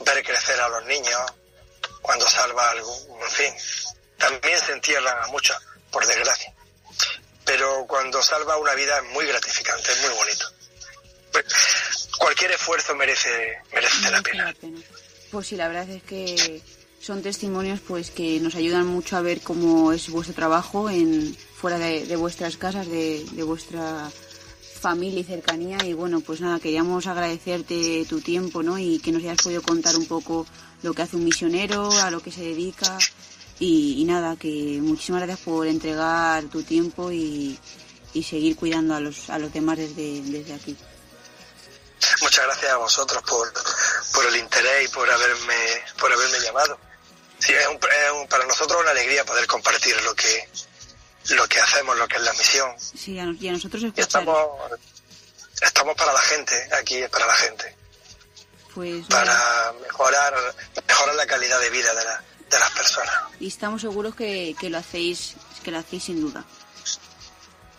ver 0.06 0.24
crecer 0.24 0.60
a 0.60 0.70
los 0.70 0.86
niños 0.86 1.22
cuando 2.02 2.28
salva 2.28 2.72
algo, 2.72 2.95
en 3.22 3.32
fin. 3.32 3.54
También 4.18 4.60
se 4.60 4.74
entierran 4.74 5.24
a 5.24 5.28
muchos, 5.28 5.58
por 5.91 6.06
desgracia. 6.06 6.54
Pero 7.45 7.86
cuando 7.88 8.22
salva 8.22 8.58
una 8.58 8.74
vida 8.74 8.98
es 8.98 9.04
muy 9.12 9.26
gratificante, 9.26 9.91
es 9.91 10.02
muy 10.02 10.14
bonito. 10.16 10.45
Cualquier 12.18 12.52
esfuerzo 12.52 12.95
merece, 12.95 13.62
merece 13.74 14.12
la 14.12 14.22
pena. 14.22 14.54
Pues 15.32 15.48
sí, 15.48 15.56
la 15.56 15.68
verdad 15.68 15.89
es 15.89 16.04
que 16.04 16.62
son 17.00 17.22
testimonios 17.22 17.80
pues 17.88 18.10
que 18.10 18.39
nos 18.39 18.56
ayudan 18.56 18.88
mucho 18.88 19.18
a 19.18 19.22
ver 19.22 19.41
cómo 19.41 19.91
es 19.91 20.10
vuestro 20.10 20.34
trabajo 20.34 20.89
en 20.89 21.36
fuera 21.36 21.78
de, 21.78 22.16
vuestras 22.16 22.58
casas, 22.58 22.88
de 22.88 23.43
vuestra 23.43 24.10
familia 24.78 25.19
y 25.19 25.23
cercanía. 25.23 25.78
Y 25.86 25.93
bueno, 25.93 26.21
pues 26.21 26.39
nada, 26.41 26.59
queríamos 26.59 27.07
agradecerte 27.07 28.05
tu 28.07 28.21
tiempo, 28.21 28.63
¿no? 28.63 28.78
Y 28.80 28.99
que 28.99 29.11
nos 29.11 29.21
hayas 29.23 29.41
podido 29.41 29.61
contar 29.61 29.95
un 29.97 30.05
poco 30.07 30.45
lo 30.84 30.93
que 30.93 31.01
hace 31.01 31.15
un 31.17 31.23
misionero, 31.25 31.91
a 32.01 32.11
lo 32.11 32.21
que 32.21 32.32
se 32.32 32.41
dedica. 32.41 32.97
Y, 33.59 33.95
y 33.99 34.05
nada, 34.05 34.36
que 34.36 34.78
muchísimas 34.82 35.21
gracias 35.23 35.39
por 35.45 35.65
entregar 35.67 36.43
tu 36.45 36.61
tiempo 36.63 37.11
y, 37.11 37.57
y 38.13 38.23
seguir 38.23 38.55
cuidando 38.55 38.93
a 38.95 38.99
los, 38.99 39.30
a 39.32 39.39
los 39.39 39.51
demás 39.51 39.78
desde, 39.78 40.21
desde 40.21 40.53
aquí. 40.53 40.78
Muchas 42.21 42.45
gracias 42.45 42.71
a 42.71 42.78
vosotros 42.78 43.23
por, 43.28 43.51
por 44.13 44.25
el 44.28 44.38
interés 44.38 44.89
y 44.89 44.93
por 44.93 45.09
haberme, 45.09 45.55
por 45.99 46.11
haberme 46.13 46.39
llamado. 46.39 46.78
Sí, 47.39 47.53
es, 47.53 47.67
un- 47.67 47.75
es 47.75 48.11
un- 48.21 48.28
para 48.28 48.45
nosotros 48.45 48.80
una 48.82 48.91
alegría 48.91 49.25
poder 49.25 49.45
compartir 49.47 49.95
lo 50.03 50.13
que, 50.15 50.47
lo 51.30 51.47
que 51.47 51.59
hacemos, 51.59 51.97
lo 51.97 52.07
que 52.07 52.15
es 52.17 52.21
la 52.21 52.34
misión. 52.34 52.71
Sí, 52.80 53.13
y 53.13 53.47
a 53.47 53.51
nosotros 53.51 53.84
escuchar. 53.84 54.03
estamos, 54.07 54.38
estamos 55.61 55.95
para 55.95 56.13
la 56.13 56.21
gente, 56.21 56.69
aquí 56.80 56.95
es 56.97 57.09
para 57.09 57.25
la 57.28 57.36
gente, 57.36 57.75
Pues 58.73 59.05
para 59.07 59.73
mejorar, 59.82 60.34
mejorar 60.88 61.15
la 61.15 61.25
calidad 61.25 61.59
de 61.59 61.69
vida 61.69 61.93
de, 61.93 62.03
la- 62.05 62.23
de 62.49 62.59
las 62.59 62.71
personas. 62.71 63.13
y 63.39 63.47
estamos 63.47 63.82
seguros 63.82 64.15
que, 64.15 64.55
que 64.59 64.69
lo 64.69 64.78
hacéis 64.78 65.34
que 65.63 65.71
lo 65.71 65.80
hacéis 65.80 66.03
sin 66.05 66.21
duda 66.21 66.45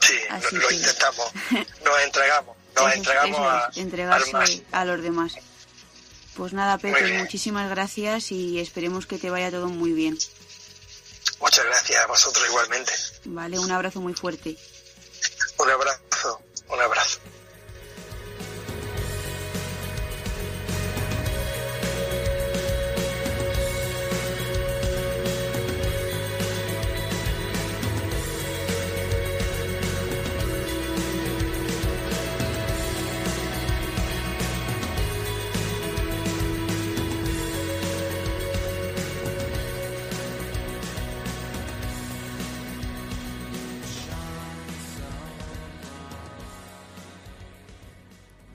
Sí, 0.00 0.14
Así 0.30 0.56
lo, 0.56 0.70
intentamos, 0.70 1.30
nos 1.84 2.00
entregamos, 2.02 2.56
nos 2.76 2.90
es, 2.90 2.96
entregamos 2.98 3.40
a, 3.40 3.70
entregarse 3.76 4.64
a 4.72 4.84
los 4.84 5.02
demás 5.02 5.32
Pues 6.36 6.52
nada, 6.52 6.78
Pepe, 6.78 7.18
muchísimas 7.18 7.68
gracias 7.70 8.30
y 8.30 8.60
esperemos 8.60 9.06
que 9.06 9.18
te 9.18 9.28
vaya 9.30 9.50
todo 9.50 9.66
muy 9.68 9.92
bien. 9.92 10.16
Muchas 11.40 11.64
gracias 11.64 12.02
a 12.02 12.06
vosotros 12.06 12.44
igualmente. 12.48 12.92
Vale, 13.24 13.58
un 13.58 13.70
abrazo 13.70 14.00
muy 14.00 14.14
fuerte. 14.14 14.56
Un 15.58 15.70
abrazo, 15.70 16.40
un 16.68 16.80
abrazo. 16.80 17.18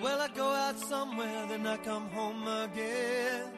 Well, 0.00 0.20
I 0.20 0.28
go 0.28 0.48
out 0.48 0.78
somewhere, 0.78 1.46
then 1.48 1.66
I 1.66 1.76
come 1.78 2.08
home 2.10 2.46
again. 2.46 3.52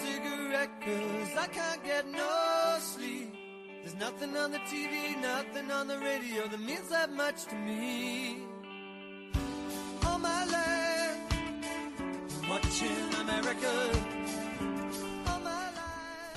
Cigarette, 0.00 0.70
cause 0.80 1.36
I 1.36 1.46
can't 1.48 1.84
get 1.84 2.06
no 2.06 2.78
sleep. 2.78 3.34
There's 3.82 3.96
nothing 3.96 4.36
on 4.36 4.52
the 4.52 4.60
TV, 4.60 5.20
nothing 5.20 5.70
on 5.70 5.88
the 5.88 5.98
radio 5.98 6.48
that 6.48 6.60
means 6.60 6.88
that 6.88 7.10
much 7.12 7.46
to 7.46 7.54
me. 7.56 8.46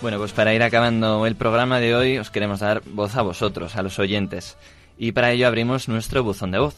Bueno, 0.02 0.18
pues 0.18 0.34
para 0.34 0.54
ir 0.54 0.64
acabando 0.64 1.26
el 1.26 1.36
programa 1.36 1.80
de 1.80 1.96
hoy 1.96 2.18
os 2.18 2.30
queremos 2.30 2.60
dar 2.60 2.82
voz 2.86 3.16
a 3.16 3.22
vosotros, 3.22 3.76
a 3.78 3.84
los 3.84 4.00
oyentes. 4.00 4.58
Y 4.98 5.14
para 5.14 5.32
ello 5.32 5.48
abrimos 5.48 5.88
nuestro 5.88 6.24
buzón 6.24 6.52
de 6.52 6.60
voz. 6.60 6.76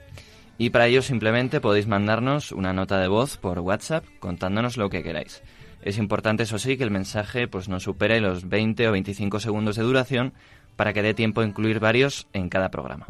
Y 0.58 0.72
para 0.72 0.88
ello 0.88 1.04
simplemente 1.04 1.62
podéis 1.62 1.86
mandarnos 1.86 2.52
una 2.52 2.74
nota 2.74 2.98
de 2.98 3.08
voz 3.08 3.38
por 3.38 3.60
WhatsApp 3.60 4.04
contándonos 4.20 4.78
lo 4.78 4.90
que 4.90 5.04
queráis. 5.04 5.44
Es 5.84 6.00
importante, 6.00 6.42
eso 6.44 6.58
sí, 6.58 6.78
que 6.78 6.84
el 6.84 6.90
mensaje 6.90 7.48
pues, 7.48 7.70
no 7.70 7.80
supere 7.80 8.20
los 8.20 8.50
20 8.50 8.88
o 8.88 8.94
25 8.94 9.40
segundos 9.40 9.76
de 9.76 9.84
duración 9.84 10.34
para 10.76 10.94
que 10.94 11.02
dé 11.02 11.14
tiempo 11.14 11.42
a 11.42 11.46
incluir 11.46 11.80
varios 11.80 12.28
en 12.34 12.50
cada 12.50 12.70
programa. 12.70 13.08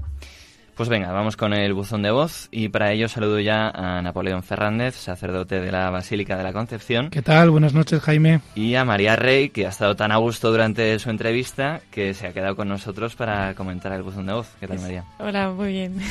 Pues 0.75 0.89
venga, 0.89 1.13
vamos 1.13 1.37
con 1.37 1.53
el 1.53 1.73
buzón 1.73 2.01
de 2.01 2.11
voz 2.11 2.49
y 2.51 2.67
para 2.67 2.91
ello 2.91 3.07
saludo 3.07 3.39
ya 3.39 3.69
a 3.69 4.01
Napoleón 4.01 4.43
Fernández, 4.43 4.95
sacerdote 4.95 5.61
de 5.61 5.71
la 5.71 5.89
Basílica 5.89 6.35
de 6.35 6.43
la 6.43 6.51
Concepción. 6.51 7.09
¿Qué 7.11 7.21
tal? 7.21 7.49
Buenas 7.49 7.73
noches, 7.73 8.01
Jaime. 8.01 8.41
Y 8.55 8.75
a 8.75 8.83
María 8.83 9.15
Rey, 9.15 9.51
que 9.51 9.65
ha 9.65 9.69
estado 9.69 9.95
tan 9.95 10.11
a 10.11 10.17
gusto 10.17 10.51
durante 10.51 10.99
su 10.99 11.09
entrevista 11.09 11.79
que 11.91 12.13
se 12.13 12.27
ha 12.27 12.33
quedado 12.33 12.57
con 12.57 12.67
nosotros 12.67 13.15
para 13.15 13.55
comentar 13.55 13.93
el 13.93 14.03
buzón 14.03 14.25
de 14.25 14.33
voz. 14.33 14.49
¿Qué 14.59 14.67
tal, 14.67 14.81
María? 14.81 15.05
Hola, 15.19 15.49
muy 15.49 15.71
bien. 15.71 15.97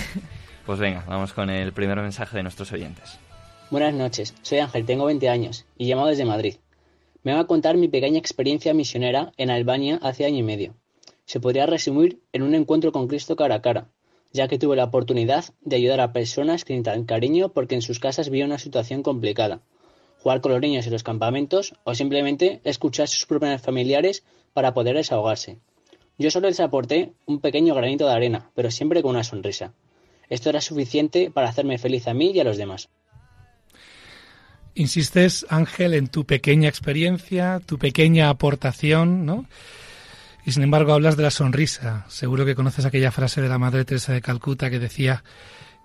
Pues 0.64 0.78
venga, 0.78 1.04
vamos 1.06 1.34
con 1.34 1.50
el 1.50 1.74
primer 1.74 2.00
mensaje 2.00 2.38
de 2.38 2.42
nuestros 2.42 2.72
oyentes. 2.72 3.18
Buenas 3.70 3.92
noches, 3.92 4.34
soy 4.40 4.60
Ángel, 4.60 4.86
tengo 4.86 5.04
20 5.04 5.28
años 5.28 5.66
y 5.76 5.84
llamo 5.84 6.06
desde 6.06 6.24
Madrid. 6.24 6.54
Me 7.22 7.32
voy 7.32 7.42
a 7.42 7.46
contar 7.46 7.76
mi 7.76 7.88
pequeña 7.88 8.18
experiencia 8.18 8.72
misionera 8.72 9.30
en 9.36 9.50
Albania 9.50 9.98
hace 10.02 10.24
año 10.24 10.38
y 10.38 10.42
medio 10.42 10.74
se 11.26 11.40
podría 11.40 11.66
resumir 11.66 12.20
en 12.32 12.42
un 12.42 12.54
encuentro 12.54 12.92
con 12.92 13.08
Cristo 13.08 13.36
cara 13.36 13.56
a 13.56 13.62
cara, 13.62 13.88
ya 14.32 14.48
que 14.48 14.58
tuve 14.58 14.76
la 14.76 14.84
oportunidad 14.84 15.44
de 15.60 15.76
ayudar 15.76 16.00
a 16.00 16.12
personas 16.12 16.64
que 16.64 16.74
necesitan 16.74 17.04
cariño 17.04 17.50
porque 17.50 17.74
en 17.74 17.82
sus 17.82 18.00
casas 18.00 18.30
vivía 18.30 18.44
una 18.44 18.58
situación 18.58 19.02
complicada, 19.02 19.60
jugar 20.18 20.40
con 20.40 20.52
los 20.52 20.60
niños 20.60 20.86
en 20.86 20.92
los 20.92 21.02
campamentos 21.02 21.74
o 21.84 21.94
simplemente 21.94 22.60
escuchar 22.64 23.04
a 23.04 23.08
sus 23.08 23.26
propios 23.26 23.62
familiares 23.62 24.24
para 24.52 24.74
poder 24.74 24.96
desahogarse. 24.96 25.58
Yo 26.18 26.30
solo 26.30 26.48
les 26.48 26.60
aporté 26.60 27.12
un 27.26 27.40
pequeño 27.40 27.74
granito 27.74 28.06
de 28.06 28.12
arena, 28.12 28.50
pero 28.54 28.70
siempre 28.70 29.02
con 29.02 29.12
una 29.12 29.24
sonrisa. 29.24 29.74
Esto 30.28 30.48
era 30.48 30.60
suficiente 30.60 31.30
para 31.30 31.48
hacerme 31.48 31.78
feliz 31.78 32.08
a 32.08 32.14
mí 32.14 32.30
y 32.30 32.40
a 32.40 32.44
los 32.44 32.56
demás. 32.56 32.88
Insistes, 34.74 35.46
Ángel, 35.48 35.94
en 35.94 36.08
tu 36.08 36.24
pequeña 36.24 36.68
experiencia, 36.68 37.60
tu 37.64 37.78
pequeña 37.78 38.28
aportación, 38.28 39.24
¿no? 39.24 39.46
Y 40.46 40.52
sin 40.52 40.62
embargo 40.62 40.92
hablas 40.92 41.16
de 41.16 41.22
la 41.22 41.30
sonrisa. 41.30 42.04
Seguro 42.08 42.44
que 42.44 42.54
conoces 42.54 42.84
aquella 42.84 43.10
frase 43.10 43.40
de 43.40 43.48
la 43.48 43.58
Madre 43.58 43.84
Teresa 43.84 44.12
de 44.12 44.20
Calcuta 44.20 44.68
que 44.70 44.78
decía 44.78 45.24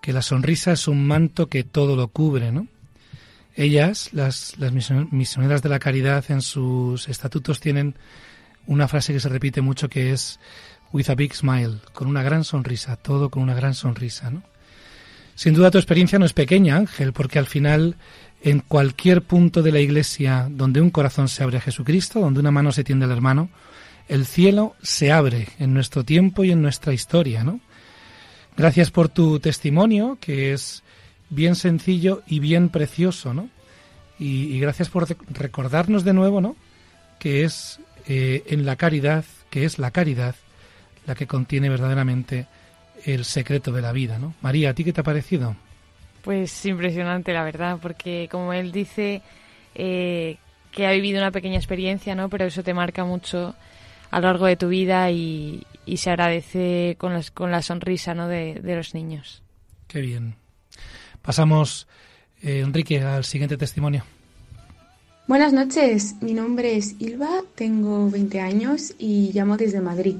que 0.02 0.14
la 0.14 0.22
sonrisa 0.22 0.74
es 0.74 0.88
un 0.88 1.08
manto 1.08 1.48
que 1.48 1.64
todo 1.64 1.96
lo 1.96 2.10
cubre, 2.10 2.52
¿no? 2.52 2.68
Ellas, 3.56 4.10
las, 4.14 4.56
misioneras 5.12 5.62
de 5.62 5.70
la 5.70 5.80
caridad, 5.80 6.24
en 6.30 6.42
sus 6.42 7.10
estatutos 7.10 7.60
tienen 7.60 7.96
una 8.68 8.88
frase 8.88 9.12
que 9.12 9.20
se 9.20 9.30
repite 9.30 9.62
mucho 9.62 9.90
que 9.90 10.14
es 10.14 10.40
with 10.94 11.10
a 11.10 11.16
big 11.16 11.34
smile, 11.36 11.80
con 11.94 12.08
una 12.08 12.24
gran 12.24 12.44
sonrisa, 12.44 12.96
todo 12.96 13.30
con 13.30 13.44
una 13.44 13.54
gran 13.54 13.74
sonrisa, 13.74 14.30
¿no? 14.30 14.44
Sin 15.36 15.54
duda 15.54 15.72
tu 15.72 15.78
experiencia 15.78 16.20
no 16.20 16.26
es 16.26 16.34
pequeña, 16.34 16.76
Ángel, 16.76 17.14
porque 17.14 17.40
al 17.40 17.46
final 17.46 17.96
en 18.42 18.60
cualquier 18.60 19.22
punto 19.22 19.62
de 19.62 19.72
la 19.72 19.80
iglesia 19.80 20.48
donde 20.50 20.82
un 20.82 20.90
corazón 20.90 21.28
se 21.28 21.44
abre 21.44 21.58
a 21.58 21.62
Jesucristo, 21.62 22.20
donde 22.20 22.40
una 22.40 22.52
mano 22.52 22.72
se 22.72 22.84
tiende 22.84 23.06
al 23.06 23.12
hermano, 23.12 23.50
el 24.10 24.26
cielo 24.26 24.76
se 24.82 25.12
abre 25.12 25.48
en 25.60 25.74
nuestro 25.74 26.04
tiempo 26.04 26.44
y 26.44 26.52
en 26.52 26.62
nuestra 26.62 26.94
historia, 26.94 27.44
¿no? 27.44 27.62
Gracias 28.58 28.92
por 28.92 29.08
tu 29.08 29.40
testimonio, 29.40 30.18
que 30.20 30.52
es 30.52 30.84
bien 31.30 31.56
sencillo 31.56 32.24
y 32.28 32.40
bien 32.40 32.70
precioso, 32.70 33.34
¿no? 33.34 33.50
Y, 34.18 34.60
gracias 34.60 34.90
por 34.90 35.08
recordarnos 35.30 36.04
de 36.04 36.14
nuevo, 36.14 36.42
¿no? 36.42 36.58
Que 37.20 37.46
es 37.46 37.80
eh, 38.06 38.44
en 38.48 38.66
la 38.66 38.76
caridad, 38.76 39.24
que 39.50 39.64
es 39.64 39.80
la 39.80 39.92
caridad 39.92 40.36
la 41.06 41.16
que 41.16 41.26
contiene 41.26 41.70
verdaderamente 41.70 42.48
el 43.06 43.24
secreto 43.24 43.72
de 43.72 43.82
la 43.82 43.94
vida, 43.94 44.20
¿no? 44.20 44.34
María, 44.42 44.72
¿a 44.72 44.74
ti 44.74 44.84
qué 44.84 44.92
te 44.92 45.02
ha 45.02 45.04
parecido? 45.04 45.56
Pues 46.24 46.66
impresionante, 46.66 47.32
la 47.32 47.44
verdad, 47.44 47.78
porque 47.82 48.28
como 48.30 48.52
él 48.52 48.72
dice 48.72 49.22
eh, 49.74 50.38
que 50.72 50.86
ha 50.86 50.92
vivido 50.92 51.20
una 51.20 51.32
pequeña 51.32 51.58
experiencia, 51.58 52.14
¿no? 52.14 52.30
Pero 52.30 52.46
eso 52.46 52.62
te 52.62 52.74
marca 52.74 53.06
mucho 53.06 53.56
a 54.12 54.20
lo 54.20 54.28
largo 54.28 54.46
de 54.46 54.56
tu 54.56 54.70
vida 54.70 55.12
y, 55.12 55.66
se 55.96 56.10
agradece 56.12 56.96
con, 57.00 57.20
con 57.34 57.52
la 57.52 57.62
sonrisa 57.62 58.14
¿no? 58.14 58.28
de, 58.28 58.62
los 58.64 58.94
niños. 58.94 59.42
Qué 59.88 60.02
bien. 60.02 60.36
Pasamos, 61.22 61.88
eh, 62.42 62.60
Enrique, 62.60 63.02
al 63.02 63.26
siguiente 63.26 63.58
testimonio. 63.58 64.04
Buenas 65.28 65.54
noches, 65.54 66.16
mi 66.22 66.34
nombre 66.34 66.76
es 66.76 66.96
Ilva, 67.00 67.44
tengo 67.54 68.10
20 68.10 68.40
años 68.40 68.96
y 68.98 69.32
llamo 69.32 69.58
desde 69.58 69.80
Madrid. 69.80 70.16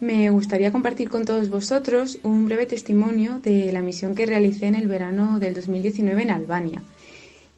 Me 0.00 0.28
gustaría 0.30 0.72
compartir 0.72 1.08
con 1.08 1.24
todos 1.24 1.48
vosotros 1.48 2.18
un 2.22 2.46
breve 2.46 2.66
testimonio 2.66 3.40
de 3.40 3.72
la 3.72 3.80
misión 3.80 4.14
que 4.14 4.26
realicé 4.26 4.66
en 4.66 4.74
el 4.74 4.88
verano 4.88 5.38
del 5.38 5.54
2019 5.54 6.22
en 6.22 6.30
Albania. 6.30 6.82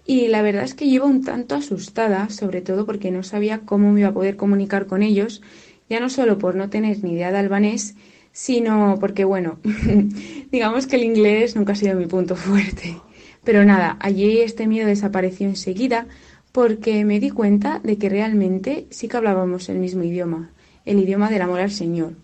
Y 0.07 0.29
la 0.29 0.41
verdad 0.43 0.65
es 0.65 0.75
que 0.75 0.89
llevo 0.89 1.07
un 1.07 1.23
tanto 1.23 1.55
asustada, 1.55 2.31
sobre 2.31 2.63
todo 2.63 2.87
porque 2.87 3.11
no 3.11 3.23
sabía 3.23 3.61
cómo 3.61 3.93
me 3.93 4.01
iba 4.01 4.09
a 4.09 4.15
poder 4.15 4.37
comunicar 4.37 4.87
con 4.87 5.03
ellos 5.03 5.43
ya 5.89 6.01
no 6.01 6.11
solo 6.11 6.39
por 6.39 6.55
no 6.55 6.71
tener 6.71 7.03
ni 7.03 7.13
idea 7.13 7.33
de 7.33 7.39
albanés, 7.39 7.95
sino 8.33 8.97
porque, 9.01 9.25
bueno, 9.25 9.59
digamos 10.53 10.87
que 10.87 10.97
el 10.97 11.05
inglés 11.05 11.57
nunca 11.57 11.73
ha 11.73 11.77
sido 11.77 11.97
mi 11.97 12.07
punto 12.07 12.37
fuerte. 12.37 12.97
Pero 13.45 13.65
nada, 13.65 13.97
allí 14.01 14.41
este 14.41 14.67
miedo 14.67 14.87
desapareció 14.87 15.47
enseguida 15.47 16.07
porque 16.53 17.05
me 17.05 17.21
di 17.21 17.31
cuenta 17.31 17.81
de 17.83 17.99
que 17.99 18.09
realmente 18.09 18.87
sí 18.91 19.09
que 19.09 19.17
hablábamos 19.17 19.69
el 19.69 19.79
mismo 19.79 20.03
idioma, 20.03 20.51
el 20.85 20.99
idioma 20.99 21.31
del 21.31 21.43
amor 21.43 21.61
al 21.61 21.71
Señor. 21.71 22.15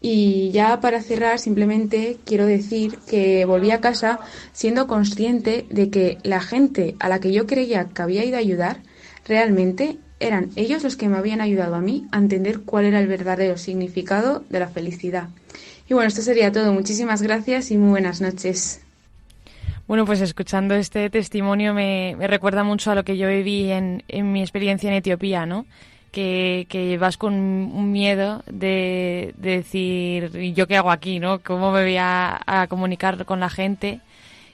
Y 0.00 0.50
ya 0.52 0.80
para 0.80 1.02
cerrar, 1.02 1.38
simplemente 1.38 2.18
quiero 2.24 2.46
decir 2.46 2.98
que 3.08 3.44
volví 3.44 3.72
a 3.72 3.80
casa 3.80 4.20
siendo 4.52 4.86
consciente 4.86 5.66
de 5.70 5.90
que 5.90 6.18
la 6.22 6.40
gente 6.40 6.94
a 7.00 7.08
la 7.08 7.18
que 7.18 7.32
yo 7.32 7.46
creía 7.46 7.86
que 7.86 8.02
había 8.02 8.24
ido 8.24 8.36
a 8.36 8.40
ayudar, 8.40 8.82
realmente 9.26 9.98
eran 10.20 10.50
ellos 10.56 10.82
los 10.82 10.96
que 10.96 11.08
me 11.08 11.16
habían 11.16 11.40
ayudado 11.40 11.74
a 11.74 11.80
mí 11.80 12.06
a 12.12 12.18
entender 12.18 12.60
cuál 12.60 12.84
era 12.84 13.00
el 13.00 13.06
verdadero 13.06 13.56
significado 13.56 14.44
de 14.48 14.60
la 14.60 14.68
felicidad. 14.68 15.28
Y 15.88 15.94
bueno, 15.94 16.08
esto 16.08 16.22
sería 16.22 16.52
todo. 16.52 16.72
Muchísimas 16.72 17.22
gracias 17.22 17.70
y 17.70 17.78
muy 17.78 17.90
buenas 17.90 18.20
noches. 18.20 18.80
Bueno, 19.86 20.04
pues 20.04 20.20
escuchando 20.20 20.74
este 20.74 21.08
testimonio 21.08 21.72
me, 21.72 22.14
recuerda 22.20 22.62
mucho 22.62 22.90
a 22.90 22.94
lo 22.94 23.04
que 23.04 23.16
yo 23.16 23.28
viví 23.28 23.70
en, 23.70 24.02
en 24.08 24.32
mi 24.32 24.42
experiencia 24.42 24.90
en 24.90 24.96
Etiopía, 24.96 25.46
¿no? 25.46 25.64
que, 26.10 26.98
vas 27.00 27.16
con 27.16 27.34
un 27.34 27.92
miedo 27.92 28.42
de, 28.46 29.34
decir, 29.36 30.30
¿yo 30.54 30.66
qué 30.66 30.76
hago 30.76 30.90
aquí? 30.90 31.20
¿no? 31.20 31.40
¿Cómo 31.40 31.72
me 31.72 31.82
voy 31.82 31.96
a, 31.98 32.66
comunicar 32.68 33.24
con 33.24 33.40
la 33.40 33.50
gente? 33.50 34.00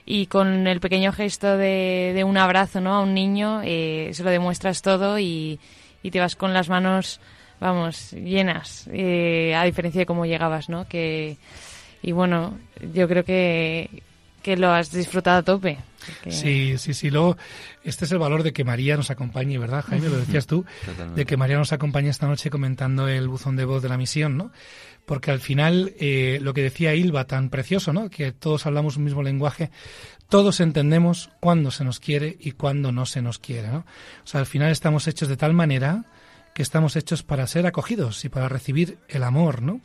Y 0.05 0.27
con 0.27 0.67
el 0.67 0.79
pequeño 0.79 1.11
gesto 1.11 1.57
de, 1.57 2.23
un 2.25 2.37
abrazo 2.37 2.79
¿no? 2.79 2.93
a 2.93 3.01
un 3.01 3.13
niño, 3.13 3.61
eh, 3.63 4.11
se 4.13 4.23
lo 4.23 4.29
demuestras 4.29 4.81
todo 4.81 5.17
y, 5.17 5.59
te 6.03 6.19
vas 6.19 6.35
con 6.35 6.53
las 6.53 6.69
manos, 6.69 7.19
vamos, 7.59 8.11
llenas, 8.11 8.87
eh, 8.93 9.55
a 9.55 9.63
diferencia 9.63 9.99
de 9.99 10.05
cómo 10.05 10.27
llegabas, 10.27 10.69
¿no? 10.69 10.87
Que, 10.87 11.37
y 12.03 12.11
bueno, 12.11 12.59
yo 12.93 13.07
creo 13.07 13.23
que, 13.23 14.03
que 14.45 14.55
lo 14.55 14.69
has 14.69 14.91
disfrutado 14.91 15.39
a 15.39 15.41
tope. 15.41 15.79
Sí, 16.29 16.77
sí, 16.77 16.93
sí. 16.93 17.09
Luego, 17.09 17.35
este 17.83 18.05
es 18.05 18.11
el 18.11 18.19
valor 18.19 18.43
de 18.43 18.53
que 18.53 18.63
María 18.63 18.95
nos 18.95 19.09
acompañe, 19.09 19.57
¿verdad, 19.57 19.83
Jaime? 19.83 20.07
Lo 20.07 20.17
decías 20.17 20.45
tú, 20.45 20.65
de 21.15 21.25
que 21.25 21.35
María 21.35 21.57
nos 21.57 21.73
acompañe 21.73 22.09
esta 22.09 22.27
noche 22.27 22.51
comentando 22.51 23.07
el 23.07 23.27
buzón 23.27 23.55
de 23.55 23.65
voz 23.65 23.81
de 23.81 23.89
la 23.89 23.97
misión, 23.97 24.37
¿no? 24.37 24.51
Porque 25.07 25.31
al 25.31 25.39
final, 25.39 25.95
eh, 25.99 26.37
lo 26.43 26.53
que 26.53 26.61
decía 26.61 26.93
Ilva, 26.93 27.25
tan 27.25 27.49
precioso, 27.49 27.91
¿no? 27.91 28.11
Que 28.11 28.33
todos 28.33 28.67
hablamos 28.67 28.97
un 28.97 29.05
mismo 29.05 29.23
lenguaje, 29.23 29.71
todos 30.29 30.59
entendemos 30.59 31.31
cuándo 31.39 31.71
se 31.71 31.83
nos 31.83 31.99
quiere 31.99 32.37
y 32.39 32.51
cuándo 32.51 32.91
no 32.91 33.07
se 33.07 33.23
nos 33.23 33.39
quiere, 33.39 33.69
¿no? 33.69 33.79
O 33.79 34.27
sea, 34.27 34.41
al 34.41 34.45
final 34.45 34.71
estamos 34.71 35.07
hechos 35.07 35.27
de 35.27 35.37
tal 35.37 35.53
manera 35.53 36.05
que 36.53 36.61
estamos 36.61 36.95
hechos 36.95 37.23
para 37.23 37.47
ser 37.47 37.65
acogidos 37.65 38.23
y 38.25 38.29
para 38.29 38.47
recibir 38.47 38.99
el 39.07 39.23
amor, 39.23 39.63
¿no? 39.63 39.81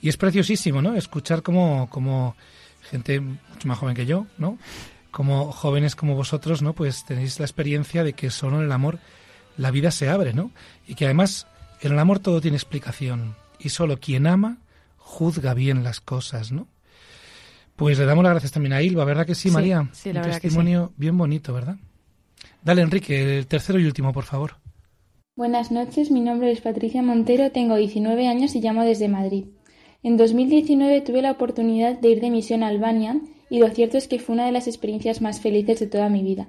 Y 0.00 0.08
es 0.08 0.16
preciosísimo, 0.16 0.80
¿no? 0.80 0.96
Escuchar 0.96 1.42
como, 1.42 1.90
como 1.90 2.36
gente 2.92 3.20
mucho 3.20 3.66
más 3.66 3.78
joven 3.78 3.96
que 3.96 4.06
yo, 4.06 4.26
¿no? 4.38 4.58
Como 5.10 5.50
jóvenes 5.50 5.96
como 5.96 6.14
vosotros, 6.14 6.62
¿no? 6.62 6.74
Pues 6.74 7.04
tenéis 7.04 7.40
la 7.40 7.46
experiencia 7.46 8.04
de 8.04 8.12
que 8.12 8.30
solo 8.30 8.58
en 8.58 8.66
el 8.66 8.72
amor 8.72 9.00
la 9.56 9.70
vida 9.70 9.90
se 9.90 10.08
abre, 10.08 10.32
¿no? 10.32 10.52
Y 10.86 10.94
que 10.94 11.06
además 11.06 11.46
en 11.80 11.92
el 11.92 11.98
amor 11.98 12.20
todo 12.20 12.40
tiene 12.40 12.56
explicación 12.56 13.34
y 13.58 13.70
solo 13.70 13.98
quien 13.98 14.26
ama 14.26 14.58
juzga 14.98 15.54
bien 15.54 15.82
las 15.82 16.00
cosas, 16.00 16.52
¿no? 16.52 16.68
Pues 17.76 17.98
le 17.98 18.04
damos 18.04 18.22
las 18.22 18.34
gracias 18.34 18.52
también 18.52 18.74
a 18.74 18.82
Ilva, 18.82 19.04
¿verdad 19.04 19.26
que 19.26 19.34
sí, 19.34 19.50
María? 19.50 19.88
Sí, 19.92 20.10
Un 20.10 20.22
testimonio 20.22 20.92
bien 20.96 21.16
bonito, 21.16 21.52
¿verdad? 21.52 21.76
Dale, 22.62 22.82
Enrique, 22.82 23.38
el 23.38 23.46
tercero 23.46 23.80
y 23.80 23.86
último, 23.86 24.12
por 24.12 24.24
favor. 24.24 24.56
Buenas 25.34 25.72
noches, 25.72 26.10
mi 26.10 26.20
nombre 26.20 26.52
es 26.52 26.60
Patricia 26.60 27.02
Montero, 27.02 27.50
tengo 27.50 27.76
19 27.76 28.28
años 28.28 28.54
y 28.54 28.60
llamo 28.60 28.84
desde 28.84 29.08
Madrid. 29.08 29.46
En 30.04 30.16
2019 30.16 31.00
tuve 31.02 31.22
la 31.22 31.30
oportunidad 31.30 31.96
de 31.96 32.10
ir 32.10 32.20
de 32.20 32.30
misión 32.30 32.64
a 32.64 32.68
Albania 32.68 33.20
y 33.48 33.60
lo 33.60 33.68
cierto 33.68 33.98
es 33.98 34.08
que 34.08 34.18
fue 34.18 34.34
una 34.34 34.46
de 34.46 34.50
las 34.50 34.66
experiencias 34.66 35.22
más 35.22 35.40
felices 35.40 35.78
de 35.78 35.86
toda 35.86 36.08
mi 36.08 36.24
vida. 36.24 36.48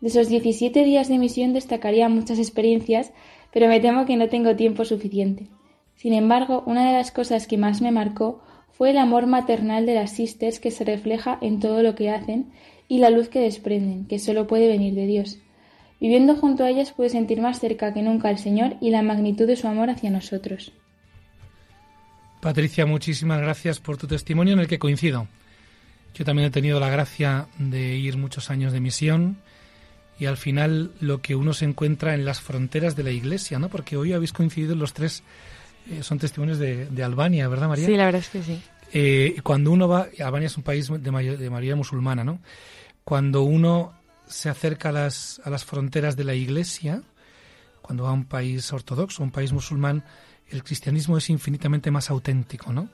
De 0.00 0.08
esos 0.08 0.28
17 0.28 0.84
días 0.84 1.08
de 1.08 1.18
misión 1.18 1.52
destacaría 1.52 2.08
muchas 2.08 2.38
experiencias, 2.38 3.12
pero 3.52 3.68
me 3.68 3.78
temo 3.80 4.06
que 4.06 4.16
no 4.16 4.30
tengo 4.30 4.56
tiempo 4.56 4.86
suficiente. 4.86 5.48
Sin 5.96 6.14
embargo, 6.14 6.62
una 6.64 6.86
de 6.86 6.94
las 6.94 7.10
cosas 7.10 7.46
que 7.46 7.58
más 7.58 7.82
me 7.82 7.92
marcó 7.92 8.40
fue 8.72 8.90
el 8.90 8.96
amor 8.96 9.26
maternal 9.26 9.84
de 9.84 9.94
las 9.94 10.12
sisters 10.12 10.58
que 10.58 10.70
se 10.70 10.84
refleja 10.84 11.38
en 11.42 11.60
todo 11.60 11.82
lo 11.82 11.94
que 11.94 12.08
hacen 12.08 12.52
y 12.88 12.98
la 12.98 13.10
luz 13.10 13.28
que 13.28 13.40
desprenden, 13.40 14.06
que 14.06 14.18
solo 14.18 14.46
puede 14.46 14.66
venir 14.66 14.94
de 14.94 15.06
Dios. 15.06 15.38
Viviendo 16.00 16.36
junto 16.36 16.64
a 16.64 16.70
ellas 16.70 16.92
pude 16.92 17.10
sentir 17.10 17.42
más 17.42 17.60
cerca 17.60 17.92
que 17.92 18.02
nunca 18.02 18.30
al 18.30 18.38
Señor 18.38 18.76
y 18.80 18.90
la 18.90 19.02
magnitud 19.02 19.46
de 19.46 19.56
su 19.56 19.68
amor 19.68 19.90
hacia 19.90 20.10
nosotros. 20.10 20.72
Patricia, 22.44 22.84
muchísimas 22.84 23.40
gracias 23.40 23.80
por 23.80 23.96
tu 23.96 24.06
testimonio 24.06 24.52
en 24.52 24.60
el 24.60 24.68
que 24.68 24.78
coincido. 24.78 25.28
Yo 26.14 26.26
también 26.26 26.48
he 26.48 26.50
tenido 26.50 26.78
la 26.78 26.90
gracia 26.90 27.46
de 27.56 27.96
ir 27.96 28.18
muchos 28.18 28.50
años 28.50 28.70
de 28.74 28.80
misión 28.80 29.38
y 30.18 30.26
al 30.26 30.36
final 30.36 30.92
lo 31.00 31.22
que 31.22 31.36
uno 31.36 31.54
se 31.54 31.64
encuentra 31.64 32.12
en 32.12 32.26
las 32.26 32.42
fronteras 32.42 32.96
de 32.96 33.02
la 33.02 33.12
iglesia, 33.12 33.58
¿no? 33.58 33.70
Porque 33.70 33.96
hoy 33.96 34.12
habéis 34.12 34.34
coincidido 34.34 34.74
los 34.74 34.92
tres, 34.92 35.22
eh, 35.90 36.02
son 36.02 36.18
testimonios 36.18 36.58
de, 36.58 37.02
Albania, 37.02 37.48
¿verdad, 37.48 37.68
María? 37.68 37.86
Sí, 37.86 37.96
la 37.96 38.04
verdad 38.04 38.20
es 38.20 38.28
que 38.28 38.42
sí. 38.42 38.60
Eh, 38.92 39.40
cuando 39.42 39.70
uno 39.70 39.88
va, 39.88 40.08
Albania 40.18 40.48
es 40.48 40.56
un 40.58 40.64
país 40.64 40.88
de, 40.88 40.98
de 40.98 41.50
mayoría 41.50 41.76
musulmana, 41.76 42.24
¿no? 42.24 42.40
Cuando 43.04 43.42
uno 43.42 43.94
se 44.26 44.50
acerca 44.50 44.90
a 44.90 44.92
las, 44.92 45.40
a 45.44 45.48
las 45.48 45.64
fronteras 45.64 46.14
de 46.14 46.24
la 46.24 46.34
iglesia, 46.34 47.00
cuando 47.80 48.04
va 48.04 48.10
a 48.10 48.12
un 48.12 48.26
país 48.26 48.70
ortodoxo, 48.70 49.22
un 49.22 49.30
país 49.30 49.50
musulmán, 49.54 50.04
el 50.50 50.62
cristianismo 50.62 51.18
es 51.18 51.30
infinitamente 51.30 51.90
más 51.90 52.10
auténtico, 52.10 52.72
¿no? 52.72 52.88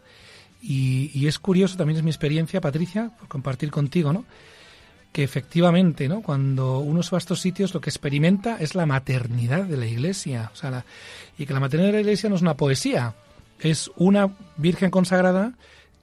Y, 0.62 1.26
es 1.26 1.38
curioso, 1.38 1.76
también 1.76 1.98
es 1.98 2.03
mi 2.03 2.11
experiencia, 2.11 2.61
Patricia, 2.61 3.11
por 3.18 3.28
compartir 3.28 3.70
contigo, 3.70 4.12
¿no? 4.12 4.26
Que 5.11 5.24
efectivamente, 5.24 6.07
¿no? 6.09 6.22
Cuando 6.22 6.80
uno 6.80 7.03
se 7.03 7.12
va 7.12 7.16
a 7.16 7.18
estos 7.18 7.40
sitios, 7.40 7.72
lo 7.72 7.80
que 7.80 7.88
experimenta 7.88 8.59
es 8.59 8.74
la 8.74 8.84
maternidad 8.84 9.64
de 9.64 9.76
la 9.78 9.86
Iglesia. 9.86 10.51
O 10.53 10.57
sea, 10.57 10.84
y 11.38 11.46
que 11.46 11.55
la 11.55 11.61
maternidad 11.61 11.88
de 11.88 11.94
la 11.94 12.01
Iglesia 12.01 12.28
no 12.28 12.36
es 12.36 12.42
una 12.42 12.57
poesía, 12.57 13.14
es 13.59 13.90
una 13.96 14.36
Virgen 14.59 14.90
consagrada 14.90 15.55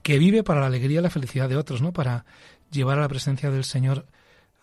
que 0.02 0.18
vive 0.18 0.42
para 0.42 0.60
la 0.60 0.66
alegría 0.66 0.98
y 0.98 1.02
la 1.02 1.10
felicidad 1.10 1.48
de 1.48 1.56
otros, 1.56 1.80
¿no? 1.80 1.92
Para 1.92 2.24
llevar 2.70 2.98
a 2.98 3.02
la 3.02 3.08
presencia 3.08 3.50
del 3.50 3.64
Señor 3.64 4.06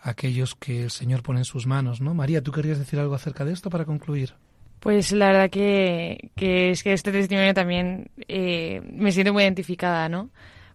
a 0.02 0.12
aquellos 0.12 0.56
que 0.56 0.84
el 0.84 0.92
Señor 0.92 1.24
pone 1.24 1.40
en 1.40 1.46
sus 1.46 1.68
manos, 1.68 2.02
¿no? 2.02 2.14
María, 2.14 2.44
¿tú 2.44 2.52
querías 2.52 2.78
decir 2.78 3.00
algo 3.00 3.16
acerca 3.16 3.46
de 3.46 3.54
esto 3.54 3.70
para 3.70 3.86
concluir? 3.86 4.34
Pues 4.80 5.12
la 5.12 5.28
verdad 5.28 5.50
que, 5.50 6.32
es 6.36 6.84
que 6.84 6.94
este 6.94 7.12
testimonio 7.12 7.54
también 7.54 8.10
eh, 8.28 8.82
me 8.92 9.12
siento 9.12 9.34
muy 9.34 9.44
identificada, 9.44 10.10
¿no? 10.10 10.30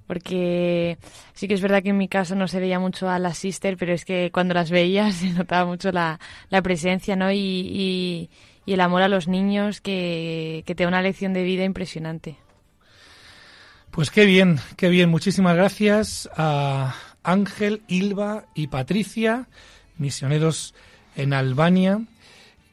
Porque 0.07 0.99
sí 1.35 1.47
que 1.47 1.55
es 1.55 1.61
verdad 1.61 1.83
que 1.83 1.91
en 1.91 1.99
mi 1.99 2.09
caso 2.09 2.35
no 2.35 2.49
se 2.49 2.59
veía 2.59 2.81
mucho 2.81 3.09
a 3.09 3.21
las 3.21 3.39
sister, 3.39 3.77
pero 3.77 3.93
es 3.93 4.05
que 4.05 4.31
cuando 4.33 4.55
las 4.55 4.71
veía 4.71 5.13
se 5.13 5.31
notaba 5.31 5.65
mucho 5.67 5.93
la, 5.93 6.19
presencia, 6.63 7.15
¿no? 7.17 7.31
Y, 7.33 8.31
el 8.67 8.81
amor 8.81 9.03
a 9.03 9.09
los 9.09 9.27
niños 9.27 9.81
que, 9.81 10.63
que 10.65 10.77
te 10.77 10.85
da 10.85 10.89
una 10.89 11.03
lección 11.03 11.33
de 11.33 11.43
vida 11.43 11.65
impresionante. 11.65 12.37
Pues 13.91 14.13
qué 14.13 14.25
bien, 14.25 14.61
qué 14.77 14.89
bien. 14.89 15.11
Muchísimas 15.11 15.57
gracias 15.57 16.31
a 16.37 16.95
Ángel, 17.25 17.83
Ilva 17.89 18.45
y 18.55 18.69
Patricia, 18.69 19.49
misioneros 19.99 20.75
en 21.17 21.33
Albania. 21.33 22.01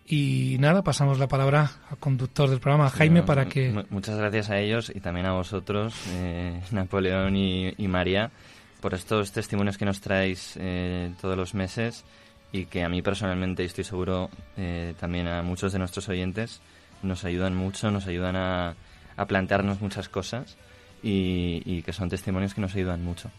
Y 0.09 0.55
nada, 0.59 0.83
pasamos 0.83 1.19
la 1.19 1.27
palabra 1.27 1.69
al 1.91 1.97
conductor 1.97 2.49
del 2.49 2.61
programa, 2.61 2.89
Jaime, 2.89 3.23
para 3.23 3.45
que... 3.45 3.85
Muchas 3.89 4.17
gracias 4.17 4.49
a 4.49 4.57
ellos 4.57 4.89
y 4.93 5.01
también 5.01 5.25
a 5.25 5.33
vosotros, 5.33 5.93
eh, 6.11 6.61
Napoleón 6.71 7.35
y, 7.35 7.87
María, 7.89 8.31
por 8.79 8.93
estos 8.93 9.33
testimonios 9.33 9.77
que 9.77 9.83
nos 9.83 9.99
traéis 9.99 10.53
eh, 10.55 11.11
todos 11.19 11.35
los 11.35 11.53
meses 11.53 12.05
y 12.53 12.67
que 12.67 12.83
a 12.83 12.89
mí 12.89 13.01
personalmente, 13.01 13.63
y 13.63 13.65
estoy 13.65 13.83
seguro 13.83 14.29
eh, 14.55 14.93
también 14.97 15.27
a 15.27 15.41
muchos 15.41 15.73
de 15.73 15.79
nuestros 15.79 16.07
oyentes, 16.07 16.61
nos 17.03 17.25
ayudan 17.25 17.53
mucho, 17.53 17.91
nos 17.91 18.07
ayudan 18.07 18.37
a, 18.37 18.75
a 19.17 19.25
plantearnos 19.25 19.81
muchas 19.81 20.07
cosas 20.07 20.55
y, 21.03 21.61
y, 21.65 21.81
que 21.81 21.91
son 21.91 22.07
testimonios 22.07 22.53
que 22.53 22.61
nos 22.61 22.73
ayudan 22.75 23.03
mucho. 23.03 23.29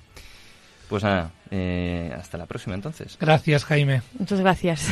Pues 0.90 1.02
nada, 1.02 1.32
hasta 2.18 2.36
la 2.36 2.46
próxima 2.46 2.74
entonces. 2.74 3.16
Gracias, 3.18 3.64
Jaime. 3.64 4.02
Muchas 4.18 4.40
gracias. 4.40 4.86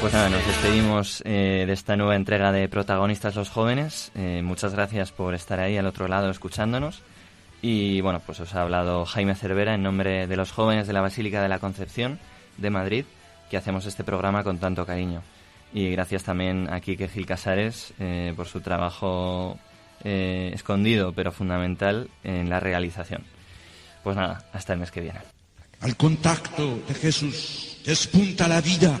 Pues 0.00 0.12
nada, 0.12 0.28
nos 0.28 0.46
despedimos 0.46 1.22
eh, 1.24 1.64
de 1.66 1.72
esta 1.72 1.96
nueva 1.96 2.16
entrega 2.16 2.52
de 2.52 2.68
Protagonistas 2.68 3.34
los 3.34 3.48
Jóvenes. 3.48 4.12
Eh, 4.14 4.42
muchas 4.44 4.74
gracias 4.74 5.10
por 5.10 5.34
estar 5.34 5.58
ahí 5.58 5.78
al 5.78 5.86
otro 5.86 6.06
lado 6.06 6.30
escuchándonos. 6.30 7.02
Y 7.62 8.02
bueno, 8.02 8.20
pues 8.24 8.38
os 8.40 8.54
ha 8.54 8.62
hablado 8.62 9.06
Jaime 9.06 9.34
Cervera 9.34 9.74
en 9.74 9.82
nombre 9.82 10.26
de 10.26 10.36
los 10.36 10.52
jóvenes 10.52 10.86
de 10.86 10.92
la 10.92 11.00
Basílica 11.00 11.42
de 11.42 11.48
la 11.48 11.58
Concepción 11.58 12.18
de 12.58 12.70
Madrid, 12.70 13.04
que 13.50 13.56
hacemos 13.56 13.86
este 13.86 14.04
programa 14.04 14.44
con 14.44 14.58
tanto 14.58 14.84
cariño. 14.84 15.22
Y 15.72 15.90
gracias 15.90 16.24
también 16.24 16.72
a 16.72 16.80
Quique 16.80 17.08
Gil 17.08 17.26
Casares 17.26 17.94
eh, 17.98 18.34
por 18.36 18.46
su 18.46 18.60
trabajo 18.60 19.58
escondido 20.04 21.12
pero 21.14 21.32
fundamental 21.32 22.08
en 22.22 22.48
la 22.48 22.60
realización. 22.60 23.24
Pues 24.04 24.14
nada, 24.14 24.44
hasta 24.52 24.74
el 24.74 24.78
mes 24.78 24.92
que 24.92 25.00
viene. 25.00 25.18
Al 25.80 25.96
contacto 25.96 26.80
de 26.86 26.94
Jesús 26.94 27.78
despunta 27.84 28.46
la 28.46 28.60
vida 28.60 29.00